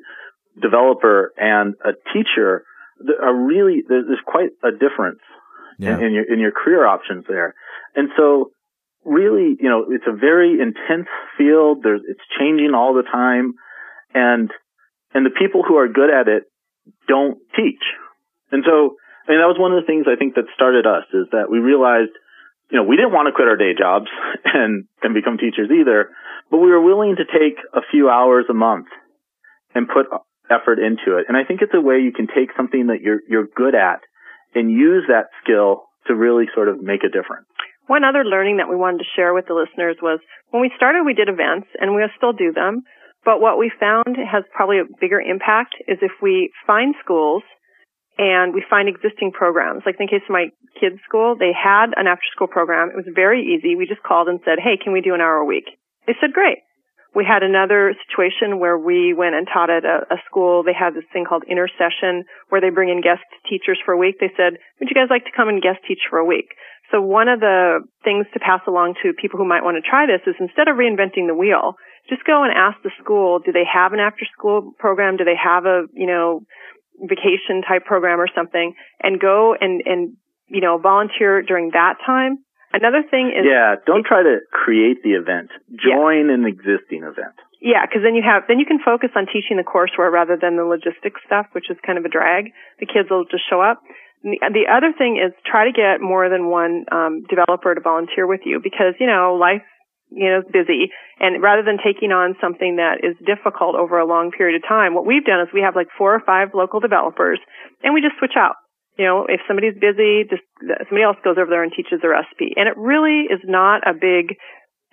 developer 0.62 1.34
and 1.38 1.76
a 1.84 1.94
teacher 2.13 2.65
are 3.22 3.34
really, 3.34 3.84
there's 3.88 4.06
there's 4.08 4.20
quite 4.26 4.50
a 4.63 4.72
difference 4.72 5.20
yeah, 5.80 5.98
in, 5.98 6.04
in 6.04 6.13
your, 6.13 6.34
in 6.34 6.39
your 6.39 6.52
career 6.52 6.86
options 6.86 7.26
there. 7.28 7.56
And 7.96 8.10
so 8.18 8.52
really, 9.06 9.56
you 9.60 9.70
know, 9.70 9.86
it's 9.89 10.08
a 10.08 10.15
very 10.15 10.60
intense 10.60 11.08
field. 11.38 11.84
There's, 11.84 12.02
it's 12.08 12.24
changing 12.38 12.74
all 12.76 12.94
the 12.94 13.04
time. 13.04 13.54
And, 14.13 14.52
and 15.13 15.26
the 15.26 15.30
people 15.30 15.63
who 15.63 15.78
are 15.78 15.88
good 15.88 16.10
at 16.10 16.28
it 16.28 16.44
don't 17.08 17.38
teach. 17.56 17.84
And 18.52 18.63
so, 18.65 18.96
I 19.28 19.32
mean, 19.32 19.39
that 19.39 19.48
was 19.48 19.58
one 19.58 19.74
of 19.74 19.82
the 19.82 19.88
things 19.88 20.06
I 20.08 20.15
think 20.18 20.36
that 20.36 20.46
started 20.54 20.86
us 20.86 21.06
is 21.13 21.28
that 21.32 21.50
we 21.50 21.60
realized, 21.60 22.12
you 22.71 22.78
know, 22.78 22.88
we 22.88 22.95
didn't 22.95 23.13
want 23.13 23.28
to 23.28 23.36
quit 23.36 23.47
our 23.47 23.58
day 23.58 23.73
jobs 23.78 24.08
and, 24.45 24.86
and 25.04 25.13
become 25.13 25.38
teachers 25.38 25.69
either, 25.69 26.10
but 26.49 26.58
we 26.58 26.69
were 26.69 26.82
willing 26.82 27.15
to 27.17 27.25
take 27.25 27.58
a 27.73 27.82
few 27.91 28.10
hours 28.10 28.45
a 28.49 28.54
month 28.54 28.88
and 29.73 29.88
put 29.88 30.08
effort 30.49 30.80
into 30.80 31.17
it. 31.17 31.25
And 31.28 31.38
I 31.38 31.43
think 31.43 31.62
it's 31.62 31.73
a 31.73 31.82
way 31.82 31.99
you 31.99 32.13
can 32.13 32.28
take 32.28 32.56
something 32.56 32.88
that 32.88 33.01
you're, 33.01 33.21
you're 33.28 33.47
good 33.47 33.75
at 33.75 34.01
and 34.54 34.71
use 34.71 35.06
that 35.10 35.30
skill 35.43 35.89
to 36.08 36.15
really 36.15 36.45
sort 36.54 36.69
of 36.69 36.82
make 36.82 37.04
a 37.04 37.10
difference. 37.10 37.47
One 37.88 38.04
other 38.04 38.23
learning 38.23 38.58
that 38.58 38.69
we 38.69 38.75
wanted 38.75 38.99
to 38.99 39.13
share 39.15 39.34
with 39.34 39.45
the 39.45 39.54
listeners 39.54 39.97
was 40.01 40.19
when 40.49 40.62
we 40.62 40.71
started, 40.75 41.06
we 41.06 41.13
did 41.13 41.30
events 41.30 41.67
and 41.80 41.93
we 41.93 42.01
still 42.17 42.34
do 42.34 42.51
them. 42.54 42.82
But 43.25 43.41
what 43.41 43.58
we 43.58 43.71
found 43.80 44.17
has 44.17 44.43
probably 44.54 44.80
a 44.80 44.89
bigger 45.01 45.19
impact 45.19 45.75
is 45.88 45.97
if 46.01 46.13
we 46.21 46.51
find 46.65 46.93
schools 47.04 47.43
and 48.17 48.54
we 48.54 48.63
find 48.69 48.88
existing 48.88 49.32
programs. 49.32 49.84
Like 49.86 49.95
in 49.99 50.08
the 50.08 50.12
case 50.12 50.23
of 50.28 50.34
my 50.34 50.49
kids' 50.80 50.99
school, 51.08 51.36
they 51.38 51.51
had 51.51 51.91
an 51.95 52.08
after 52.08 52.28
school 52.32 52.47
program. 52.47 52.89
It 52.89 52.95
was 52.95 53.10
very 53.13 53.43
easy. 53.43 53.75
We 53.75 53.88
just 53.88 54.04
called 54.04 54.28
and 54.28 54.39
said, 54.45 54.60
Hey, 54.60 54.78
can 54.82 54.93
we 54.93 55.01
do 55.01 55.13
an 55.13 55.21
hour 55.21 55.38
a 55.38 55.45
week? 55.45 55.67
They 56.08 56.13
said, 56.21 56.34
great. 56.34 56.60
We 57.15 57.23
had 57.23 57.43
another 57.43 57.95
situation 58.08 58.60
where 58.60 58.78
we 58.78 59.15
went 59.15 59.36
and 59.36 59.47
taught 59.47 59.69
at 59.69 59.86
a, 59.86 60.04
a 60.12 60.17
school. 60.28 60.63
They 60.63 60.75
had 60.75 60.93
this 60.93 61.08
thing 61.13 61.23
called 61.23 61.43
intersession 61.47 62.28
where 62.49 62.60
they 62.60 62.69
bring 62.69 62.89
in 62.89 62.99
guest 62.99 63.23
teachers 63.49 63.80
for 63.84 63.93
a 63.93 63.97
week. 63.97 64.19
They 64.19 64.32
said, 64.36 64.60
would 64.80 64.91
you 64.91 64.95
guys 64.95 65.08
like 65.10 65.23
to 65.23 65.36
come 65.36 65.47
and 65.47 65.63
guest 65.63 65.80
teach 65.88 66.04
for 66.10 66.19
a 66.19 66.28
week? 66.28 66.51
So 66.91 67.01
one 67.01 67.30
of 67.30 67.40
the 67.40 67.81
things 68.04 68.27
to 68.33 68.40
pass 68.40 68.62
along 68.67 68.96
to 69.02 69.13
people 69.15 69.40
who 69.40 69.48
might 69.48 69.63
want 69.63 69.79
to 69.79 69.90
try 69.90 70.06
this 70.06 70.21
is 70.27 70.35
instead 70.40 70.67
of 70.67 70.75
reinventing 70.75 71.25
the 71.25 71.33
wheel, 71.33 71.79
just 72.10 72.27
go 72.27 72.44
and 72.44 72.54
ask 72.54 72.77
the 72.83 72.92
school, 73.02 73.40
do 73.40 73.52
they 73.52 73.65
have 73.65 73.94
an 73.94 74.00
after 74.00 74.25
school 74.37 74.75
program? 74.77 75.17
Do 75.17 75.23
they 75.23 75.40
have 75.40 75.65
a, 75.65 75.87
you 75.94 76.06
know, 76.06 76.44
vacation 77.02 77.62
type 77.67 77.85
program 77.85 78.19
or 78.19 78.27
something 78.35 78.73
and 79.02 79.19
go 79.19 79.56
and, 79.60 79.81
and, 79.85 80.15
you 80.48 80.62
know, 80.62 80.77
volunteer 80.77 81.41
during 81.41 81.71
that 81.73 81.96
time. 82.06 82.39
Another 82.73 83.04
thing 83.10 83.31
is, 83.35 83.46
Yeah, 83.48 83.75
don't 83.85 84.06
try 84.06 84.21
to 84.23 84.39
create 84.52 85.02
the 85.04 85.13
event. 85.13 85.50
Join 85.79 86.29
an 86.29 86.46
existing 86.46 87.04
event. 87.04 87.35
yeah, 87.62 87.85
because 87.85 88.04
then 88.04 88.15
you 88.15 88.23
have, 88.23 88.43
then 88.48 88.60
you 88.60 88.65
can 88.65 88.79
focus 88.83 89.10
on 89.15 89.27
teaching 89.27 89.56
the 89.58 89.63
courseware 89.63 90.12
rather 90.12 90.35
than 90.35 90.58
the 90.58 90.63
logistics 90.65 91.21
stuff, 91.25 91.48
which 91.54 91.69
is 91.71 91.77
kind 91.85 91.98
of 91.98 92.04
a 92.06 92.10
drag. 92.10 92.52
The 92.79 92.85
kids 92.85 93.10
will 93.10 93.23
just 93.25 93.43
show 93.50 93.62
up. 93.62 93.81
The, 94.23 94.37
the 94.52 94.65
other 94.71 94.91
thing 94.98 95.21
is 95.23 95.31
try 95.46 95.65
to 95.65 95.71
get 95.71 96.02
more 96.02 96.27
than 96.29 96.50
one 96.50 96.85
um, 96.91 97.23
developer 97.29 97.73
to 97.75 97.79
volunteer 97.81 98.27
with 98.27 98.41
you 98.43 98.60
because 98.62 98.96
you 99.00 99.06
know 99.08 99.35
life 99.39 99.62
you 100.12 100.29
know, 100.29 100.41
busy. 100.45 100.91
And 101.19 101.41
rather 101.41 101.63
than 101.63 101.77
taking 101.81 102.12
on 102.12 102.35
something 102.41 102.77
that 102.77 103.01
is 103.03 103.15
difficult 103.25 103.75
over 103.75 103.99
a 103.99 104.08
long 104.08 104.31
period 104.31 104.62
of 104.62 104.67
time, 104.67 104.93
what 104.93 105.06
we've 105.06 105.25
done 105.25 105.41
is 105.41 105.47
we 105.53 105.62
have 105.62 105.75
like 105.75 105.87
four 105.97 106.13
or 106.13 106.21
five 106.25 106.53
local 106.53 106.79
developers 106.79 107.39
and 107.83 107.93
we 107.93 108.01
just 108.01 108.17
switch 108.19 108.37
out. 108.37 108.56
You 108.97 109.06
know, 109.06 109.25
if 109.27 109.41
somebody's 109.47 109.75
busy, 109.75 110.23
just 110.29 110.43
somebody 110.87 111.03
else 111.03 111.19
goes 111.23 111.35
over 111.35 111.51
there 111.51 111.63
and 111.63 111.71
teaches 111.75 111.99
the 111.99 112.08
recipe. 112.08 112.56
And 112.56 112.69
it 112.69 112.77
really 112.79 113.27
is 113.27 113.43
not 113.43 113.83
a 113.83 113.91
big 113.91 114.39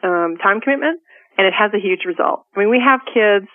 um, 0.02 0.36
time 0.42 0.60
commitment 0.60 0.98
and 1.38 1.46
it 1.46 1.54
has 1.54 1.70
a 1.72 1.80
huge 1.80 2.02
result. 2.04 2.44
I 2.56 2.60
mean, 2.60 2.70
we 2.70 2.82
have 2.82 3.06
kids 3.06 3.46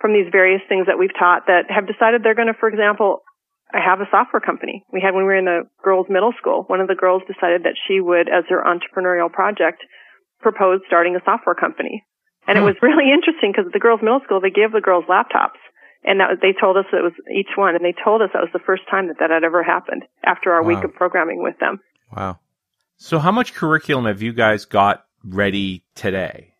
from 0.00 0.12
these 0.12 0.30
various 0.30 0.62
things 0.68 0.86
that 0.86 0.98
we've 0.98 1.14
taught 1.18 1.48
that 1.48 1.66
have 1.72 1.88
decided 1.88 2.22
they're 2.22 2.38
going 2.38 2.52
to, 2.52 2.58
for 2.58 2.68
example, 2.68 3.26
I 3.72 3.82
have 3.82 4.00
a 4.00 4.08
software 4.10 4.40
company. 4.40 4.84
We 4.92 5.02
had 5.02 5.10
when 5.14 5.26
we 5.26 5.34
were 5.34 5.42
in 5.42 5.50
the 5.50 5.66
girls' 5.82 6.06
middle 6.08 6.32
school, 6.38 6.64
one 6.68 6.80
of 6.80 6.86
the 6.86 6.94
girls 6.94 7.22
decided 7.26 7.64
that 7.64 7.74
she 7.74 8.00
would, 8.00 8.28
as 8.28 8.44
her 8.48 8.62
entrepreneurial 8.62 9.32
project, 9.32 9.82
propose 10.46 10.78
starting 10.86 11.16
a 11.16 11.22
software 11.24 11.56
company. 11.58 12.06
And 12.46 12.56
it 12.56 12.62
was 12.62 12.76
really 12.80 13.10
interesting 13.16 13.50
because 13.50 13.66
the 13.72 13.82
girls' 13.82 13.98
middle 14.00 14.20
school, 14.22 14.40
they 14.40 14.54
gave 14.54 14.70
the 14.70 14.80
girls 14.80 15.04
laptops. 15.10 15.58
And 16.04 16.20
that 16.20 16.38
they 16.40 16.54
told 16.54 16.76
us 16.76 16.84
it 16.92 17.02
was 17.02 17.18
each 17.34 17.56
one, 17.56 17.74
and 17.74 17.84
they 17.84 17.94
told 18.04 18.22
us 18.22 18.30
that 18.32 18.38
was 18.38 18.52
the 18.52 18.62
first 18.62 18.82
time 18.88 19.08
that 19.08 19.16
that 19.18 19.30
had 19.30 19.42
ever 19.42 19.64
happened 19.64 20.04
after 20.22 20.52
our 20.52 20.62
Wow. 20.62 20.68
week 20.68 20.84
of 20.84 20.94
programming 20.94 21.42
with 21.42 21.58
them. 21.58 21.80
Wow. 22.16 22.38
So, 22.96 23.18
how 23.18 23.32
much 23.32 23.54
curriculum 23.54 24.06
have 24.06 24.22
you 24.22 24.32
guys 24.32 24.66
got 24.66 25.04
ready 25.24 25.82
today? 25.96 26.54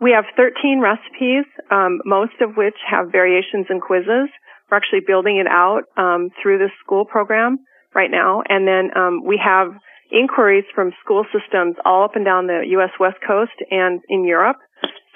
We 0.00 0.12
have 0.12 0.24
13 0.34 0.80
recipes, 0.80 1.44
um, 1.70 2.00
most 2.06 2.40
of 2.40 2.56
which 2.56 2.76
have 2.88 3.12
variations 3.12 3.66
and 3.68 3.82
quizzes. 3.82 4.30
We're 4.70 4.78
actually 4.78 5.04
building 5.06 5.36
it 5.36 5.46
out 5.46 5.82
um, 5.98 6.30
through 6.40 6.58
the 6.58 6.70
school 6.82 7.04
program 7.04 7.58
right 7.94 8.10
now, 8.10 8.42
and 8.48 8.66
then 8.66 8.96
um, 8.96 9.24
we 9.26 9.38
have 9.44 9.76
inquiries 10.10 10.64
from 10.74 10.92
school 11.04 11.24
systems 11.32 11.76
all 11.84 12.04
up 12.04 12.16
and 12.16 12.24
down 12.24 12.46
the 12.46 12.62
U.S. 12.78 12.90
West 12.98 13.18
Coast 13.26 13.52
and 13.70 14.00
in 14.08 14.24
Europe. 14.24 14.56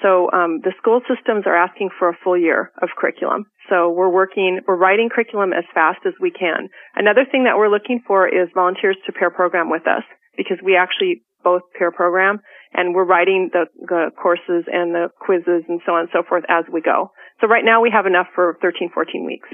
So 0.01 0.29
um, 0.33 0.59
the 0.63 0.73
school 0.77 0.99
systems 1.07 1.43
are 1.47 1.55
asking 1.55 1.89
for 1.97 2.09
a 2.09 2.17
full 2.23 2.37
year 2.37 2.71
of 2.81 2.89
curriculum. 2.97 3.45
So 3.69 3.89
we're 3.89 4.11
working, 4.11 4.59
we're 4.67 4.75
writing 4.75 5.09
curriculum 5.09 5.53
as 5.53 5.63
fast 5.73 5.99
as 6.05 6.13
we 6.19 6.29
can. 6.29 6.67
Another 6.95 7.23
thing 7.29 7.45
that 7.45 7.55
we're 7.57 7.69
looking 7.71 8.01
for 8.05 8.27
is 8.27 8.49
volunteers 8.53 8.97
to 9.05 9.13
pair 9.13 9.29
program 9.31 9.69
with 9.69 9.87
us 9.87 10.03
because 10.35 10.57
we 10.63 10.75
actually 10.75 11.23
both 11.43 11.61
pair 11.77 11.91
program 11.91 12.39
and 12.73 12.93
we're 12.93 13.05
writing 13.05 13.49
the, 13.53 13.65
the 13.87 14.09
courses 14.21 14.65
and 14.67 14.93
the 14.93 15.07
quizzes 15.21 15.63
and 15.69 15.79
so 15.85 15.93
on 15.93 16.01
and 16.01 16.09
so 16.11 16.23
forth 16.27 16.43
as 16.49 16.65
we 16.71 16.81
go. 16.81 17.11
So 17.39 17.47
right 17.47 17.63
now 17.63 17.81
we 17.81 17.89
have 17.93 18.05
enough 18.05 18.27
for 18.35 18.57
13, 18.61 18.89
14 18.93 19.25
weeks, 19.25 19.47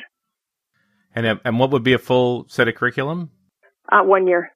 And 1.15 1.39
and 1.43 1.59
what 1.59 1.71
would 1.71 1.83
be 1.83 1.93
a 1.93 1.99
full 1.99 2.45
set 2.49 2.67
of 2.67 2.75
curriculum? 2.75 3.29
uh, 3.91 4.03
one 4.03 4.27
year. 4.27 4.51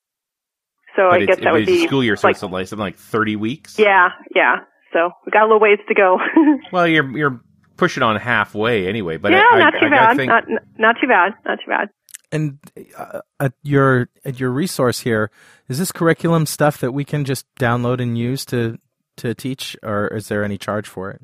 So 0.95 1.07
But 1.09 1.13
I 1.19 1.23
it's- 1.23 1.27
guess 1.37 1.43
that 1.43 1.53
would 1.53 1.65
be 1.65 1.85
school 1.87 2.03
year, 2.03 2.15
so 2.15 2.27
like, 2.27 2.35
it's 2.35 2.43
like 2.43 2.67
something 2.67 2.83
like 2.83 2.95
thirty 2.97 3.35
weeks. 3.35 3.77
yeah, 3.79 4.09
yeah. 4.35 4.57
So 4.91 5.09
we 5.25 5.31
got 5.31 5.41
a 5.43 5.45
little 5.47 5.59
ways 5.59 5.79
to 5.87 5.93
go. 5.95 6.19
Well, 6.71 6.87
you're 6.87 7.09
you're 7.17 7.41
pushing 7.77 8.03
on 8.03 8.15
halfway 8.17 8.87
anyway. 8.87 9.17
But 9.17 9.31
yeah, 9.31 9.43
I, 9.51 9.59
not 9.59 9.75
I, 9.75 9.79
too 9.79 9.85
I 9.85 9.89
gotta 9.89 10.05
bad. 10.07 10.17
think- 10.17 10.29
Not 10.29 10.43
not 10.77 10.95
too 11.01 11.07
bad. 11.07 11.33
Not 11.45 11.59
too 11.65 11.69
bad. 11.69 11.89
And 12.31 12.57
uh, 12.97 13.21
at 13.39 13.53
your 13.63 14.09
at 14.25 14.39
your 14.39 14.49
resource 14.51 14.99
here, 15.01 15.29
is 15.69 15.79
this 15.79 15.91
curriculum 15.91 16.45
stuff 16.45 16.79
that 16.79 16.91
we 16.91 17.03
can 17.05 17.25
just 17.25 17.45
download 17.59 17.99
and 18.01 18.17
use 18.17 18.45
to 18.45 18.77
to 19.17 19.33
teach, 19.35 19.75
or 19.83 20.07
is 20.07 20.27
there 20.27 20.43
any 20.43 20.57
charge 20.57 20.87
for 20.87 21.11
it? 21.11 21.21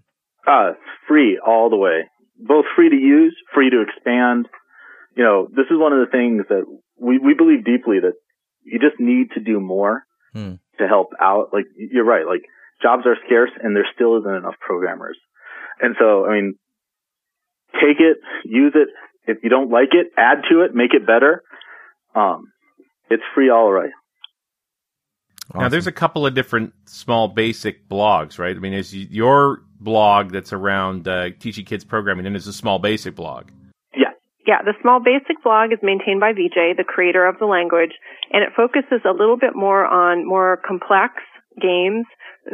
Uh, 0.48 0.72
free 1.08 1.40
all 1.46 1.70
the 1.70 1.76
way. 1.78 2.10
Both 2.40 2.66
free 2.76 2.90
to 2.90 2.96
use, 2.96 3.36
free 3.54 3.70
to 3.72 3.82
expand. 3.82 4.48
You 5.16 5.24
know, 5.24 5.48
this 5.50 5.66
is 5.72 5.78
one 5.78 5.92
of 5.94 6.00
the 6.00 6.12
things 6.12 6.46
that 6.50 6.64
we, 6.98 7.18
we 7.18 7.34
believe 7.34 7.66
deeply 7.66 8.00
that 8.00 8.14
you 8.72 8.80
just 8.80 9.00
need 9.00 9.32
to 9.32 9.40
do 9.40 9.60
more 9.60 10.04
Hmm. 10.34 10.56
to 10.78 10.88
help 10.88 11.10
out. 11.20 11.50
Like, 11.54 11.66
you're 11.76 12.06
right. 12.06 12.26
Like, 12.26 12.44
jobs 12.82 13.04
are 13.06 13.18
scarce 13.26 13.52
and 13.62 13.76
there 13.76 13.88
still 13.94 14.20
isn't 14.20 14.34
enough 14.34 14.56
programmers. 14.60 15.18
And 15.82 15.96
so, 16.00 16.26
I 16.26 16.36
mean, 16.36 16.56
take 17.74 18.00
it, 18.00 18.18
use 18.46 18.74
it. 18.76 18.90
If 19.26 19.44
you 19.44 19.50
don't 19.50 19.70
like 19.70 19.90
it, 19.94 20.08
add 20.18 20.44
to 20.50 20.62
it, 20.62 20.74
make 20.74 20.94
it 20.94 21.06
better. 21.06 21.44
Um, 22.16 22.52
it's 23.10 23.24
free 23.34 23.50
all 23.50 23.72
right. 23.72 23.92
Now, 25.56 25.68
there's 25.68 25.88
a 25.88 25.92
couple 25.92 26.28
of 26.28 26.36
different 26.36 26.74
small 26.86 27.28
basic 27.28 27.90
blogs, 27.90 28.38
right? 28.38 28.56
I 28.56 28.60
mean, 28.60 28.74
is 28.74 28.94
your 28.94 29.62
blog 29.80 30.32
that's 30.32 30.54
around 30.54 31.08
uh, 31.08 31.32
teaching 31.40 31.66
kids 31.66 31.84
programming, 31.84 32.28
and 32.28 32.36
there's 32.36 32.46
a 32.46 32.54
small 32.54 32.78
basic 32.78 33.16
blog. 33.16 33.48
Yeah. 34.50 34.66
The 34.66 34.74
small 34.82 35.00
basic 35.00 35.38
blog 35.46 35.72
is 35.72 35.78
maintained 35.84 36.20
by 36.20 36.34
VJ, 36.34 36.74
the 36.74 36.84
creator 36.84 37.28
of 37.30 37.38
the 37.38 37.46
language, 37.46 37.94
and 38.34 38.42
it 38.42 38.50
focuses 38.58 39.06
a 39.06 39.14
little 39.14 39.38
bit 39.38 39.54
more 39.56 39.86
on 39.86 40.26
more 40.26 40.58
complex 40.66 41.22
games, 41.62 42.08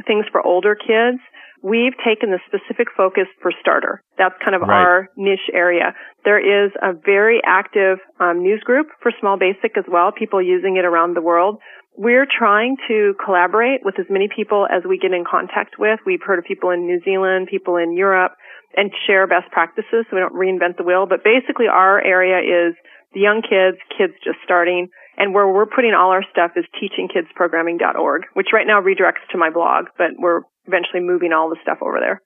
things 0.06 0.26
for 0.30 0.46
older 0.46 0.76
kids. 0.76 1.24
We've 1.64 1.96
taken 2.04 2.32
the 2.36 2.40
specific 2.52 2.90
focus 2.98 3.28
for 3.42 3.52
starter. 3.62 4.04
That's 4.18 4.36
kind 4.44 4.56
of 4.56 4.62
Right. 4.64 4.76
our 4.76 5.10
niche 5.16 5.50
area. 5.54 5.96
There 6.26 6.38
is 6.38 6.72
a 6.82 6.92
very 6.92 7.40
active 7.46 8.00
um, 8.20 8.44
news 8.44 8.62
group 8.62 8.88
for 9.02 9.12
small 9.22 9.38
basic 9.38 9.78
as 9.78 9.86
well, 9.88 10.12
people 10.12 10.42
using 10.42 10.76
it 10.76 10.84
around 10.84 11.16
the 11.16 11.22
world. 11.22 11.62
We're 11.98 12.28
trying 12.28 12.76
to 12.90 13.16
collaborate 13.24 13.86
with 13.86 13.98
as 14.00 14.06
many 14.10 14.28
people 14.28 14.68
as 14.70 14.84
we 14.84 14.98
get 14.98 15.14
in 15.14 15.24
contact 15.24 15.80
with. 15.80 16.02
We've 16.06 16.22
heard 16.22 16.40
of 16.40 16.46
people 16.46 16.72
in 16.72 16.86
New 16.86 17.00
Zealand, 17.06 17.48
people 17.48 17.78
in 17.78 17.96
Europe, 17.96 18.34
and 18.76 18.92
share 19.08 19.28
best 19.28 19.52
practices 19.52 20.06
so 20.10 20.16
we 20.16 20.20
don't 20.20 20.36
reinvent 20.36 20.78
the 20.78 20.84
wheel. 20.84 21.06
But 21.08 21.24
basically 21.24 21.68
our 21.68 22.04
area 22.04 22.40
is 22.40 22.76
the 23.14 23.22
young 23.22 23.42
kids, 23.42 23.78
kids 23.98 24.14
just 24.24 24.38
starting, 24.44 24.90
and 25.18 25.34
where 25.34 25.48
we're 25.48 25.66
putting 25.66 25.94
all 25.94 26.12
our 26.12 26.24
stuff 26.32 26.52
is 26.56 26.66
teachingkidsprogramming.org, 26.76 28.24
which 28.34 28.48
right 28.54 28.68
now 28.68 28.82
redirects 28.82 29.24
to 29.32 29.38
my 29.38 29.50
blog, 29.50 29.86
but 29.98 30.12
we're 30.20 30.42
eventually 30.66 31.02
moving 31.02 31.32
all 31.32 31.50
the 31.50 31.58
stuff 31.62 31.78
over 31.82 32.00
there. 32.00 32.22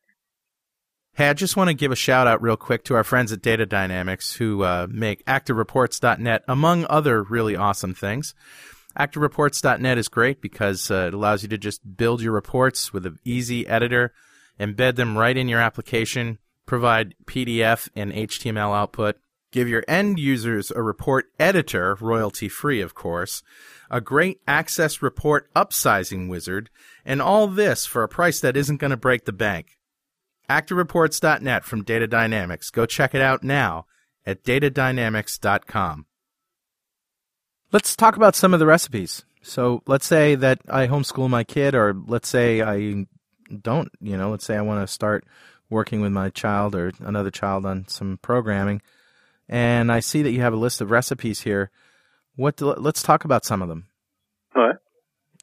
Hey, 1.13 1.29
I 1.29 1.33
just 1.33 1.57
want 1.57 1.69
to 1.69 1.73
give 1.73 1.91
a 1.91 1.95
shout 1.95 2.27
out 2.27 2.41
real 2.41 2.55
quick 2.55 2.83
to 2.85 2.95
our 2.95 3.03
friends 3.03 3.31
at 3.31 3.41
Data 3.41 3.65
Dynamics 3.65 4.35
who 4.35 4.63
uh, 4.63 4.87
make 4.89 5.25
ActiveReports.net, 5.25 6.43
among 6.47 6.85
other 6.89 7.23
really 7.23 7.55
awesome 7.55 7.93
things. 7.93 8.33
ActiveReports.net 8.97 9.97
is 9.97 10.07
great 10.07 10.41
because 10.41 10.89
uh, 10.89 11.07
it 11.07 11.13
allows 11.13 11.43
you 11.43 11.49
to 11.49 11.57
just 11.57 11.97
build 11.97 12.21
your 12.21 12.31
reports 12.31 12.93
with 12.93 13.05
an 13.05 13.19
easy 13.23 13.67
editor, 13.67 14.13
embed 14.59 14.95
them 14.95 15.17
right 15.17 15.37
in 15.37 15.47
your 15.47 15.59
application, 15.59 16.37
provide 16.65 17.15
PDF 17.25 17.89
and 17.95 18.11
HTML 18.11 18.75
output, 18.75 19.17
give 19.51 19.67
your 19.67 19.83
end 19.87 20.19
users 20.19 20.71
a 20.71 20.81
report 20.81 21.27
editor, 21.39 21.97
royalty 21.99 22.49
free, 22.49 22.81
of 22.81 22.93
course, 22.93 23.41
a 23.89 24.01
great 24.01 24.39
access 24.47 25.01
report 25.01 25.51
upsizing 25.55 26.29
wizard, 26.29 26.69
and 27.05 27.21
all 27.21 27.47
this 27.47 27.85
for 27.85 28.03
a 28.03 28.09
price 28.09 28.39
that 28.39 28.57
isn't 28.57 28.77
going 28.77 28.91
to 28.91 28.97
break 28.97 29.25
the 29.25 29.33
bank. 29.33 29.77
ActiveReports.net 30.49 31.63
from 31.63 31.83
Data 31.83 32.07
Dynamics. 32.07 32.69
Go 32.69 32.85
check 32.85 33.13
it 33.13 33.21
out 33.21 33.43
now 33.43 33.85
at 34.25 34.43
datadynamics.com. 34.43 36.05
Let's 37.71 37.95
talk 37.95 38.15
about 38.15 38.35
some 38.35 38.53
of 38.53 38.59
the 38.59 38.65
recipes. 38.65 39.25
So 39.41 39.83
let's 39.85 40.05
say 40.05 40.35
that 40.35 40.59
I 40.67 40.87
homeschool 40.87 41.29
my 41.29 41.43
kid, 41.43 41.75
or 41.75 41.95
let's 42.07 42.27
say 42.27 42.61
I 42.61 43.05
don't, 43.61 43.89
you 43.99 44.17
know, 44.17 44.31
let's 44.31 44.45
say 44.45 44.55
I 44.55 44.61
want 44.61 44.85
to 44.87 44.91
start 44.91 45.25
working 45.69 46.01
with 46.01 46.11
my 46.11 46.29
child 46.29 46.75
or 46.75 46.91
another 46.99 47.31
child 47.31 47.65
on 47.65 47.87
some 47.87 48.19
programming, 48.21 48.81
and 49.47 49.91
I 49.91 49.99
see 49.99 50.21
that 50.21 50.31
you 50.31 50.41
have 50.41 50.53
a 50.53 50.57
list 50.57 50.81
of 50.81 50.91
recipes 50.91 51.41
here. 51.41 51.71
What? 52.35 52.57
Do, 52.57 52.73
let's 52.73 53.03
talk 53.03 53.25
about 53.25 53.45
some 53.45 53.61
of 53.61 53.69
them 53.69 53.87
All 54.55 54.67
right. 54.67 54.75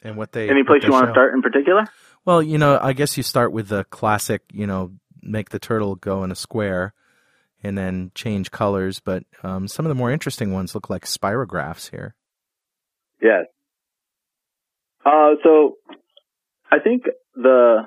and 0.02 0.16
what 0.16 0.32
they. 0.32 0.48
Any 0.48 0.64
place 0.64 0.82
you 0.84 0.92
want 0.92 1.06
to 1.06 1.12
start 1.12 1.34
in 1.34 1.42
particular? 1.42 1.84
Well, 2.24 2.42
you 2.42 2.58
know, 2.58 2.78
I 2.80 2.92
guess 2.92 3.16
you 3.16 3.22
start 3.22 3.52
with 3.52 3.68
the 3.68 3.84
classic, 3.84 4.42
you 4.52 4.66
know, 4.66 4.92
make 5.22 5.50
the 5.50 5.58
turtle 5.58 5.94
go 5.94 6.24
in 6.24 6.32
a 6.32 6.36
square 6.36 6.92
and 7.62 7.76
then 7.78 8.10
change 8.14 8.50
colors. 8.50 9.00
But 9.00 9.24
um, 9.42 9.68
some 9.68 9.86
of 9.86 9.88
the 9.88 9.94
more 9.94 10.10
interesting 10.10 10.52
ones 10.52 10.74
look 10.74 10.90
like 10.90 11.04
spirographs 11.04 11.90
here. 11.90 12.14
Yes. 13.22 13.44
Uh, 15.04 15.34
so 15.44 15.76
I 16.70 16.80
think 16.80 17.04
the 17.34 17.86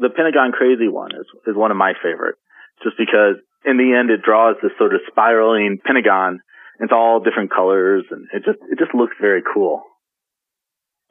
the 0.00 0.08
Pentagon 0.08 0.52
Crazy 0.52 0.88
one 0.88 1.12
is 1.14 1.26
is 1.46 1.54
one 1.54 1.70
of 1.70 1.76
my 1.76 1.92
favorite, 2.02 2.36
just 2.82 2.96
because 2.96 3.36
in 3.64 3.76
the 3.76 3.92
end 3.92 4.10
it 4.10 4.24
draws 4.24 4.56
this 4.62 4.72
sort 4.78 4.94
of 4.94 5.00
spiraling 5.06 5.78
pentagon. 5.84 6.40
It's 6.80 6.92
all 6.92 7.20
different 7.20 7.52
colors, 7.52 8.04
and 8.10 8.26
it 8.32 8.42
just 8.44 8.58
it 8.72 8.78
just 8.78 8.94
looks 8.94 9.14
very 9.20 9.42
cool. 9.44 9.84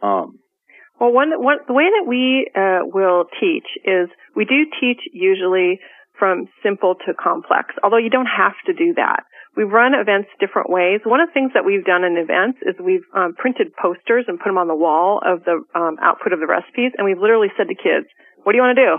Um, 0.01 0.39
Well, 0.99 1.11
one, 1.13 1.29
one 1.37 1.57
the 1.67 1.73
way 1.73 1.85
that 1.85 2.07
we 2.07 2.49
uh, 2.55 2.89
will 2.89 3.25
teach 3.39 3.67
is 3.85 4.09
we 4.35 4.45
do 4.45 4.65
teach 4.81 4.99
usually 5.13 5.79
from 6.17 6.47
simple 6.63 6.95
to 7.05 7.13
complex, 7.13 7.75
although 7.83 8.01
you 8.01 8.09
don't 8.09 8.27
have 8.27 8.57
to 8.65 8.73
do 8.73 8.93
that. 8.95 9.23
We 9.55 9.63
run 9.63 9.93
events 9.93 10.29
different 10.39 10.69
ways. 10.69 11.01
One 11.05 11.21
of 11.21 11.29
the 11.29 11.33
things 11.33 11.51
that 11.53 11.65
we've 11.65 11.85
done 11.85 12.03
in 12.03 12.17
events 12.17 12.59
is 12.61 12.75
we've 12.79 13.07
um, 13.15 13.33
printed 13.37 13.73
posters 13.75 14.25
and 14.27 14.37
put 14.37 14.49
them 14.49 14.57
on 14.57 14.67
the 14.67 14.75
wall 14.75 15.21
of 15.25 15.43
the 15.43 15.63
um, 15.75 15.97
output 16.01 16.33
of 16.33 16.39
the 16.39 16.47
recipes, 16.47 16.91
and 16.97 17.05
we've 17.05 17.19
literally 17.19 17.49
said 17.57 17.67
to 17.67 17.75
kids, 17.75 18.07
"What 18.43 18.53
do 18.53 18.57
you 18.57 18.63
want 18.63 18.77
to 18.77 18.85
do?" 18.85 18.97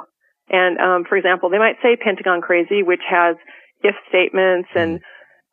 And 0.51 0.78
um, 0.78 1.05
for 1.09 1.16
example, 1.16 1.51
they 1.51 1.59
might 1.59 1.76
say 1.82 1.97
Pentagon 1.97 2.41
Crazy, 2.41 2.82
which 2.82 3.03
has 3.09 3.36
if 3.82 3.95
statements 4.09 4.68
and 4.74 5.01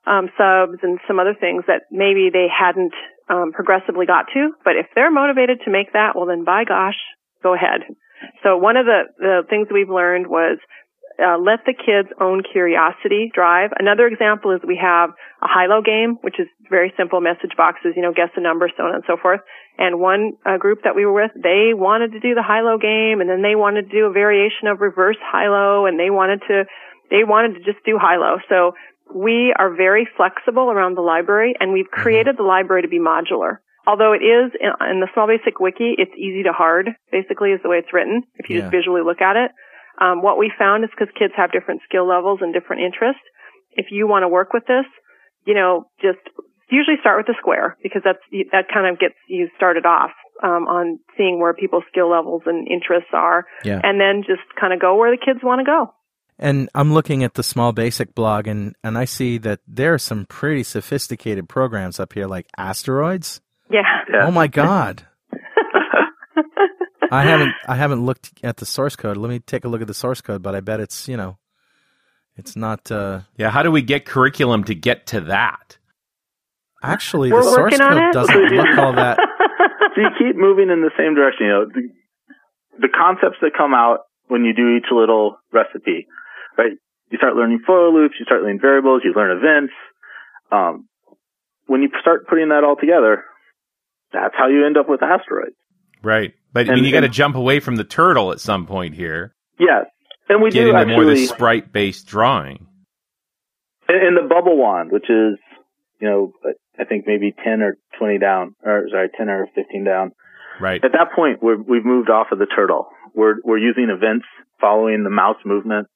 um, 0.06 0.30
subs 0.38 0.80
and 0.84 1.00
some 1.08 1.20
other 1.20 1.36
things 1.40 1.64
that 1.68 1.84
maybe 1.92 2.30
they 2.32 2.48
hadn't 2.48 2.94
um, 3.30 3.52
progressively 3.52 4.06
got 4.06 4.26
to. 4.34 4.52
But 4.64 4.76
if 4.76 4.88
they're 4.96 5.12
motivated 5.12 5.60
to 5.66 5.72
make 5.72 5.94
that, 5.94 6.16
well, 6.16 6.26
then 6.26 6.44
by 6.44 6.64
gosh, 6.64 6.98
go 7.44 7.54
ahead. 7.54 7.82
So 8.44 8.58
one 8.58 8.78
of 8.78 8.86
the, 8.86 9.04
the 9.20 9.42
things 9.50 9.68
we've 9.72 9.90
learned 9.90 10.28
was 10.28 10.58
uh, 11.20 11.38
let 11.38 11.66
the 11.66 11.74
kids 11.74 12.10
own 12.22 12.44
curiosity 12.44 13.32
drive. 13.34 13.72
Another 13.80 14.06
example 14.08 14.52
is 14.52 14.62
we 14.66 14.80
have 14.82 15.10
a 15.42 15.48
high-low 15.48 15.82
game, 15.82 16.18
which 16.22 16.40
is 16.40 16.48
very 16.70 16.94
simple 16.98 17.22
message 17.22 17.58
boxes, 17.58 17.94
you 17.96 18.02
know, 18.02 18.14
guess 18.14 18.30
the 18.36 18.42
number, 18.42 18.70
so 18.78 18.84
on 18.84 18.96
and 18.96 19.04
so 19.08 19.18
forth. 19.18 19.42
And 19.78 20.00
one 20.00 20.34
uh, 20.46 20.58
group 20.58 20.80
that 20.84 20.96
we 20.96 21.06
were 21.06 21.14
with, 21.14 21.32
they 21.36 21.74
wanted 21.74 22.12
to 22.14 22.20
do 22.20 22.34
the 22.36 22.44
high-low 22.44 22.78
game, 22.78 23.22
and 23.22 23.30
then 23.30 23.42
they 23.42 23.56
wanted 23.56 23.90
to 23.90 23.94
do 23.94 24.06
a 24.06 24.12
variation 24.12 24.68
of 24.68 24.82
reverse 24.82 25.18
high-low, 25.22 25.86
and 25.86 26.00
they 26.00 26.10
wanted 26.10 26.42
to, 26.48 26.66
they 27.10 27.24
wanted 27.24 27.58
to 27.58 27.64
just 27.66 27.84
do 27.86 27.98
high-low. 27.98 28.38
So 28.50 28.74
we 29.14 29.54
are 29.58 29.74
very 29.74 30.08
flexible 30.18 30.70
around 30.70 30.98
the 30.98 31.02
library, 31.02 31.56
and 31.60 31.74
we've 31.74 31.86
Mm-hmm. 31.86 32.02
created 32.02 32.38
the 32.38 32.44
library 32.44 32.82
to 32.84 32.88
be 32.88 33.00
modular. 33.00 33.58
Although 33.88 34.12
it 34.12 34.20
is 34.20 34.52
in, 34.60 34.70
in 34.92 35.00
the 35.00 35.08
Small 35.14 35.28
Basic 35.28 35.60
Wiki, 35.62 35.96
it's 35.98 36.12
easy 36.18 36.44
to 36.44 36.52
hard, 36.52 36.90
basically, 37.12 37.52
is 37.52 37.62
the 37.64 37.70
way 37.70 37.78
it's 37.78 37.94
written, 37.94 38.24
if 38.36 38.50
you 38.50 38.58
Yeah. 38.58 38.62
just 38.64 38.72
visually 38.72 39.02
look 39.02 39.22
at 39.22 39.38
it. 39.38 39.52
Um, 40.00 40.22
what 40.22 40.38
we 40.38 40.52
found 40.58 40.84
is 40.84 40.90
because 40.92 41.14
kids 41.18 41.34
have 41.36 41.52
different 41.52 41.82
skill 41.88 42.08
levels 42.08 42.40
and 42.42 42.54
different 42.54 42.84
interests. 42.84 43.22
If 43.74 43.88
you 43.92 44.08
want 44.08 44.24
to 44.24 44.28
work 44.28 44.54
with 44.54 44.66
this, 44.68 44.86
you 45.46 45.54
know, 45.54 45.88
just 46.02 46.20
usually 46.70 46.98
start 47.00 47.18
with 47.18 47.28
the 47.28 47.36
square 47.40 47.78
because 47.82 48.02
that's 48.04 48.20
that 48.52 48.66
kind 48.74 48.88
of 48.88 49.00
gets 49.00 49.16
you 49.28 49.48
started 49.56 49.86
off 49.86 50.12
um, 50.44 50.68
on 50.68 51.00
seeing 51.18 51.40
where 51.40 51.54
people's 51.54 51.84
skill 51.92 52.10
levels 52.12 52.44
and 52.46 52.68
interests 52.68 53.10
are, 53.14 53.46
Yeah. 53.64 53.82
and 53.84 54.00
then 54.00 54.22
just 54.28 54.44
kind 54.60 54.74
of 54.74 54.80
go 54.80 54.96
where 54.96 55.10
the 55.10 55.18
kids 55.24 55.40
want 55.44 55.60
to 55.60 55.66
go. 55.66 55.94
And 56.40 56.70
I'm 56.76 56.94
looking 56.94 57.24
at 57.24 57.34
the 57.34 57.42
Small 57.42 57.72
Basic 57.72 58.14
blog, 58.14 58.46
and, 58.46 58.76
and 58.84 58.96
I 58.96 59.06
see 59.06 59.40
that 59.40 59.62
there 59.68 59.96
are 59.96 59.98
some 59.98 60.28
pretty 60.28 60.62
sophisticated 60.62 61.50
programs 61.50 62.00
up 62.00 62.14
here, 62.14 62.28
like 62.28 62.46
asteroids. 62.58 63.42
Yeah. 63.72 63.82
Oh 64.22 64.30
my 64.30 64.46
God! 64.48 65.08
I 67.12 67.24
haven't 67.24 67.54
I 67.68 67.76
haven't 67.76 68.06
looked 68.06 68.32
at 68.44 68.58
the 68.58 68.66
source 68.66 68.96
code. 68.96 69.18
Let 69.18 69.30
me 69.30 69.40
take 69.40 69.66
a 69.66 69.68
look 69.68 69.82
at 69.82 69.88
the 69.88 69.94
source 69.94 70.22
code, 70.22 70.42
but 70.42 70.56
I 70.56 70.60
bet 70.62 70.80
it's 70.80 71.08
you 71.08 71.18
know, 71.18 71.38
it's 72.36 72.56
not. 72.56 72.92
Uh, 72.92 73.22
Yeah, 73.38 73.50
how 73.50 73.64
do 73.64 73.72
we 73.72 73.82
get 73.82 74.06
curriculum 74.06 74.64
to 74.66 74.76
get 74.76 75.08
to 75.08 75.22
that? 75.22 75.78
actually, 76.84 77.32
We're 77.32 77.44
the 77.44 77.52
source 77.52 77.78
code 77.78 78.14
doesn't 78.14 78.36
look 78.52 78.78
all 78.78 78.94
that. 78.94 79.18
so 79.96 80.02
you 80.02 80.10
keep 80.18 80.36
moving 80.36 80.70
in 80.70 80.82
the 80.82 80.92
same 80.98 81.16
direction. 81.16 81.48
You 81.48 81.52
know, 81.52 81.66
the, 81.66 81.90
the 82.80 82.90
concepts 82.90 83.38
that 83.42 83.52
come 83.58 83.74
out 83.74 84.02
when 84.28 84.46
you 84.46 84.54
do 84.54 84.78
each 84.78 84.92
little 84.92 85.38
recipe, 85.52 86.06
right? 86.58 86.74
You 87.10 87.18
start 87.18 87.36
learning 87.36 87.62
for 87.66 87.90
loops, 87.90 88.16
you 88.20 88.26
start 88.26 88.42
learning 88.44 88.60
variables, 88.62 89.02
you 89.04 89.14
learn 89.16 89.32
events. 89.36 89.74
Um, 90.52 90.88
when 91.66 91.82
you 91.82 91.90
start 92.02 92.28
putting 92.28 92.50
that 92.50 92.64
all 92.64 92.76
together, 92.76 93.24
that's 94.14 94.36
how 94.38 94.48
you 94.48 94.66
end 94.66 94.78
up 94.78 94.88
with 94.88 95.02
asteroids. 95.02 95.56
Right. 96.08 96.34
But 96.54 96.70
I 96.70 96.76
mean, 96.76 96.86
you 96.86 96.94
got 96.94 97.02
to 97.02 97.10
jump 97.10 97.36
away 97.36 97.60
from 97.60 97.76
the 97.76 97.84
turtle 97.84 98.32
at 98.32 98.40
some 98.40 98.66
point 98.66 98.96
here. 98.96 99.36
Yes. 99.60 99.88
And 100.30 100.42
we 100.42 100.52
Get 100.52 100.64
do 100.64 100.70
into 100.70 100.86
more 100.86 101.04
the 101.04 101.12
actually, 101.12 101.26
sprite 101.26 101.74
based 101.74 102.08
drawing. 102.08 102.66
in 103.90 104.16
the 104.16 104.26
bubble 104.26 104.58
wand, 104.58 104.90
which 104.90 105.10
is, 105.10 105.38
you 106.00 106.08
know, 106.08 106.32
I 106.80 106.86
think 106.86 107.04
maybe 107.06 107.34
10 107.44 107.62
or 107.62 107.76
20 108.00 108.20
down, 108.20 108.56
or 108.64 108.88
sorry, 108.90 109.10
10 109.18 109.28
or 109.28 109.48
15 109.54 109.84
down. 109.84 110.12
Right. 110.62 110.82
At 110.82 110.94
that 110.94 111.12
point, 111.14 111.44
we're, 111.44 111.62
we've 111.62 111.84
moved 111.84 112.10
off 112.10 112.28
of 112.32 112.40
the 112.40 112.48
turtle. 112.48 112.88
We're 113.14 113.36
we're 113.44 113.58
using 113.58 113.90
events 113.90 114.26
following 114.62 115.04
the 115.04 115.10
mouse 115.10 115.44
movement, 115.44 115.88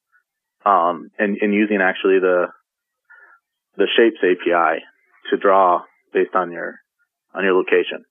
um, 0.66 1.08
and 1.18 1.38
and 1.40 1.54
using 1.54 1.78
actually 1.80 2.18
the 2.20 2.48
the 3.78 3.86
shapes 3.96 4.18
API 4.20 4.84
to 5.30 5.36
draw 5.38 5.84
based 6.12 6.34
on 6.34 6.52
your 6.52 6.80
on 7.34 7.44
your 7.44 7.54
location. 7.54 8.04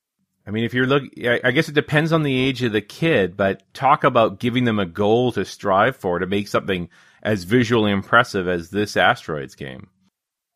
I 0.46 0.52
mean, 0.52 0.64
if 0.64 0.74
you're 0.74 0.88
look, 0.88 1.04
I 1.44 1.52
guess 1.52 1.70
it 1.70 1.76
depends 1.76 2.12
on 2.12 2.24
the 2.24 2.38
age 2.38 2.64
of 2.64 2.72
the 2.72 2.82
kid, 2.82 3.38
but 3.38 3.62
talk 3.74 4.04
about 4.04 4.40
giving 4.40 4.66
them 4.66 4.80
a 4.80 4.86
goal 4.86 5.32
to 5.34 5.46
strive 5.46 5.96
for 5.96 6.20
to 6.20 6.26
make 6.26 6.48
something 6.48 6.90
as 7.22 7.44
visually 7.44 7.92
impressive 7.92 8.48
as 8.48 8.72
this 8.72 8.98
asteroids 8.98 9.56
game. 9.56 9.90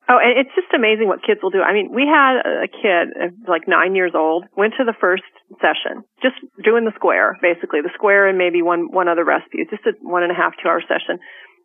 Oh, 0.07 0.21
and 0.21 0.37
it's 0.37 0.53
just 0.53 0.69
amazing 0.73 1.07
what 1.07 1.25
kids 1.25 1.41
will 1.41 1.49
do. 1.49 1.61
I 1.61 1.73
mean, 1.73 1.89
we 1.93 2.05
had 2.05 2.37
a 2.45 2.69
kid, 2.69 3.09
uh, 3.17 3.33
like 3.49 3.67
nine 3.67 3.95
years 3.95 4.13
old, 4.13 4.45
went 4.55 4.73
to 4.77 4.85
the 4.85 4.93
first 4.93 5.25
session, 5.57 6.05
just 6.21 6.35
doing 6.63 6.85
the 6.85 6.93
square, 6.93 7.37
basically 7.41 7.81
the 7.81 7.93
square 7.93 8.27
and 8.27 8.37
maybe 8.37 8.61
one 8.61 8.91
one 8.91 9.07
other. 9.07 9.25
It's 9.53 9.71
just 9.71 9.85
a 9.85 9.93
one 10.01 10.21
and 10.21 10.31
a 10.31 10.35
half, 10.35 10.53
two 10.61 10.69
hour 10.69 10.81
session. 10.81 11.17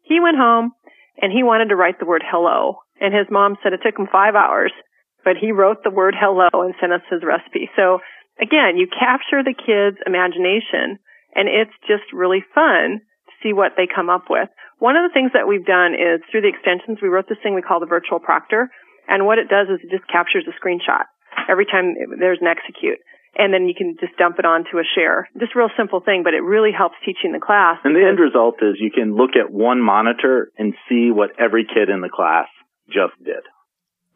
He 0.04 0.20
went 0.20 0.36
home 0.36 0.72
and 1.20 1.32
he 1.32 1.42
wanted 1.42 1.68
to 1.68 1.76
write 1.76 1.98
the 2.00 2.06
word 2.06 2.24
hello, 2.24 2.80
and 3.00 3.12
his 3.12 3.26
mom 3.30 3.56
said 3.62 3.72
it 3.72 3.80
took 3.84 3.98
him 3.98 4.08
five 4.10 4.34
hours, 4.34 4.72
but 5.24 5.36
he 5.40 5.52
wrote 5.52 5.82
the 5.84 5.90
word 5.90 6.14
hello 6.18 6.48
and 6.52 6.74
sent 6.80 6.92
us 6.92 7.04
his 7.10 7.22
recipe. 7.22 7.70
So 7.76 8.00
again, 8.40 8.76
you 8.76 8.88
capture 8.88 9.44
the 9.44 9.54
kid's 9.54 10.00
imagination, 10.06 10.98
and 11.34 11.48
it's 11.48 11.74
just 11.86 12.08
really 12.12 12.44
fun 12.54 13.00
to 13.00 13.32
see 13.42 13.52
what 13.52 13.76
they 13.76 13.86
come 13.86 14.10
up 14.10 14.26
with. 14.28 14.48
One 14.80 14.96
of 14.96 15.04
the 15.04 15.12
things 15.12 15.32
that 15.36 15.46
we've 15.46 15.66
done 15.66 15.92
is 15.92 16.24
through 16.30 16.42
the 16.42 16.52
extensions, 16.52 16.98
we 17.02 17.12
wrote 17.12 17.28
this 17.28 17.38
thing 17.42 17.54
we 17.54 17.62
call 17.62 17.80
the 17.80 17.86
virtual 17.86 18.18
proctor. 18.18 18.72
And 19.06 19.26
what 19.26 19.38
it 19.38 19.48
does 19.48 19.68
is 19.68 19.80
it 19.84 19.92
just 19.92 20.08
captures 20.08 20.48
a 20.48 20.56
screenshot 20.56 21.04
every 21.48 21.66
time 21.66 21.94
there's 22.18 22.40
an 22.40 22.48
execute. 22.48 22.98
And 23.36 23.54
then 23.54 23.68
you 23.68 23.74
can 23.76 23.94
just 24.00 24.16
dump 24.18 24.38
it 24.38 24.44
onto 24.44 24.78
a 24.78 24.86
share. 24.96 25.28
Just 25.38 25.54
a 25.54 25.58
real 25.58 25.70
simple 25.76 26.00
thing, 26.00 26.22
but 26.24 26.34
it 26.34 26.42
really 26.42 26.72
helps 26.76 26.96
teaching 27.04 27.30
the 27.32 27.38
class. 27.38 27.78
And 27.84 27.94
the 27.94 28.02
end 28.02 28.18
result 28.18 28.56
is 28.60 28.80
you 28.80 28.90
can 28.90 29.14
look 29.14 29.36
at 29.38 29.52
one 29.52 29.80
monitor 29.80 30.50
and 30.58 30.74
see 30.88 31.10
what 31.12 31.38
every 31.38 31.64
kid 31.64 31.90
in 31.90 32.00
the 32.00 32.10
class 32.10 32.48
just 32.88 33.14
did. 33.22 33.46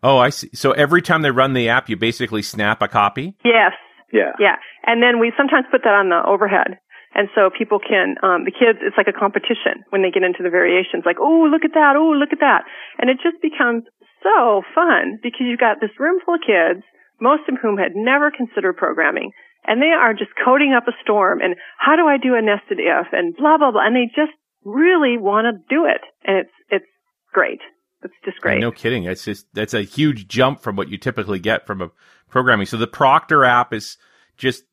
Oh, 0.05 0.18
I 0.18 0.28
see. 0.28 0.50
So 0.52 0.72
every 0.72 1.00
time 1.00 1.22
they 1.22 1.30
run 1.30 1.55
the 1.55 1.70
app, 1.70 1.88
you 1.88 1.96
basically 1.96 2.42
snap 2.42 2.82
a 2.82 2.88
copy. 2.88 3.34
Yes. 3.42 3.72
Yeah. 4.12 4.36
Yeah. 4.38 4.57
And 4.84 5.02
then 5.02 5.18
we 5.18 5.32
sometimes 5.32 5.64
put 5.72 5.80
that 5.82 5.96
on 5.96 6.12
the 6.12 6.20
overhead. 6.28 6.76
And 7.16 7.32
so 7.34 7.48
people 7.48 7.78
can, 7.80 8.20
um, 8.22 8.44
the 8.44 8.52
kids, 8.52 8.82
it's 8.82 8.98
like 8.98 9.09
a 9.09 9.16
competition 9.16 9.86
when 9.88 10.02
they 10.02 10.11
get 10.11 10.26
into 10.26 10.42
the 10.42 10.50
variations, 10.50 11.07
like, 11.07 11.16
oh, 11.22 11.48
look 11.48 11.64
at 11.64 11.72
that, 11.72 11.94
oh, 11.96 12.12
look 12.12 12.34
at 12.34 12.42
that. 12.44 12.66
And 12.98 13.09
it 13.09 13.22
just 13.22 13.40
becomes 13.40 13.86
so 14.20 14.62
fun 14.74 15.22
because 15.22 15.46
you've 15.46 15.62
got 15.62 15.80
this 15.80 15.94
room 15.96 16.18
full 16.26 16.36
of 16.36 16.44
kids, 16.44 16.82
most 17.22 17.46
of 17.48 17.57
whom 17.62 17.78
had 17.78 17.94
never 17.94 18.34
considered 18.34 18.76
programming, 18.76 19.30
and 19.64 19.80
they 19.80 19.94
are 19.94 20.12
just 20.12 20.34
coding 20.44 20.74
up 20.76 20.90
a 20.90 20.98
storm 21.00 21.40
and 21.40 21.55
how 21.78 21.94
do 21.96 22.05
I 22.11 22.18
do 22.18 22.34
a 22.34 22.42
nested 22.42 22.82
if 22.82 23.07
and 23.14 23.32
blah, 23.38 23.57
blah, 23.57 23.70
blah. 23.70 23.86
And 23.86 23.94
they 23.94 24.11
just 24.11 24.34
really 24.66 25.16
want 25.16 25.46
to 25.46 25.55
do 25.70 25.86
it. 25.86 26.02
And 26.26 26.44
it's, 26.44 26.57
it's 26.68 26.90
great. 27.32 27.62
It's 28.05 28.14
just 28.24 28.40
great. 28.40 28.61
No 28.61 28.70
kidding. 28.70 29.05
It's 29.05 29.24
just 29.24 29.46
that's 29.55 29.74
a 29.74 29.82
huge 29.82 30.28
jump 30.28 30.61
from 30.61 30.76
what 30.76 30.88
you 30.88 30.98
typically 30.98 31.38
get 31.38 31.66
from 31.66 31.80
a 31.80 31.90
programming. 32.28 32.66
So 32.66 32.76
the 32.76 32.86
Proctor 32.86 33.44
app 33.44 33.72
is 33.72 33.96
just 34.36 34.64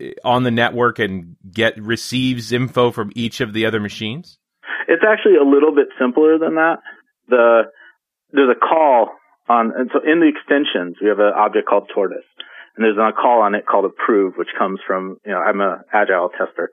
eh, 0.00 0.12
on 0.24 0.42
the 0.42 0.50
network 0.50 0.98
and 0.98 1.36
get 1.50 1.80
receives 1.80 2.52
info 2.52 2.90
from 2.90 3.12
each 3.14 3.40
of 3.40 3.52
the 3.52 3.66
other 3.66 3.80
machines. 3.80 4.38
It's 4.88 5.04
actually 5.06 5.36
a 5.36 5.48
little 5.48 5.74
bit 5.74 5.88
simpler 5.98 6.38
than 6.38 6.56
that. 6.56 6.78
The 7.28 7.62
there's 8.32 8.50
a 8.50 8.58
call 8.58 9.10
on, 9.48 9.72
and 9.76 9.90
so 9.92 10.00
in 10.04 10.20
the 10.20 10.28
extensions 10.28 10.96
we 11.00 11.08
have 11.08 11.20
an 11.20 11.32
object 11.36 11.68
called 11.68 11.88
tortoise, 11.94 12.26
and 12.76 12.84
there's 12.84 12.98
a 12.98 13.12
call 13.12 13.42
on 13.42 13.54
it 13.54 13.64
called 13.66 13.84
approve, 13.84 14.34
which 14.36 14.48
comes 14.58 14.80
from 14.86 15.18
you 15.24 15.32
know 15.32 15.38
I'm 15.38 15.60
a 15.60 15.82
agile 15.92 16.30
tester, 16.30 16.70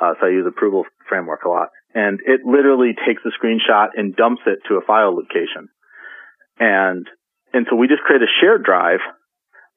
uh, 0.00 0.14
so 0.20 0.26
I 0.26 0.30
use 0.30 0.46
approval 0.46 0.84
framework 1.08 1.44
a 1.44 1.48
lot, 1.48 1.70
and 1.94 2.20
it 2.24 2.40
literally 2.44 2.92
takes 3.06 3.22
a 3.24 3.32
screenshot 3.34 3.88
and 3.96 4.14
dumps 4.14 4.42
it 4.46 4.60
to 4.68 4.74
a 4.74 4.80
file 4.86 5.14
location, 5.14 5.68
and 6.58 7.06
and 7.52 7.66
so 7.68 7.76
we 7.76 7.88
just 7.88 8.02
create 8.02 8.22
a 8.22 8.30
shared 8.40 8.64
drive, 8.64 9.00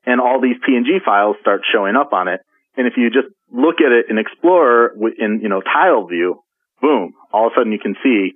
and 0.06 0.22
all 0.22 0.42
these 0.42 0.58
PNG 0.68 1.04
files 1.04 1.38
start 1.42 1.62
showing 1.72 1.96
up 1.96 2.14
on 2.14 2.28
it, 2.28 2.42
and 2.78 2.88
if 2.88 2.94
you 2.98 3.10
just 3.10 3.34
look 3.52 3.76
at 3.80 3.92
it 3.92 4.06
in 4.10 4.18
Explorer 4.18 4.94
in 5.18 5.40
you 5.42 5.50
know 5.50 5.62
tile 5.62 6.08
view, 6.08 6.42
boom, 6.82 7.14
all 7.32 7.48
of 7.48 7.54
a 7.54 7.60
sudden 7.60 7.72
you 7.72 7.80
can 7.80 7.96
see 8.04 8.34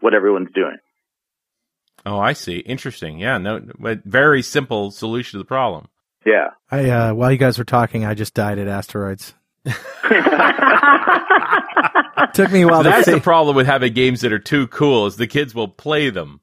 what 0.00 0.14
everyone's 0.14 0.52
doing. 0.54 0.76
Oh, 2.06 2.18
I 2.18 2.34
see. 2.34 2.58
Interesting. 2.58 3.18
Yeah, 3.18 3.38
no, 3.38 3.60
but 3.78 4.04
very 4.04 4.42
simple 4.42 4.90
solution 4.90 5.38
to 5.38 5.42
the 5.42 5.46
problem. 5.46 5.88
Yeah. 6.26 6.50
I 6.70 6.90
uh, 6.90 7.14
while 7.14 7.32
you 7.32 7.38
guys 7.38 7.58
were 7.58 7.64
talking, 7.64 8.04
I 8.04 8.14
just 8.14 8.34
died 8.34 8.58
at 8.58 8.68
asteroids. 8.68 9.34
Took 12.34 12.50
me 12.50 12.62
a 12.62 12.66
while 12.66 12.78
So 12.80 12.82
to 12.84 12.88
that's 12.90 13.04
see. 13.06 13.12
the 13.12 13.20
problem 13.22 13.56
with 13.56 13.66
having 13.66 13.92
games 13.92 14.20
that 14.22 14.32
are 14.32 14.38
too 14.38 14.66
cool 14.68 15.06
is 15.06 15.16
the 15.16 15.26
kids 15.26 15.54
will 15.54 15.68
play 15.68 16.10
them. 16.10 16.40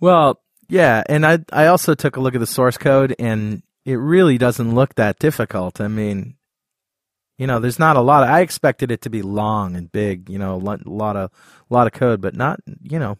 Well, 0.00 0.40
yeah, 0.68 1.02
and 1.08 1.24
I 1.26 1.38
I 1.52 1.66
also 1.66 1.94
took 1.94 2.16
a 2.16 2.20
look 2.20 2.34
at 2.34 2.40
the 2.40 2.46
source 2.46 2.76
code, 2.78 3.14
and 3.18 3.62
it 3.84 3.94
really 3.94 4.38
doesn't 4.38 4.74
look 4.74 4.94
that 4.96 5.18
difficult. 5.18 5.80
I 5.80 5.88
mean, 5.88 6.36
you 7.38 7.46
know, 7.46 7.58
there's 7.58 7.78
not 7.78 7.96
a 7.96 8.00
lot. 8.00 8.22
Of, 8.24 8.30
I 8.30 8.40
expected 8.40 8.90
it 8.90 9.02
to 9.02 9.10
be 9.10 9.22
long 9.22 9.76
and 9.76 9.90
big, 9.90 10.28
you 10.28 10.38
know, 10.38 10.54
a 10.54 10.56
lot, 10.56 10.86
lot 10.86 11.16
of 11.16 11.30
lot 11.70 11.86
of 11.86 11.92
code, 11.92 12.20
but 12.20 12.34
not, 12.34 12.60
you 12.82 12.98
know, 12.98 13.18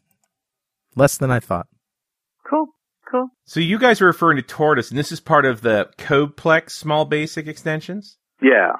less 0.97 1.17
than 1.19 1.31
I 1.31 1.41
thought. 1.41 1.67
cool. 2.49 2.67
Cool. 3.11 3.29
So 3.45 3.61
you 3.61 3.79
guys 3.79 4.01
are 4.01 4.07
referring 4.07 4.37
to 4.39 4.43
Tortoise, 4.43 4.91
and 4.91 4.99
this 4.99 5.13
is 5.13 5.21
part 5.21 5.45
of 5.45 5.61
the 5.61 5.91
CodePlex 5.99 6.71
small 6.71 7.05
basic 7.05 7.47
extensions. 7.47 8.17
Yeah. 8.43 8.73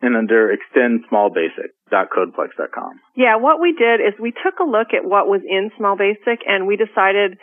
And 0.00 0.16
under 0.16 0.52
extend 0.52 1.04
small 1.08 1.30
basic 1.30 1.74
codeplex.com. 1.90 3.00
Yeah, 3.16 3.36
what 3.36 3.60
we 3.60 3.72
did 3.72 4.00
is 4.00 4.14
we 4.20 4.30
took 4.30 4.60
a 4.60 4.64
look 4.64 4.94
at 4.94 5.04
what 5.04 5.26
was 5.26 5.40
in 5.42 5.70
Small 5.76 5.96
Basic 5.96 6.44
and 6.46 6.66
we 6.66 6.76
decided, 6.76 7.38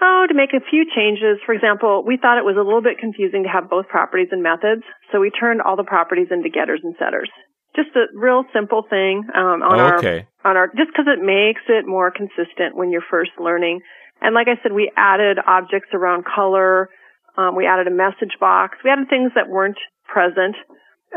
oh, 0.00 0.24
to 0.28 0.34
make 0.34 0.54
a 0.54 0.64
few 0.70 0.86
changes. 0.94 1.42
For 1.44 1.52
example, 1.52 2.04
we 2.06 2.16
thought 2.16 2.38
it 2.38 2.44
was 2.46 2.56
a 2.56 2.64
little 2.64 2.80
bit 2.82 2.98
confusing 2.98 3.42
to 3.44 3.48
have 3.50 3.68
both 3.68 3.88
properties 3.88 4.28
and 4.30 4.42
methods, 4.42 4.82
so 5.12 5.20
we 5.20 5.30
turned 5.30 5.60
all 5.60 5.76
the 5.76 5.84
properties 5.84 6.28
into 6.30 6.48
getters 6.48 6.80
and 6.82 6.94
setters. 6.98 7.28
just 7.76 7.90
a 7.96 8.06
real 8.14 8.44
simple 8.54 8.86
thing 8.88 9.24
um, 9.34 9.60
on 9.62 9.74
Oh, 9.80 9.84
our 9.84 9.98
on 10.44 10.56
our 10.56 10.68
just 10.68 10.90
because 10.94 11.10
it 11.10 11.18
makes 11.20 11.62
it 11.68 11.84
more 11.86 12.10
consistent 12.10 12.76
when 12.78 12.90
you're 12.92 13.04
first 13.10 13.32
learning. 13.38 13.80
And 14.22 14.34
like 14.34 14.46
I 14.46 14.56
said, 14.62 14.72
we 14.72 14.92
added 14.96 15.38
objects 15.44 15.90
around 15.92 16.24
color. 16.24 16.88
Um, 17.36 17.56
we 17.56 17.66
added 17.66 17.88
a 17.88 17.90
message 17.90 18.38
box. 18.38 18.78
We 18.84 18.90
added 18.90 19.08
things 19.10 19.32
that 19.34 19.48
weren't 19.50 19.78
present 20.06 20.54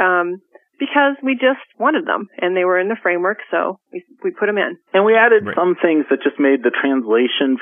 um, 0.02 0.42
because 0.80 1.16
we 1.24 1.34
just 1.34 1.64
wanted 1.80 2.06
them, 2.06 2.28
and 2.38 2.56
they 2.56 2.66
were 2.66 2.80
in 2.80 2.88
the 2.90 2.98
framework, 3.02 3.40
so 3.52 3.80
we 3.92 4.04
we 4.24 4.32
put 4.32 4.48
them 4.48 4.58
in. 4.58 4.78
And 4.94 5.06
we 5.06 5.16
added 5.16 5.46
Right. 5.46 5.56
some 5.56 5.76
things 5.82 6.06
that 6.10 6.22
just 6.24 6.40
made 6.40 6.64
the 6.64 6.72
translation 6.72 7.58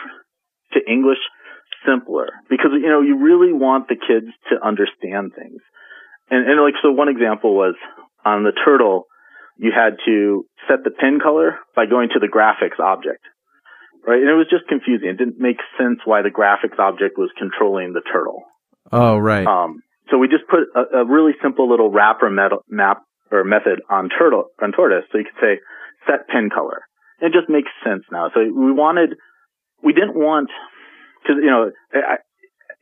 to 0.74 0.80
English 0.90 1.20
simpler 1.86 2.30
because 2.50 2.72
you 2.74 2.90
know 2.90 3.02
you 3.02 3.18
really 3.18 3.54
want 3.54 3.88
the 3.88 3.96
kids 3.96 4.28
to 4.50 4.56
understand 4.66 5.34
things. 5.36 5.62
And 6.30 6.48
and 6.50 6.62
like 6.62 6.76
so 6.82 6.92
one 6.92 7.10
example 7.10 7.56
was 7.56 7.76
on 8.24 8.44
the 8.44 8.54
turtle 8.66 9.06
you 9.58 9.72
had 9.72 9.98
to 10.06 10.46
set 10.68 10.84
the 10.84 10.92
pen 10.92 11.20
color 11.24 11.60
by 11.76 11.86
going 11.86 12.10
to 12.14 12.20
the 12.20 12.28
graphics 12.28 12.80
object. 12.80 13.24
Right? 14.06 14.20
And 14.20 14.30
it 14.30 14.34
was 14.34 14.48
just 14.50 14.68
confusing. 14.68 15.10
It 15.10 15.18
didn't 15.18 15.40
make 15.40 15.58
sense 15.80 16.00
why 16.06 16.22
the 16.22 16.30
graphics 16.30 16.78
object 16.78 17.18
was 17.18 17.32
controlling 17.38 17.94
the 17.94 18.02
turtle. 18.02 18.44
Oh, 18.92 19.18
right. 19.18 19.48
Um, 19.48 19.82
so 20.10 20.18
we 20.18 20.28
just 20.28 20.48
put 20.48 20.70
a, 20.76 21.02
a 21.02 21.06
really 21.06 21.34
simple 21.42 21.70
little 21.70 21.90
wrapper 21.90 22.30
met- 22.30 22.64
map 22.70 23.02
or 23.32 23.44
method 23.44 23.82
on 23.90 24.10
turtle 24.10 24.46
on 24.62 24.72
tortoise. 24.72 25.06
So 25.12 25.18
you 25.18 25.26
could 25.26 25.42
say 25.42 25.60
set 26.08 26.28
pen 26.28 26.50
color. 26.54 26.82
It 27.22 27.32
just 27.32 27.50
makes 27.50 27.70
sense 27.84 28.04
now. 28.12 28.30
So 28.34 28.42
we 28.42 28.72
wanted, 28.72 29.16
we 29.84 29.94
didn't 29.94 30.16
want 30.16 30.50
because 31.22 31.38
you 31.42 31.50
know, 31.50 31.72
I, 31.94 32.18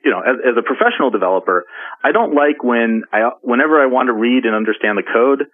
you 0.04 0.12
know, 0.12 0.20
as, 0.20 0.36
as 0.44 0.56
a 0.58 0.64
professional 0.64 1.12
developer, 1.12 1.64
I 2.04 2.12
don't 2.12 2.36
like 2.36 2.64
when 2.64 3.04
I 3.14 3.32
whenever 3.42 3.82
I 3.82 3.88
want 3.88 4.08
to 4.08 4.14
read 4.14 4.46
and 4.46 4.56
understand 4.56 4.98
the 4.98 5.04
code. 5.04 5.46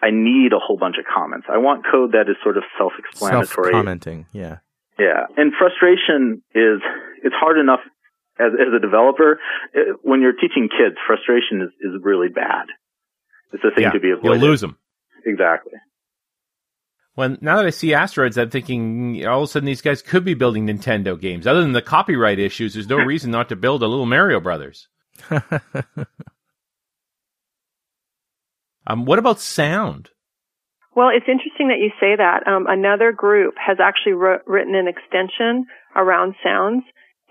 I 0.00 0.10
need 0.12 0.52
a 0.52 0.60
whole 0.62 0.78
bunch 0.78 0.94
of 0.96 1.04
comments. 1.12 1.48
I 1.50 1.58
want 1.58 1.84
code 1.84 2.12
that 2.12 2.30
is 2.30 2.36
sort 2.44 2.56
of 2.56 2.62
self-explanatory. 2.78 3.72
Self-commenting. 3.72 4.26
Yeah. 4.32 4.58
Yeah, 4.98 5.26
and 5.36 5.52
frustration 5.58 6.42
is 6.54 6.80
it's 7.22 7.34
hard 7.34 7.58
enough 7.58 7.80
as 8.38 8.52
as 8.54 8.72
a 8.76 8.80
developer 8.80 9.38
uh, 9.76 9.94
when 10.02 10.20
you're 10.20 10.32
teaching 10.32 10.68
kids. 10.68 10.96
Frustration 11.06 11.62
is 11.62 11.70
is 11.80 12.00
really 12.02 12.28
bad. 12.28 12.66
It's 13.52 13.64
a 13.64 13.74
thing 13.74 13.84
Yeah, 13.84 13.90
to 13.92 14.00
be 14.00 14.10
avoided. 14.10 14.40
You'll 14.40 14.50
lose 14.50 14.60
them. 14.60 14.78
Exactly. 15.24 15.72
Well, 17.16 17.36
now 17.40 17.56
that 17.56 17.66
I 17.66 17.70
see 17.70 17.94
asteroids, 17.94 18.38
I'm 18.38 18.50
thinking 18.50 19.26
all 19.26 19.42
of 19.42 19.48
a 19.48 19.50
sudden 19.50 19.66
these 19.66 19.82
guys 19.82 20.02
could 20.02 20.24
be 20.24 20.34
building 20.34 20.66
Nintendo 20.66 21.20
games. 21.20 21.48
Other 21.48 21.62
than 21.62 21.72
the 21.72 21.82
copyright 21.82 22.38
issues, 22.38 22.74
there's 22.74 22.88
no 22.88 22.96
reason 23.04 23.30
not 23.32 23.48
to 23.48 23.56
build 23.56 23.82
a 23.82 23.88
little 23.88 24.06
Mario 24.06 24.38
Brothers. 24.38 24.88
Um, 28.88 29.04
what 29.04 29.18
about 29.18 29.38
sound? 29.38 30.08
Well, 30.96 31.10
it's 31.14 31.28
interesting 31.28 31.68
that 31.68 31.78
you 31.78 31.90
say 32.00 32.16
that. 32.16 32.46
Um, 32.48 32.66
another 32.66 33.12
group 33.12 33.54
has 33.64 33.76
actually 33.80 34.14
wr- 34.14 34.42
written 34.46 34.74
an 34.74 34.88
extension 34.88 35.66
around 35.94 36.34
sounds, 36.42 36.82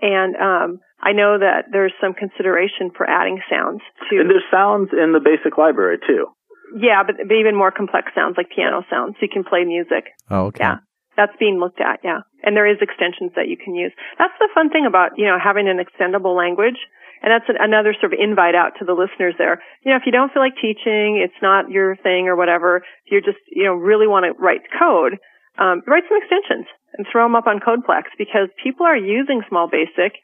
and 0.01 0.35
um, 0.35 0.79
I 1.01 1.13
know 1.13 1.37
that 1.37 1.69
there's 1.71 1.93
some 2.01 2.13
consideration 2.13 2.91
for 2.95 3.09
adding 3.09 3.39
sounds 3.49 3.81
to. 4.09 4.19
And 4.19 4.29
there's 4.29 4.45
sounds 4.51 4.89
in 4.93 5.13
the 5.13 5.21
basic 5.21 5.57
library 5.57 5.97
too. 6.05 6.27
yeah, 6.77 7.03
but, 7.05 7.15
but 7.17 7.35
even 7.35 7.55
more 7.55 7.71
complex 7.71 8.11
sounds 8.15 8.35
like 8.37 8.49
piano 8.53 8.83
sounds, 8.89 9.15
so 9.15 9.25
you 9.25 9.29
can 9.31 9.43
play 9.43 9.63
music. 9.63 10.09
oh, 10.29 10.47
okay. 10.47 10.63
Yeah. 10.63 10.77
That's 11.15 11.33
being 11.39 11.57
looked 11.57 11.81
at, 11.81 12.01
yeah. 12.03 12.21
And 12.43 12.55
there 12.55 12.69
is 12.69 12.77
extensions 12.79 13.33
that 13.35 13.49
you 13.49 13.57
can 13.57 13.73
use. 13.73 13.91
That's 14.19 14.37
the 14.37 14.49
fun 14.53 14.69
thing 14.69 14.85
about, 14.85 15.17
you 15.17 15.25
know, 15.25 15.37
having 15.41 15.67
an 15.67 15.81
extendable 15.81 16.37
language. 16.37 16.77
And 17.23 17.33
that's 17.33 17.49
an, 17.49 17.57
another 17.57 17.95
sort 17.99 18.13
of 18.13 18.19
invite 18.21 18.53
out 18.53 18.77
to 18.77 18.85
the 18.85 18.93
listeners 18.93 19.33
there. 19.39 19.57
You 19.81 19.89
know, 19.89 19.97
if 19.97 20.05
you 20.05 20.11
don't 20.11 20.31
feel 20.31 20.43
like 20.43 20.53
teaching, 20.61 21.17
it's 21.17 21.41
not 21.41 21.71
your 21.71 21.95
thing 22.05 22.27
or 22.29 22.35
whatever, 22.37 22.85
if 23.05 23.09
you're 23.09 23.25
just, 23.25 23.41
you 23.49 23.63
know, 23.65 23.73
really 23.73 24.05
want 24.05 24.29
to 24.29 24.37
write 24.37 24.61
code, 24.77 25.17
um, 25.57 25.81
write 25.87 26.03
some 26.07 26.17
extensions 26.21 26.67
and 26.93 27.05
throw 27.11 27.25
them 27.25 27.35
up 27.35 27.47
on 27.47 27.59
Codeplex 27.59 28.13
because 28.17 28.49
people 28.61 28.85
are 28.85 28.97
using 28.97 29.41
Small 29.49 29.67
Basic 29.67 30.17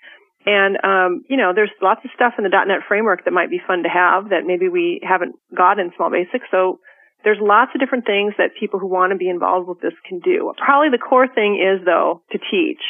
and, 0.45 0.77
um, 0.83 1.23
you 1.29 1.37
know, 1.37 1.53
there's 1.55 1.71
lots 1.81 2.01
of 2.03 2.11
stuff 2.13 2.33
in 2.37 2.43
the 2.43 2.49
.NET 2.49 2.83
framework 2.87 3.23
that 3.25 3.31
might 3.31 3.49
be 3.49 3.61
fun 3.65 3.83
to 3.83 3.89
have 3.89 4.29
that 4.29 4.43
maybe 4.45 4.67
we 4.67 4.99
haven't 5.01 5.35
got 5.55 5.79
in 5.79 5.91
Small 5.95 6.11
Basic. 6.11 6.41
So 6.51 6.79
there's 7.23 7.37
lots 7.39 7.71
of 7.73 7.79
different 7.79 8.05
things 8.05 8.33
that 8.37 8.51
people 8.59 8.79
who 8.79 8.87
want 8.87 9.11
to 9.11 9.17
be 9.17 9.29
involved 9.29 9.67
with 9.67 9.79
this 9.79 9.93
can 10.07 10.19
do. 10.19 10.51
Probably 10.57 10.89
the 10.89 10.97
core 10.97 11.27
thing 11.27 11.55
is 11.55 11.85
though 11.85 12.21
to 12.31 12.37
teach, 12.51 12.81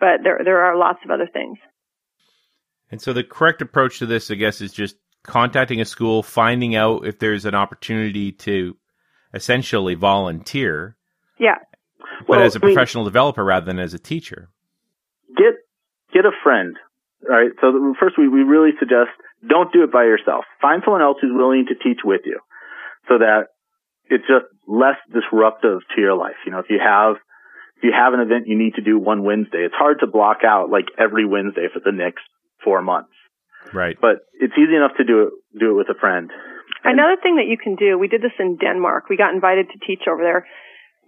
but 0.00 0.24
there 0.24 0.40
there 0.42 0.64
are 0.64 0.78
lots 0.78 1.00
of 1.04 1.10
other 1.10 1.28
things. 1.30 1.58
And 2.90 3.02
so 3.02 3.12
the 3.12 3.24
correct 3.24 3.60
approach 3.60 3.98
to 3.98 4.06
this, 4.06 4.30
I 4.30 4.36
guess, 4.36 4.60
is 4.60 4.72
just 4.72 4.96
contacting 5.22 5.80
a 5.80 5.84
school, 5.84 6.22
finding 6.22 6.74
out 6.74 7.06
if 7.06 7.18
there's 7.18 7.44
an 7.44 7.54
opportunity 7.54 8.32
to 8.32 8.76
essentially 9.34 9.94
volunteer, 9.94 10.96
Yeah. 11.38 11.56
But 12.20 12.28
Well, 12.28 12.40
as 12.40 12.56
a 12.56 12.60
I 12.62 12.66
mean- 12.66 12.74
professional 12.74 13.04
developer 13.04 13.44
rather 13.44 13.66
than 13.66 13.78
as 13.78 13.94
a 13.94 13.98
teacher. 13.98 14.48
Get 15.36 15.54
get 16.12 16.24
a 16.24 16.32
friend. 16.42 16.76
All 17.28 17.34
right. 17.36 17.50
So 17.60 17.72
the- 17.72 17.94
first, 17.98 18.16
we 18.18 18.28
we 18.28 18.42
really 18.42 18.72
suggest 18.78 19.10
don't 19.46 19.72
do 19.72 19.82
it 19.84 19.92
by 19.92 20.04
yourself. 20.04 20.44
Find 20.60 20.82
someone 20.84 21.02
else 21.02 21.18
who's 21.20 21.32
willing 21.34 21.66
to 21.66 21.74
teach 21.74 22.00
with 22.04 22.22
you, 22.24 22.38
so 23.08 23.18
that 23.18 23.48
it's 24.08 24.26
just 24.26 24.46
less 24.68 24.96
disruptive 25.12 25.80
to 25.94 26.00
your 26.00 26.14
life. 26.14 26.36
You 26.46 26.52
know, 26.52 26.58
if 26.60 26.70
you 26.70 26.78
have 26.78 27.16
if 27.76 27.82
you 27.84 27.92
have 27.92 28.14
an 28.14 28.20
event 28.20 28.46
you 28.46 28.56
need 28.56 28.74
to 28.74 28.82
do 28.82 28.98
one 28.98 29.24
Wednesday, 29.24 29.64
it's 29.64 29.74
hard 29.74 30.00
to 30.00 30.06
block 30.06 30.44
out 30.44 30.70
like 30.70 30.86
every 30.98 31.24
Wednesday 31.26 31.68
for 31.72 31.80
the 31.80 31.92
next 31.92 32.22
four 32.62 32.80
months. 32.82 33.10
Right. 33.72 33.96
But 34.00 34.20
it's 34.40 34.52
easy 34.56 34.76
enough 34.76 34.96
to 34.98 35.04
do 35.04 35.22
it 35.24 35.32
do 35.58 35.70
it 35.70 35.74
with 35.74 35.88
a 35.88 35.98
friend. 35.98 36.30
And- 36.84 36.98
Another 37.00 37.16
thing 37.22 37.36
that 37.36 37.46
you 37.46 37.56
can 37.56 37.74
do, 37.76 37.98
we 37.98 38.08
did 38.08 38.20
this 38.22 38.32
in 38.38 38.56
Denmark. 38.56 39.08
We 39.08 39.16
got 39.16 39.34
invited 39.34 39.66
to 39.70 39.78
teach 39.86 40.02
over 40.06 40.22
there, 40.22 40.46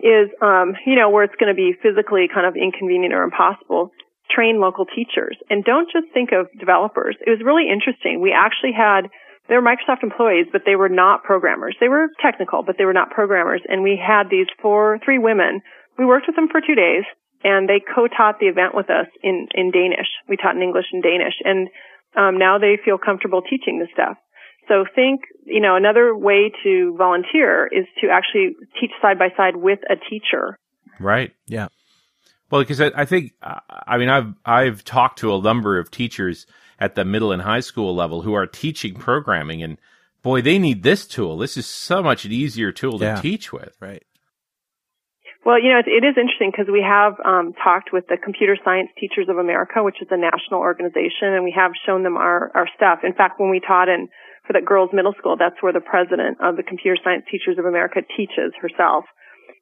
is 0.00 0.28
um, 0.42 0.76
you 0.84 0.96
know 0.96 1.10
where 1.10 1.24
it's 1.24 1.36
going 1.40 1.52
to 1.52 1.56
be 1.56 1.72
physically 1.82 2.28
kind 2.32 2.46
of 2.46 2.56
inconvenient 2.56 3.14
or 3.14 3.22
impossible. 3.22 3.90
Train 4.28 4.60
local 4.60 4.84
teachers 4.84 5.38
and 5.48 5.62
don't 5.62 5.86
just 5.86 6.10
think 6.12 6.30
of 6.32 6.50
developers. 6.58 7.14
It 7.24 7.30
was 7.30 7.38
really 7.46 7.70
interesting. 7.70 8.20
We 8.20 8.34
actually 8.34 8.74
had 8.74 9.06
they 9.48 9.54
were 9.54 9.62
Microsoft 9.62 10.02
employees, 10.02 10.46
but 10.50 10.62
they 10.66 10.74
were 10.74 10.88
not 10.88 11.22
programmers. 11.22 11.76
They 11.78 11.88
were 11.88 12.08
technical, 12.20 12.64
but 12.66 12.74
they 12.78 12.84
were 12.84 12.92
not 12.92 13.10
programmers. 13.10 13.62
And 13.68 13.82
we 13.82 13.94
had 13.94 14.28
these 14.28 14.50
four, 14.60 14.98
three 15.04 15.18
women. 15.18 15.62
We 15.96 16.04
worked 16.04 16.26
with 16.26 16.34
them 16.34 16.48
for 16.50 16.60
two 16.60 16.74
days, 16.74 17.04
and 17.44 17.68
they 17.68 17.78
co-taught 17.78 18.40
the 18.40 18.46
event 18.46 18.74
with 18.74 18.90
us 18.90 19.06
in 19.22 19.48
in 19.54 19.70
Danish. 19.70 20.10
We 20.28 20.36
taught 20.36 20.56
in 20.56 20.62
English 20.62 20.86
and 20.92 21.02
Danish, 21.02 21.34
and 21.44 21.68
um, 22.16 22.38
now 22.38 22.58
they 22.58 22.78
feel 22.84 22.98
comfortable 22.98 23.42
teaching 23.42 23.78
this 23.78 23.88
stuff. 23.92 24.16
So 24.68 24.84
think, 24.94 25.22
you 25.44 25.60
know, 25.60 25.76
another 25.76 26.16
way 26.16 26.52
to 26.64 26.94
volunteer 26.96 27.66
is 27.66 27.86
to 28.00 28.08
actually 28.08 28.56
teach 28.80 28.90
side 29.00 29.18
by 29.18 29.28
side 29.36 29.56
with 29.56 29.78
a 29.88 29.94
teacher. 29.96 30.58
Right. 30.98 31.32
Yeah. 31.46 31.68
Well, 32.50 32.62
because 32.62 32.80
I, 32.80 32.90
I 32.94 33.04
think, 33.04 33.32
uh, 33.42 33.60
I 33.68 33.98
mean, 33.98 34.08
I've 34.08 34.34
I've 34.44 34.84
talked 34.84 35.20
to 35.20 35.34
a 35.34 35.40
number 35.40 35.78
of 35.78 35.90
teachers 35.90 36.46
at 36.78 36.94
the 36.94 37.04
middle 37.04 37.32
and 37.32 37.42
high 37.42 37.60
school 37.60 37.94
level 37.94 38.22
who 38.22 38.34
are 38.34 38.46
teaching 38.46 38.94
programming, 38.94 39.62
and 39.62 39.78
boy, 40.22 40.42
they 40.42 40.58
need 40.58 40.82
this 40.82 41.06
tool. 41.06 41.38
This 41.38 41.56
is 41.56 41.66
so 41.66 42.02
much 42.02 42.24
an 42.24 42.32
easier 42.32 42.72
tool 42.72 42.98
to 42.98 43.18
teach 43.20 43.52
with. 43.52 43.76
Right. 43.80 44.04
Well, 45.44 45.62
you 45.62 45.70
know, 45.70 45.78
it, 45.78 45.86
it 45.86 46.04
is 46.04 46.16
interesting 46.18 46.50
because 46.50 46.66
we 46.70 46.82
have 46.82 47.14
um, 47.24 47.52
talked 47.62 47.92
with 47.92 48.08
the 48.08 48.16
Computer 48.16 48.56
Science 48.64 48.90
Teachers 48.98 49.28
of 49.28 49.38
America, 49.38 49.82
which 49.82 50.02
is 50.02 50.08
a 50.10 50.16
national 50.16 50.58
organization, 50.58 51.34
and 51.34 51.44
we 51.44 51.54
have 51.56 51.70
shown 51.86 52.02
them 52.02 52.16
our, 52.16 52.50
our 52.54 52.66
stuff. 52.74 53.00
In 53.04 53.12
fact, 53.12 53.38
when 53.38 53.50
we 53.50 53.60
taught 53.60 53.88
in 53.88 54.08
for 54.46 54.52
that 54.52 54.64
girls' 54.64 54.90
middle 54.92 55.14
school, 55.18 55.36
that's 55.36 55.60
where 55.60 55.72
the 55.72 55.82
president 55.82 56.38
of 56.40 56.56
the 56.56 56.62
Computer 56.62 56.96
Science 57.02 57.24
Teachers 57.30 57.58
of 57.58 57.66
America 57.66 58.00
teaches 58.16 58.54
herself. 58.60 59.04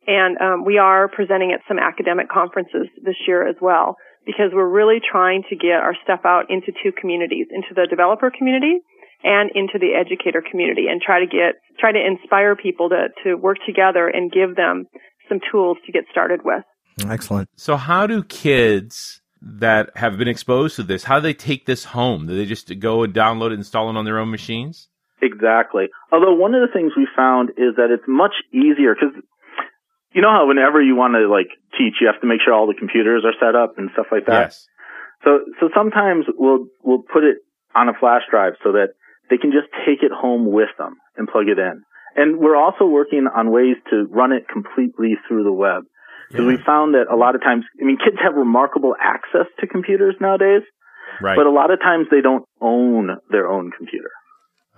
And 0.07 0.37
um, 0.39 0.65
we 0.65 0.77
are 0.77 1.09
presenting 1.09 1.53
at 1.53 1.61
some 1.67 1.79
academic 1.79 2.29
conferences 2.29 2.93
this 3.03 3.17
year 3.27 3.49
as 3.49 3.57
well 3.61 3.97
because 4.27 4.53
we're 4.53 4.69
really 4.69 5.01
trying 5.01 5.43
to 5.49 5.57
get 5.57 5.81
our 5.81 5.97
stuff 6.05 6.21
out 6.25 6.51
into 6.51 6.73
two 6.83 6.93
communities, 6.93 7.47
into 7.51 7.73
the 7.75 7.87
developer 7.89 8.31
community 8.31 8.81
and 9.23 9.51
into 9.55 9.79
the 9.81 9.97
educator 9.97 10.43
community 10.45 10.87
and 10.89 11.01
try 11.01 11.21
to 11.21 11.27
get, 11.27 11.57
try 11.81 11.93
to 11.93 12.01
inspire 12.01 12.55
people 12.55 12.91
to, 12.91 13.09
to 13.25 13.35
work 13.35 13.57
together 13.67 14.09
and 14.09 14.31
give 14.31 14.57
them 14.57 14.85
some 15.29 15.41
tools 15.51 15.79
to 15.87 15.93
get 15.93 16.05
started 16.11 16.41
with. 16.45 16.65
Excellent. 17.09 17.49
So, 17.57 17.77
how 17.77 18.07
do 18.07 18.23
kids 18.23 19.21
that 19.47 19.91
have 19.97 20.17
been 20.17 20.29
exposed 20.29 20.77
to 20.77 20.83
this, 20.83 21.05
how 21.05 21.17
do 21.17 21.23
they 21.23 21.35
take 21.35 21.67
this 21.67 21.85
home? 21.85 22.27
Do 22.27 22.35
they 22.35 22.47
just 22.47 22.79
go 22.79 23.03
and 23.03 23.13
download 23.13 23.51
it, 23.51 23.55
install 23.55 23.91
it 23.91 23.97
on 23.97 24.05
their 24.05 24.19
own 24.19 24.31
machines? 24.31 24.89
Exactly. 25.21 25.89
Although 26.11 26.35
one 26.35 26.55
of 26.55 26.61
the 26.67 26.73
things 26.73 26.93
we 26.97 27.07
found 27.15 27.51
is 27.51 27.77
that 27.77 27.91
it's 27.91 28.05
much 28.09 28.35
easier 28.53 28.95
because 28.95 29.15
you 30.13 30.23
know 30.23 30.31
how 30.31 30.47
whenever 30.47 30.81
you 30.81 30.97
want 30.97 31.15
to 31.15 31.29
like 31.29 31.49
teach, 31.77 32.01
you 32.01 32.07
have 32.07 32.21
to 32.21 32.27
make 32.27 32.41
sure 32.45 32.55
all 32.55 32.67
the 32.67 32.79
computers 32.79 33.25
are 33.25 33.35
set 33.41 33.55
up 33.55 33.79
and 33.79 33.91
stuff 33.93 34.07
like 34.11 34.27
that. 34.27 34.53
Yes. 34.53 34.67
So 35.25 35.41
so 35.61 35.69
sometimes 35.75 36.27
we'll 36.37 36.67
we'll 36.83 37.03
put 37.03 37.25
it 37.25 37.39
on 37.75 37.89
a 37.89 37.95
flash 37.99 38.23
drive 38.31 38.55
so 38.63 38.73
that 38.73 38.95
they 39.31 39.37
can 39.37 39.51
just 39.51 39.69
take 39.85 40.03
it 40.03 40.13
home 40.13 40.53
with 40.53 40.71
them 40.79 40.97
and 41.17 41.29
plug 41.29 41.49
it 41.49 41.59
in. 41.59 41.83
And 42.17 42.39
we're 42.39 42.57
also 42.57 42.85
working 42.87 43.27
on 43.27 43.51
ways 43.51 43.77
to 43.91 44.07
run 44.11 44.33
it 44.33 44.47
completely 44.49 45.17
through 45.27 45.45
the 45.45 45.53
web. 45.53 45.85
Because 46.43 46.59
we 46.59 46.65
found 46.65 46.95
that 46.95 47.07
a 47.13 47.17
lot 47.17 47.35
of 47.35 47.43
times, 47.43 47.65
I 47.81 47.85
mean, 47.85 47.97
kids 47.97 48.17
have 48.23 48.35
remarkable 48.35 48.95
access 49.01 49.47
to 49.61 49.67
computers 49.67 50.15
nowadays, 50.21 50.63
Right. 51.21 51.37
but 51.37 51.47
a 51.47 51.51
lot 51.51 51.71
of 51.71 51.81
times 51.81 52.07
they 52.11 52.21
don't 52.21 52.45
own 52.61 53.17
their 53.31 53.49
own 53.49 53.71
computer. 53.77 54.11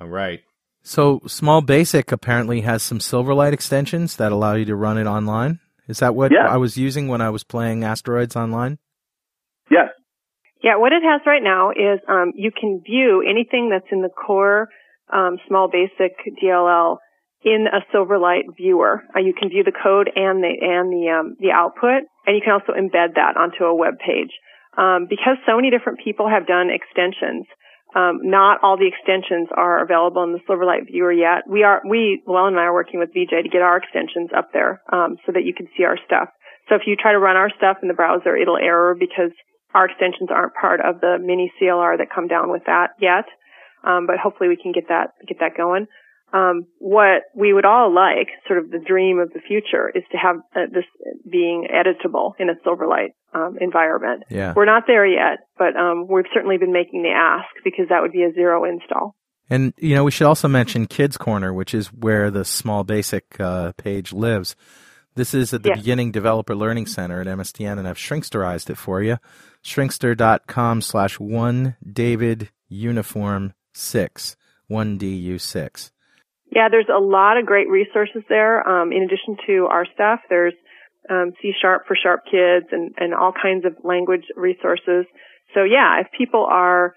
All 0.00 0.08
right. 0.08 0.40
So 0.82 1.20
Small 1.26 1.62
Basic 1.62 2.12
apparently 2.12 2.60
has 2.60 2.82
some 2.82 2.98
Silverlight 2.98 3.52
extensions 3.52 4.16
that 4.16 4.30
allow 4.32 4.54
you 4.54 4.64
to 4.66 4.76
run 4.76 4.98
it 4.98 5.06
online. 5.06 5.58
Is 5.88 5.98
that 6.00 6.14
what 6.14 6.30
Yeah. 6.30 6.46
I 6.46 6.58
was 6.58 6.76
using 6.76 7.08
when 7.08 7.20
I 7.20 7.30
was 7.30 7.42
playing 7.42 7.82
Asteroids 7.84 8.36
online? 8.36 8.78
Yes. 9.70 9.88
Yeah, 10.62 10.76
what 10.76 10.92
it 10.92 11.02
has 11.02 11.20
right 11.26 11.42
now 11.42 11.70
is 11.70 12.00
um, 12.08 12.32
you 12.36 12.50
can 12.52 12.82
view 12.84 13.22
anything 13.28 13.68
that's 13.70 13.86
in 13.90 14.02
the 14.02 14.08
core 14.08 14.68
um, 15.12 15.38
small 15.48 15.68
basic 15.68 16.12
DLL 16.42 16.98
in 17.42 17.66
a 17.66 17.84
Silverlight 17.94 18.56
viewer. 18.56 19.02
Uh, 19.14 19.20
you 19.20 19.34
can 19.34 19.48
view 19.48 19.64
the 19.64 19.72
code 19.72 20.10
and 20.14 20.42
the 20.42 20.52
and 20.60 20.90
the 20.90 21.10
um, 21.10 21.36
the 21.40 21.52
output, 21.52 22.08
and 22.26 22.34
you 22.34 22.42
can 22.42 22.52
also 22.52 22.72
embed 22.72 23.14
that 23.14 23.36
onto 23.36 23.64
a 23.64 23.74
web 23.74 23.98
page. 23.98 24.32
Um, 24.76 25.06
because 25.08 25.40
so 25.46 25.56
many 25.56 25.70
different 25.70 26.00
people 26.04 26.28
have 26.28 26.46
done 26.46 26.68
extensions, 26.68 27.46
um, 27.96 28.20
not 28.28 28.60
all 28.62 28.76
the 28.76 28.88
extensions 28.88 29.48
are 29.56 29.82
available 29.82 30.22
in 30.24 30.32
the 30.32 30.44
Silverlight 30.44 30.86
viewer 30.86 31.12
yet. 31.12 31.48
We 31.48 31.62
are 31.62 31.80
we 31.88 32.22
Llewellyn 32.26 32.54
and 32.54 32.60
I 32.60 32.68
are 32.68 32.74
working 32.74 33.00
with 33.00 33.10
VJ 33.10 33.44
to 33.44 33.48
get 33.48 33.62
our 33.62 33.78
extensions 33.78 34.30
up 34.36 34.52
there 34.52 34.82
um, 34.92 35.16
so 35.24 35.32
that 35.32 35.44
you 35.44 35.54
can 35.54 35.68
see 35.76 35.84
our 35.84 35.96
stuff. 36.04 36.28
So 36.68 36.74
if 36.74 36.82
you 36.86 36.96
try 36.96 37.12
to 37.12 37.18
run 37.18 37.36
our 37.36 37.50
stuff 37.56 37.78
in 37.80 37.88
the 37.88 37.94
browser, 37.94 38.36
it'll 38.36 38.58
error 38.58 38.94
because 38.98 39.30
our 39.72 39.86
extensions 39.86 40.30
aren't 40.30 40.54
part 40.54 40.80
of 40.80 41.00
the 41.00 41.18
mini 41.20 41.52
CLR 41.60 41.98
that 41.98 42.12
come 42.12 42.28
down 42.28 42.50
with 42.50 42.64
that 42.66 42.90
yet. 43.00 43.24
Um, 43.84 44.06
but 44.06 44.18
hopefully 44.18 44.48
we 44.48 44.56
can 44.60 44.72
get 44.72 44.88
that 44.88 45.14
get 45.26 45.38
that 45.40 45.56
going. 45.56 45.86
Um, 46.32 46.66
what 46.78 47.22
we 47.34 47.52
would 47.52 47.64
all 47.64 47.94
like, 47.94 48.28
sort 48.46 48.58
of 48.58 48.70
the 48.70 48.78
dream 48.78 49.18
of 49.20 49.32
the 49.32 49.40
future, 49.40 49.90
is 49.94 50.02
to 50.12 50.18
have 50.18 50.36
uh, 50.54 50.66
this 50.72 50.84
being 51.30 51.68
editable 51.72 52.32
in 52.38 52.50
a 52.50 52.54
Silverlight 52.66 53.14
um, 53.32 53.56
environment. 53.60 54.24
Yeah. 54.28 54.52
We're 54.54 54.64
not 54.64 54.84
there 54.86 55.06
yet, 55.06 55.38
but 55.56 55.76
um, 55.76 56.08
we've 56.10 56.24
certainly 56.34 56.58
been 56.58 56.72
making 56.72 57.02
the 57.04 57.10
ask 57.10 57.46
because 57.64 57.86
that 57.90 58.02
would 58.02 58.12
be 58.12 58.24
a 58.24 58.32
zero 58.32 58.64
install. 58.64 59.14
And 59.48 59.72
you 59.78 59.94
know, 59.94 60.02
we 60.02 60.10
should 60.10 60.26
also 60.26 60.48
mention 60.48 60.86
Kids 60.86 61.16
Corner, 61.16 61.54
which 61.54 61.72
is 61.72 61.86
where 61.92 62.30
the 62.32 62.44
Small 62.44 62.82
Basic 62.82 63.38
uh, 63.40 63.72
page 63.76 64.12
lives. 64.12 64.56
This 65.14 65.32
is 65.32 65.54
at 65.54 65.62
the 65.62 65.70
Yeah. 65.70 65.76
beginning 65.76 66.10
developer 66.10 66.54
learning 66.56 66.86
center 66.86 67.20
at 67.20 67.26
MSDN, 67.28 67.78
and 67.78 67.86
I've 67.88 67.96
shrinksterized 67.96 68.68
it 68.68 68.76
for 68.76 69.00
you. 69.00 69.16
Shrinkster.com 69.64 70.82
slash 70.82 71.20
one 71.20 71.76
David 71.90 72.50
uniform 72.68 73.54
six 73.72 74.36
one 74.66 74.98
DU 74.98 75.38
six. 75.38 75.92
Yeah, 76.50 76.68
there's 76.70 76.88
a 76.88 77.00
lot 77.00 77.38
of 77.38 77.46
great 77.46 77.68
resources 77.68 78.22
there. 78.28 78.66
Um, 78.66 78.92
in 78.92 79.02
addition 79.02 79.36
to 79.46 79.66
our 79.70 79.84
stuff, 79.94 80.20
there's 80.28 80.54
um, 81.10 81.32
C 81.40 81.52
Sharp 81.60 81.86
for 81.86 81.96
Sharp 82.00 82.24
Kids 82.24 82.66
and, 82.72 82.94
and 82.98 83.14
all 83.14 83.32
kinds 83.32 83.64
of 83.64 83.76
language 83.84 84.24
resources. 84.36 85.06
So 85.54 85.64
yeah, 85.64 86.00
if 86.00 86.08
people 86.16 86.46
are 86.48 86.94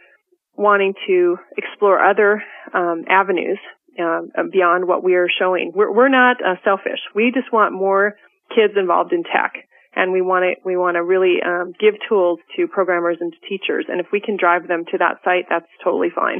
wanting 0.55 0.93
to 1.07 1.37
explore 1.57 2.03
other 2.03 2.43
um, 2.73 3.05
avenues 3.07 3.59
um, 3.99 4.31
beyond 4.51 4.87
what 4.87 5.03
we 5.03 5.15
are 5.15 5.27
showing, 5.39 5.71
we're, 5.73 5.93
we're 5.93 6.09
not 6.09 6.37
uh, 6.43 6.55
selfish. 6.63 6.99
We 7.15 7.31
just 7.33 7.51
want 7.51 7.73
more 7.73 8.15
kids 8.49 8.73
involved 8.77 9.13
in 9.13 9.23
tech, 9.23 9.53
and 9.95 10.11
we 10.11 10.21
want 10.21 10.43
to 10.43 10.61
we 10.65 10.77
want 10.77 10.95
to 10.95 11.03
really 11.03 11.37
um, 11.45 11.73
give 11.79 11.95
tools 12.07 12.39
to 12.55 12.67
programmers 12.67 13.17
and 13.19 13.33
to 13.33 13.39
teachers. 13.47 13.85
And 13.87 13.99
if 13.99 14.07
we 14.11 14.21
can 14.21 14.37
drive 14.37 14.67
them 14.67 14.85
to 14.91 14.97
that 14.97 15.17
site, 15.23 15.45
that's 15.49 15.69
totally 15.83 16.09
fine. 16.13 16.39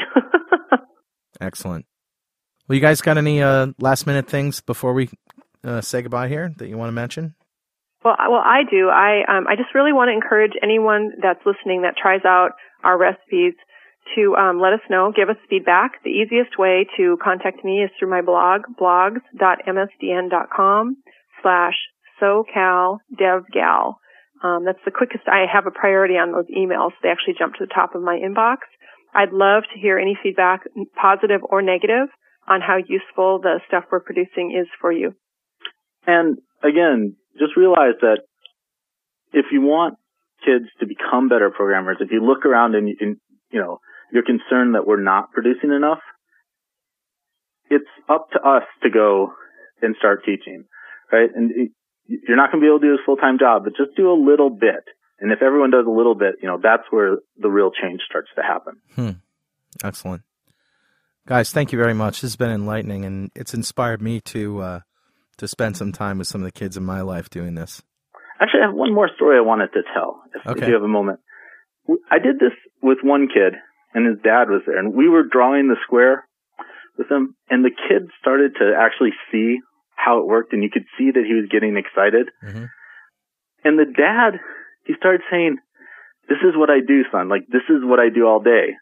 Excellent. 1.41 1.85
Well, 2.69 2.75
you 2.75 2.81
guys 2.81 3.01
got 3.01 3.17
any 3.17 3.41
uh, 3.41 3.73
last 3.79 4.05
minute 4.05 4.29
things 4.29 4.61
before 4.61 4.93
we 4.93 5.09
uh, 5.63 5.81
say 5.81 6.03
goodbye 6.03 6.27
here 6.27 6.53
that 6.57 6.69
you 6.69 6.77
want 6.77 6.89
to 6.89 6.93
mention? 6.93 7.33
Well, 8.05 8.15
well, 8.29 8.43
I 8.45 8.61
do. 8.69 8.89
I 8.89 9.23
um, 9.27 9.47
I 9.47 9.55
just 9.55 9.73
really 9.73 9.91
want 9.91 10.09
to 10.09 10.13
encourage 10.13 10.51
anyone 10.61 11.13
that's 11.19 11.43
listening 11.47 11.81
that 11.81 11.97
tries 11.97 12.23
out 12.25 12.51
our 12.83 12.95
recipes 12.95 13.55
to 14.15 14.35
um, 14.35 14.61
let 14.61 14.73
us 14.73 14.81
know, 14.87 15.11
give 15.13 15.29
us 15.29 15.37
feedback. 15.49 15.93
The 16.03 16.11
easiest 16.11 16.59
way 16.59 16.85
to 16.97 17.17
contact 17.23 17.65
me 17.65 17.81
is 17.81 17.89
through 17.97 18.11
my 18.11 18.21
blog, 18.21 18.61
blogs.msdn.com 18.79 20.97
slash 21.41 21.73
SoCalDevGal. 22.21 23.95
Um, 24.43 24.63
that's 24.63 24.83
the 24.85 24.91
quickest. 24.91 25.27
I 25.27 25.45
have 25.51 25.65
a 25.65 25.71
priority 25.71 26.13
on 26.15 26.31
those 26.31 26.45
emails. 26.55 26.91
They 27.01 27.09
actually 27.09 27.33
jump 27.37 27.55
to 27.55 27.65
the 27.65 27.73
top 27.73 27.95
of 27.95 28.03
my 28.03 28.17
inbox. 28.17 28.57
I'd 29.13 29.33
love 29.33 29.63
to 29.73 29.79
hear 29.79 29.97
any 29.97 30.15
feedback, 30.21 30.67
positive 30.95 31.41
or 31.43 31.63
negative, 31.63 32.09
on 32.49 32.61
how 32.61 32.77
useful 32.77 33.39
the 33.39 33.59
stuff 33.67 33.85
we're 33.91 33.99
producing 33.99 34.57
is 34.59 34.67
for 34.81 34.91
you. 34.91 35.13
And 36.07 36.39
again, 36.63 37.15
just 37.37 37.55
realize 37.55 37.95
that 38.01 38.21
if 39.31 39.45
you 39.51 39.61
want 39.61 39.95
kids 40.43 40.65
to 40.79 40.87
become 40.87 41.29
better 41.29 41.51
programmers, 41.51 41.97
if 41.99 42.11
you 42.11 42.25
look 42.25 42.45
around 42.45 42.75
and, 42.75 42.89
and 42.99 43.17
you 43.51 43.61
know 43.61 43.79
you're 44.11 44.23
concerned 44.23 44.73
that 44.75 44.87
we're 44.87 45.01
not 45.01 45.31
producing 45.31 45.71
enough, 45.71 45.99
it's 47.69 47.89
up 48.09 48.31
to 48.31 48.39
us 48.39 48.63
to 48.83 48.89
go 48.89 49.33
and 49.81 49.95
start 49.99 50.25
teaching, 50.25 50.65
right? 51.11 51.29
And 51.33 51.51
it, 51.51 51.71
you're 52.07 52.37
not 52.37 52.51
going 52.51 52.61
to 52.61 52.65
be 52.65 52.67
able 52.67 52.79
to 52.79 52.87
do 52.87 52.91
this 52.93 53.05
full 53.05 53.17
time 53.17 53.37
job, 53.37 53.63
but 53.65 53.77
just 53.77 53.95
do 53.95 54.11
a 54.11 54.17
little 54.17 54.49
bit. 54.49 54.83
And 55.19 55.31
if 55.31 55.41
everyone 55.43 55.69
does 55.69 55.85
a 55.85 55.91
little 55.91 56.15
bit, 56.15 56.35
you 56.41 56.47
know 56.47 56.59
that's 56.61 56.83
where 56.89 57.17
the 57.37 57.49
real 57.49 57.69
change 57.71 58.01
starts 58.09 58.29
to 58.35 58.41
happen. 58.41 58.81
Hmm. 58.95 59.19
Excellent. 59.83 60.23
Guys, 61.29 61.51
thank 61.51 61.71
you 61.71 61.77
very 61.77 61.93
much. 61.93 62.21
This 62.21 62.31
has 62.31 62.35
been 62.35 62.49
enlightening, 62.49 63.05
and 63.05 63.29
it's 63.35 63.53
inspired 63.53 64.01
me 64.01 64.19
to 64.33 64.61
uh, 64.61 64.79
to 65.37 65.47
spend 65.47 65.77
some 65.77 65.91
time 65.91 66.17
with 66.17 66.25
some 66.25 66.41
of 66.41 66.45
the 66.45 66.51
kids 66.51 66.75
in 66.75 66.83
my 66.83 67.01
life 67.01 67.29
doing 67.29 67.53
this. 67.53 67.83
Actually, 68.41 68.61
I 68.63 68.65
have 68.65 68.75
one 68.75 68.95
more 68.95 69.11
story 69.15 69.37
I 69.37 69.41
wanted 69.41 69.69
to 69.73 69.83
tell, 69.93 70.23
if, 70.33 70.57
if 70.57 70.67
you 70.67 70.73
have 70.73 70.81
a 70.81 70.87
moment. 70.87 71.19
I 72.09 72.17
did 72.17 72.39
this 72.39 72.57
with 72.81 72.97
one 73.03 73.27
kid, 73.27 73.53
and 73.93 74.07
his 74.07 74.17
dad 74.23 74.49
was 74.49 74.63
there, 74.65 74.79
and 74.79 74.95
we 74.95 75.07
were 75.07 75.21
drawing 75.21 75.67
the 75.67 75.75
square 75.83 76.27
with 76.97 77.11
him, 77.11 77.35
and 77.47 77.63
the 77.63 77.69
kid 77.69 78.09
started 78.19 78.55
to 78.57 78.73
actually 78.75 79.11
see 79.31 79.59
how 79.95 80.17
it 80.17 80.25
worked, 80.25 80.51
and 80.51 80.63
you 80.63 80.71
could 80.73 80.85
see 80.97 81.11
that 81.11 81.25
he 81.27 81.35
was 81.35 81.45
getting 81.51 81.77
excited. 81.77 82.29
Mhm. 82.43 82.69
And 83.63 83.77
the 83.77 83.85
dad, 83.85 84.39
he 84.85 84.95
started 84.95 85.21
saying, 85.29 85.59
"This 86.27 86.39
is 86.41 86.57
what 86.57 86.71
I 86.71 86.79
do, 86.79 87.03
son. 87.11 87.29
Like 87.29 87.45
this 87.49 87.69
is 87.69 87.83
what 87.83 87.99
I 87.99 88.09
do 88.09 88.25
all 88.25 88.39
day." 88.39 88.73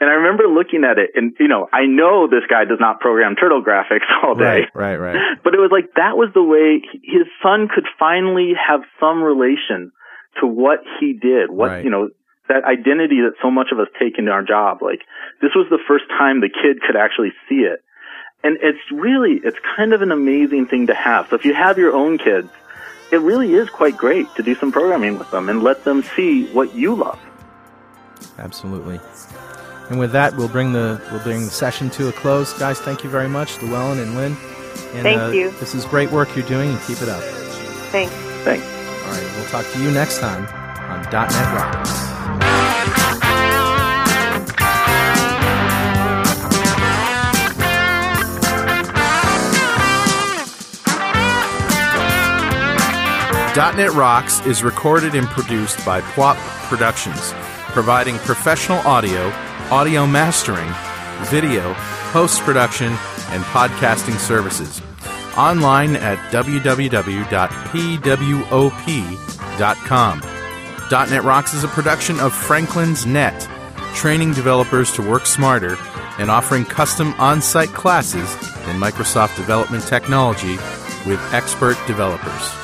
And 0.00 0.08
I 0.08 0.14
remember 0.14 0.44
looking 0.48 0.82
at 0.84 0.96
it, 0.98 1.10
and 1.14 1.34
you 1.38 1.46
know, 1.46 1.68
I 1.72 1.84
know 1.84 2.26
this 2.26 2.44
guy 2.48 2.64
does 2.64 2.80
not 2.80 3.00
program 3.00 3.36
turtle 3.36 3.62
graphics 3.62 4.08
all 4.22 4.34
day 4.34 4.62
Right, 4.74 4.98
right, 4.98 5.14
right. 5.14 5.38
but 5.44 5.54
it 5.54 5.58
was 5.58 5.70
like 5.70 5.92
that 5.96 6.16
was 6.16 6.30
the 6.34 6.42
way 6.42 6.80
his 7.04 7.26
son 7.42 7.68
could 7.72 7.84
finally 7.98 8.52
have 8.56 8.80
some 8.98 9.22
relation 9.22 9.92
to 10.40 10.46
what 10.46 10.78
he 11.00 11.12
did 11.12 11.50
what 11.50 11.68
Right. 11.68 11.84
you 11.84 11.90
know 11.90 12.08
that 12.48 12.64
identity 12.64 13.20
that 13.22 13.34
so 13.42 13.50
much 13.50 13.68
of 13.72 13.78
us 13.78 13.88
take 14.00 14.18
into 14.18 14.30
our 14.30 14.42
job 14.42 14.78
like 14.80 15.00
this 15.42 15.50
was 15.54 15.66
the 15.70 15.78
first 15.86 16.04
time 16.08 16.40
the 16.40 16.48
kid 16.48 16.80
could 16.80 16.96
actually 16.96 17.32
see 17.48 17.62
it 17.66 17.82
and 18.42 18.56
it's 18.62 18.78
really 18.92 19.40
it's 19.44 19.58
kind 19.76 19.92
of 19.92 20.02
an 20.02 20.10
amazing 20.12 20.66
thing 20.66 20.86
to 20.86 20.94
have 20.94 21.28
so 21.28 21.36
if 21.36 21.44
you 21.44 21.52
have 21.52 21.78
your 21.78 21.92
own 21.92 22.16
kids 22.16 22.48
it 23.12 23.20
really 23.20 23.52
is 23.54 23.68
quite 23.68 23.96
great 23.96 24.26
to 24.36 24.42
do 24.42 24.54
some 24.54 24.70
programming 24.72 25.18
with 25.18 25.30
them 25.32 25.48
and 25.48 25.62
let 25.62 25.84
them 25.84 26.02
see 26.16 26.46
what 26.52 26.74
you 26.74 26.94
love 26.94 27.18
Absolutely. 28.38 28.98
And 29.90 29.98
with 29.98 30.12
that, 30.12 30.36
we'll 30.36 30.48
bring 30.48 30.72
the 30.72 31.02
we'll 31.10 31.22
bring 31.22 31.44
the 31.44 31.50
session 31.50 31.90
to 31.90 32.08
a 32.08 32.12
close, 32.12 32.52
guys. 32.58 32.78
Thank 32.80 33.02
you 33.02 33.10
very 33.10 33.28
much, 33.28 33.60
Llewellyn 33.60 33.98
and 33.98 34.14
Lynn. 34.14 34.36
And, 34.94 35.02
Thank 35.02 35.20
uh, 35.20 35.28
you. 35.30 35.50
This 35.58 35.74
is 35.74 35.84
great 35.84 36.12
work 36.12 36.34
you're 36.36 36.46
doing, 36.46 36.70
and 36.70 36.80
keep 36.82 37.02
it 37.02 37.08
up. 37.08 37.22
Thanks. 37.90 38.12
thanks 38.44 38.64
All 38.64 39.10
right, 39.10 39.36
we'll 39.36 39.46
talk 39.46 39.66
to 39.72 39.82
you 39.82 39.90
next 39.90 40.20
time 40.20 40.46
on 40.90 41.02
.NET 41.10 41.34
Rocks. 41.54 41.90
.NET 53.76 53.92
Rocks 53.94 54.46
is 54.46 54.62
recorded 54.62 55.16
and 55.16 55.26
produced 55.26 55.84
by 55.84 56.00
PWOP 56.00 56.36
Productions, 56.68 57.32
providing 57.72 58.16
professional 58.18 58.78
audio, 58.86 59.32
audio 59.70 60.06
mastering, 60.06 60.72
video, 61.28 61.74
post-production, 62.12 62.92
and 63.30 63.42
podcasting 63.44 64.18
services. 64.18 64.82
Online 65.36 65.96
at 65.96 66.18
www.pwop.com. 66.32 67.00
.NET 70.90 71.22
Rocks 71.22 71.54
is 71.54 71.62
a 71.62 71.68
production 71.68 72.18
of 72.18 72.32
Franklins.Net, 72.32 73.48
training 73.94 74.32
developers 74.32 74.90
to 74.92 75.08
work 75.08 75.24
smarter 75.26 75.76
and 76.18 76.28
offering 76.30 76.64
custom 76.64 77.14
on-site 77.14 77.68
classes 77.68 78.34
in 78.68 78.80
Microsoft 78.80 79.36
development 79.36 79.84
technology 79.84 80.56
with 81.06 81.20
expert 81.32 81.78
developers 81.86 82.60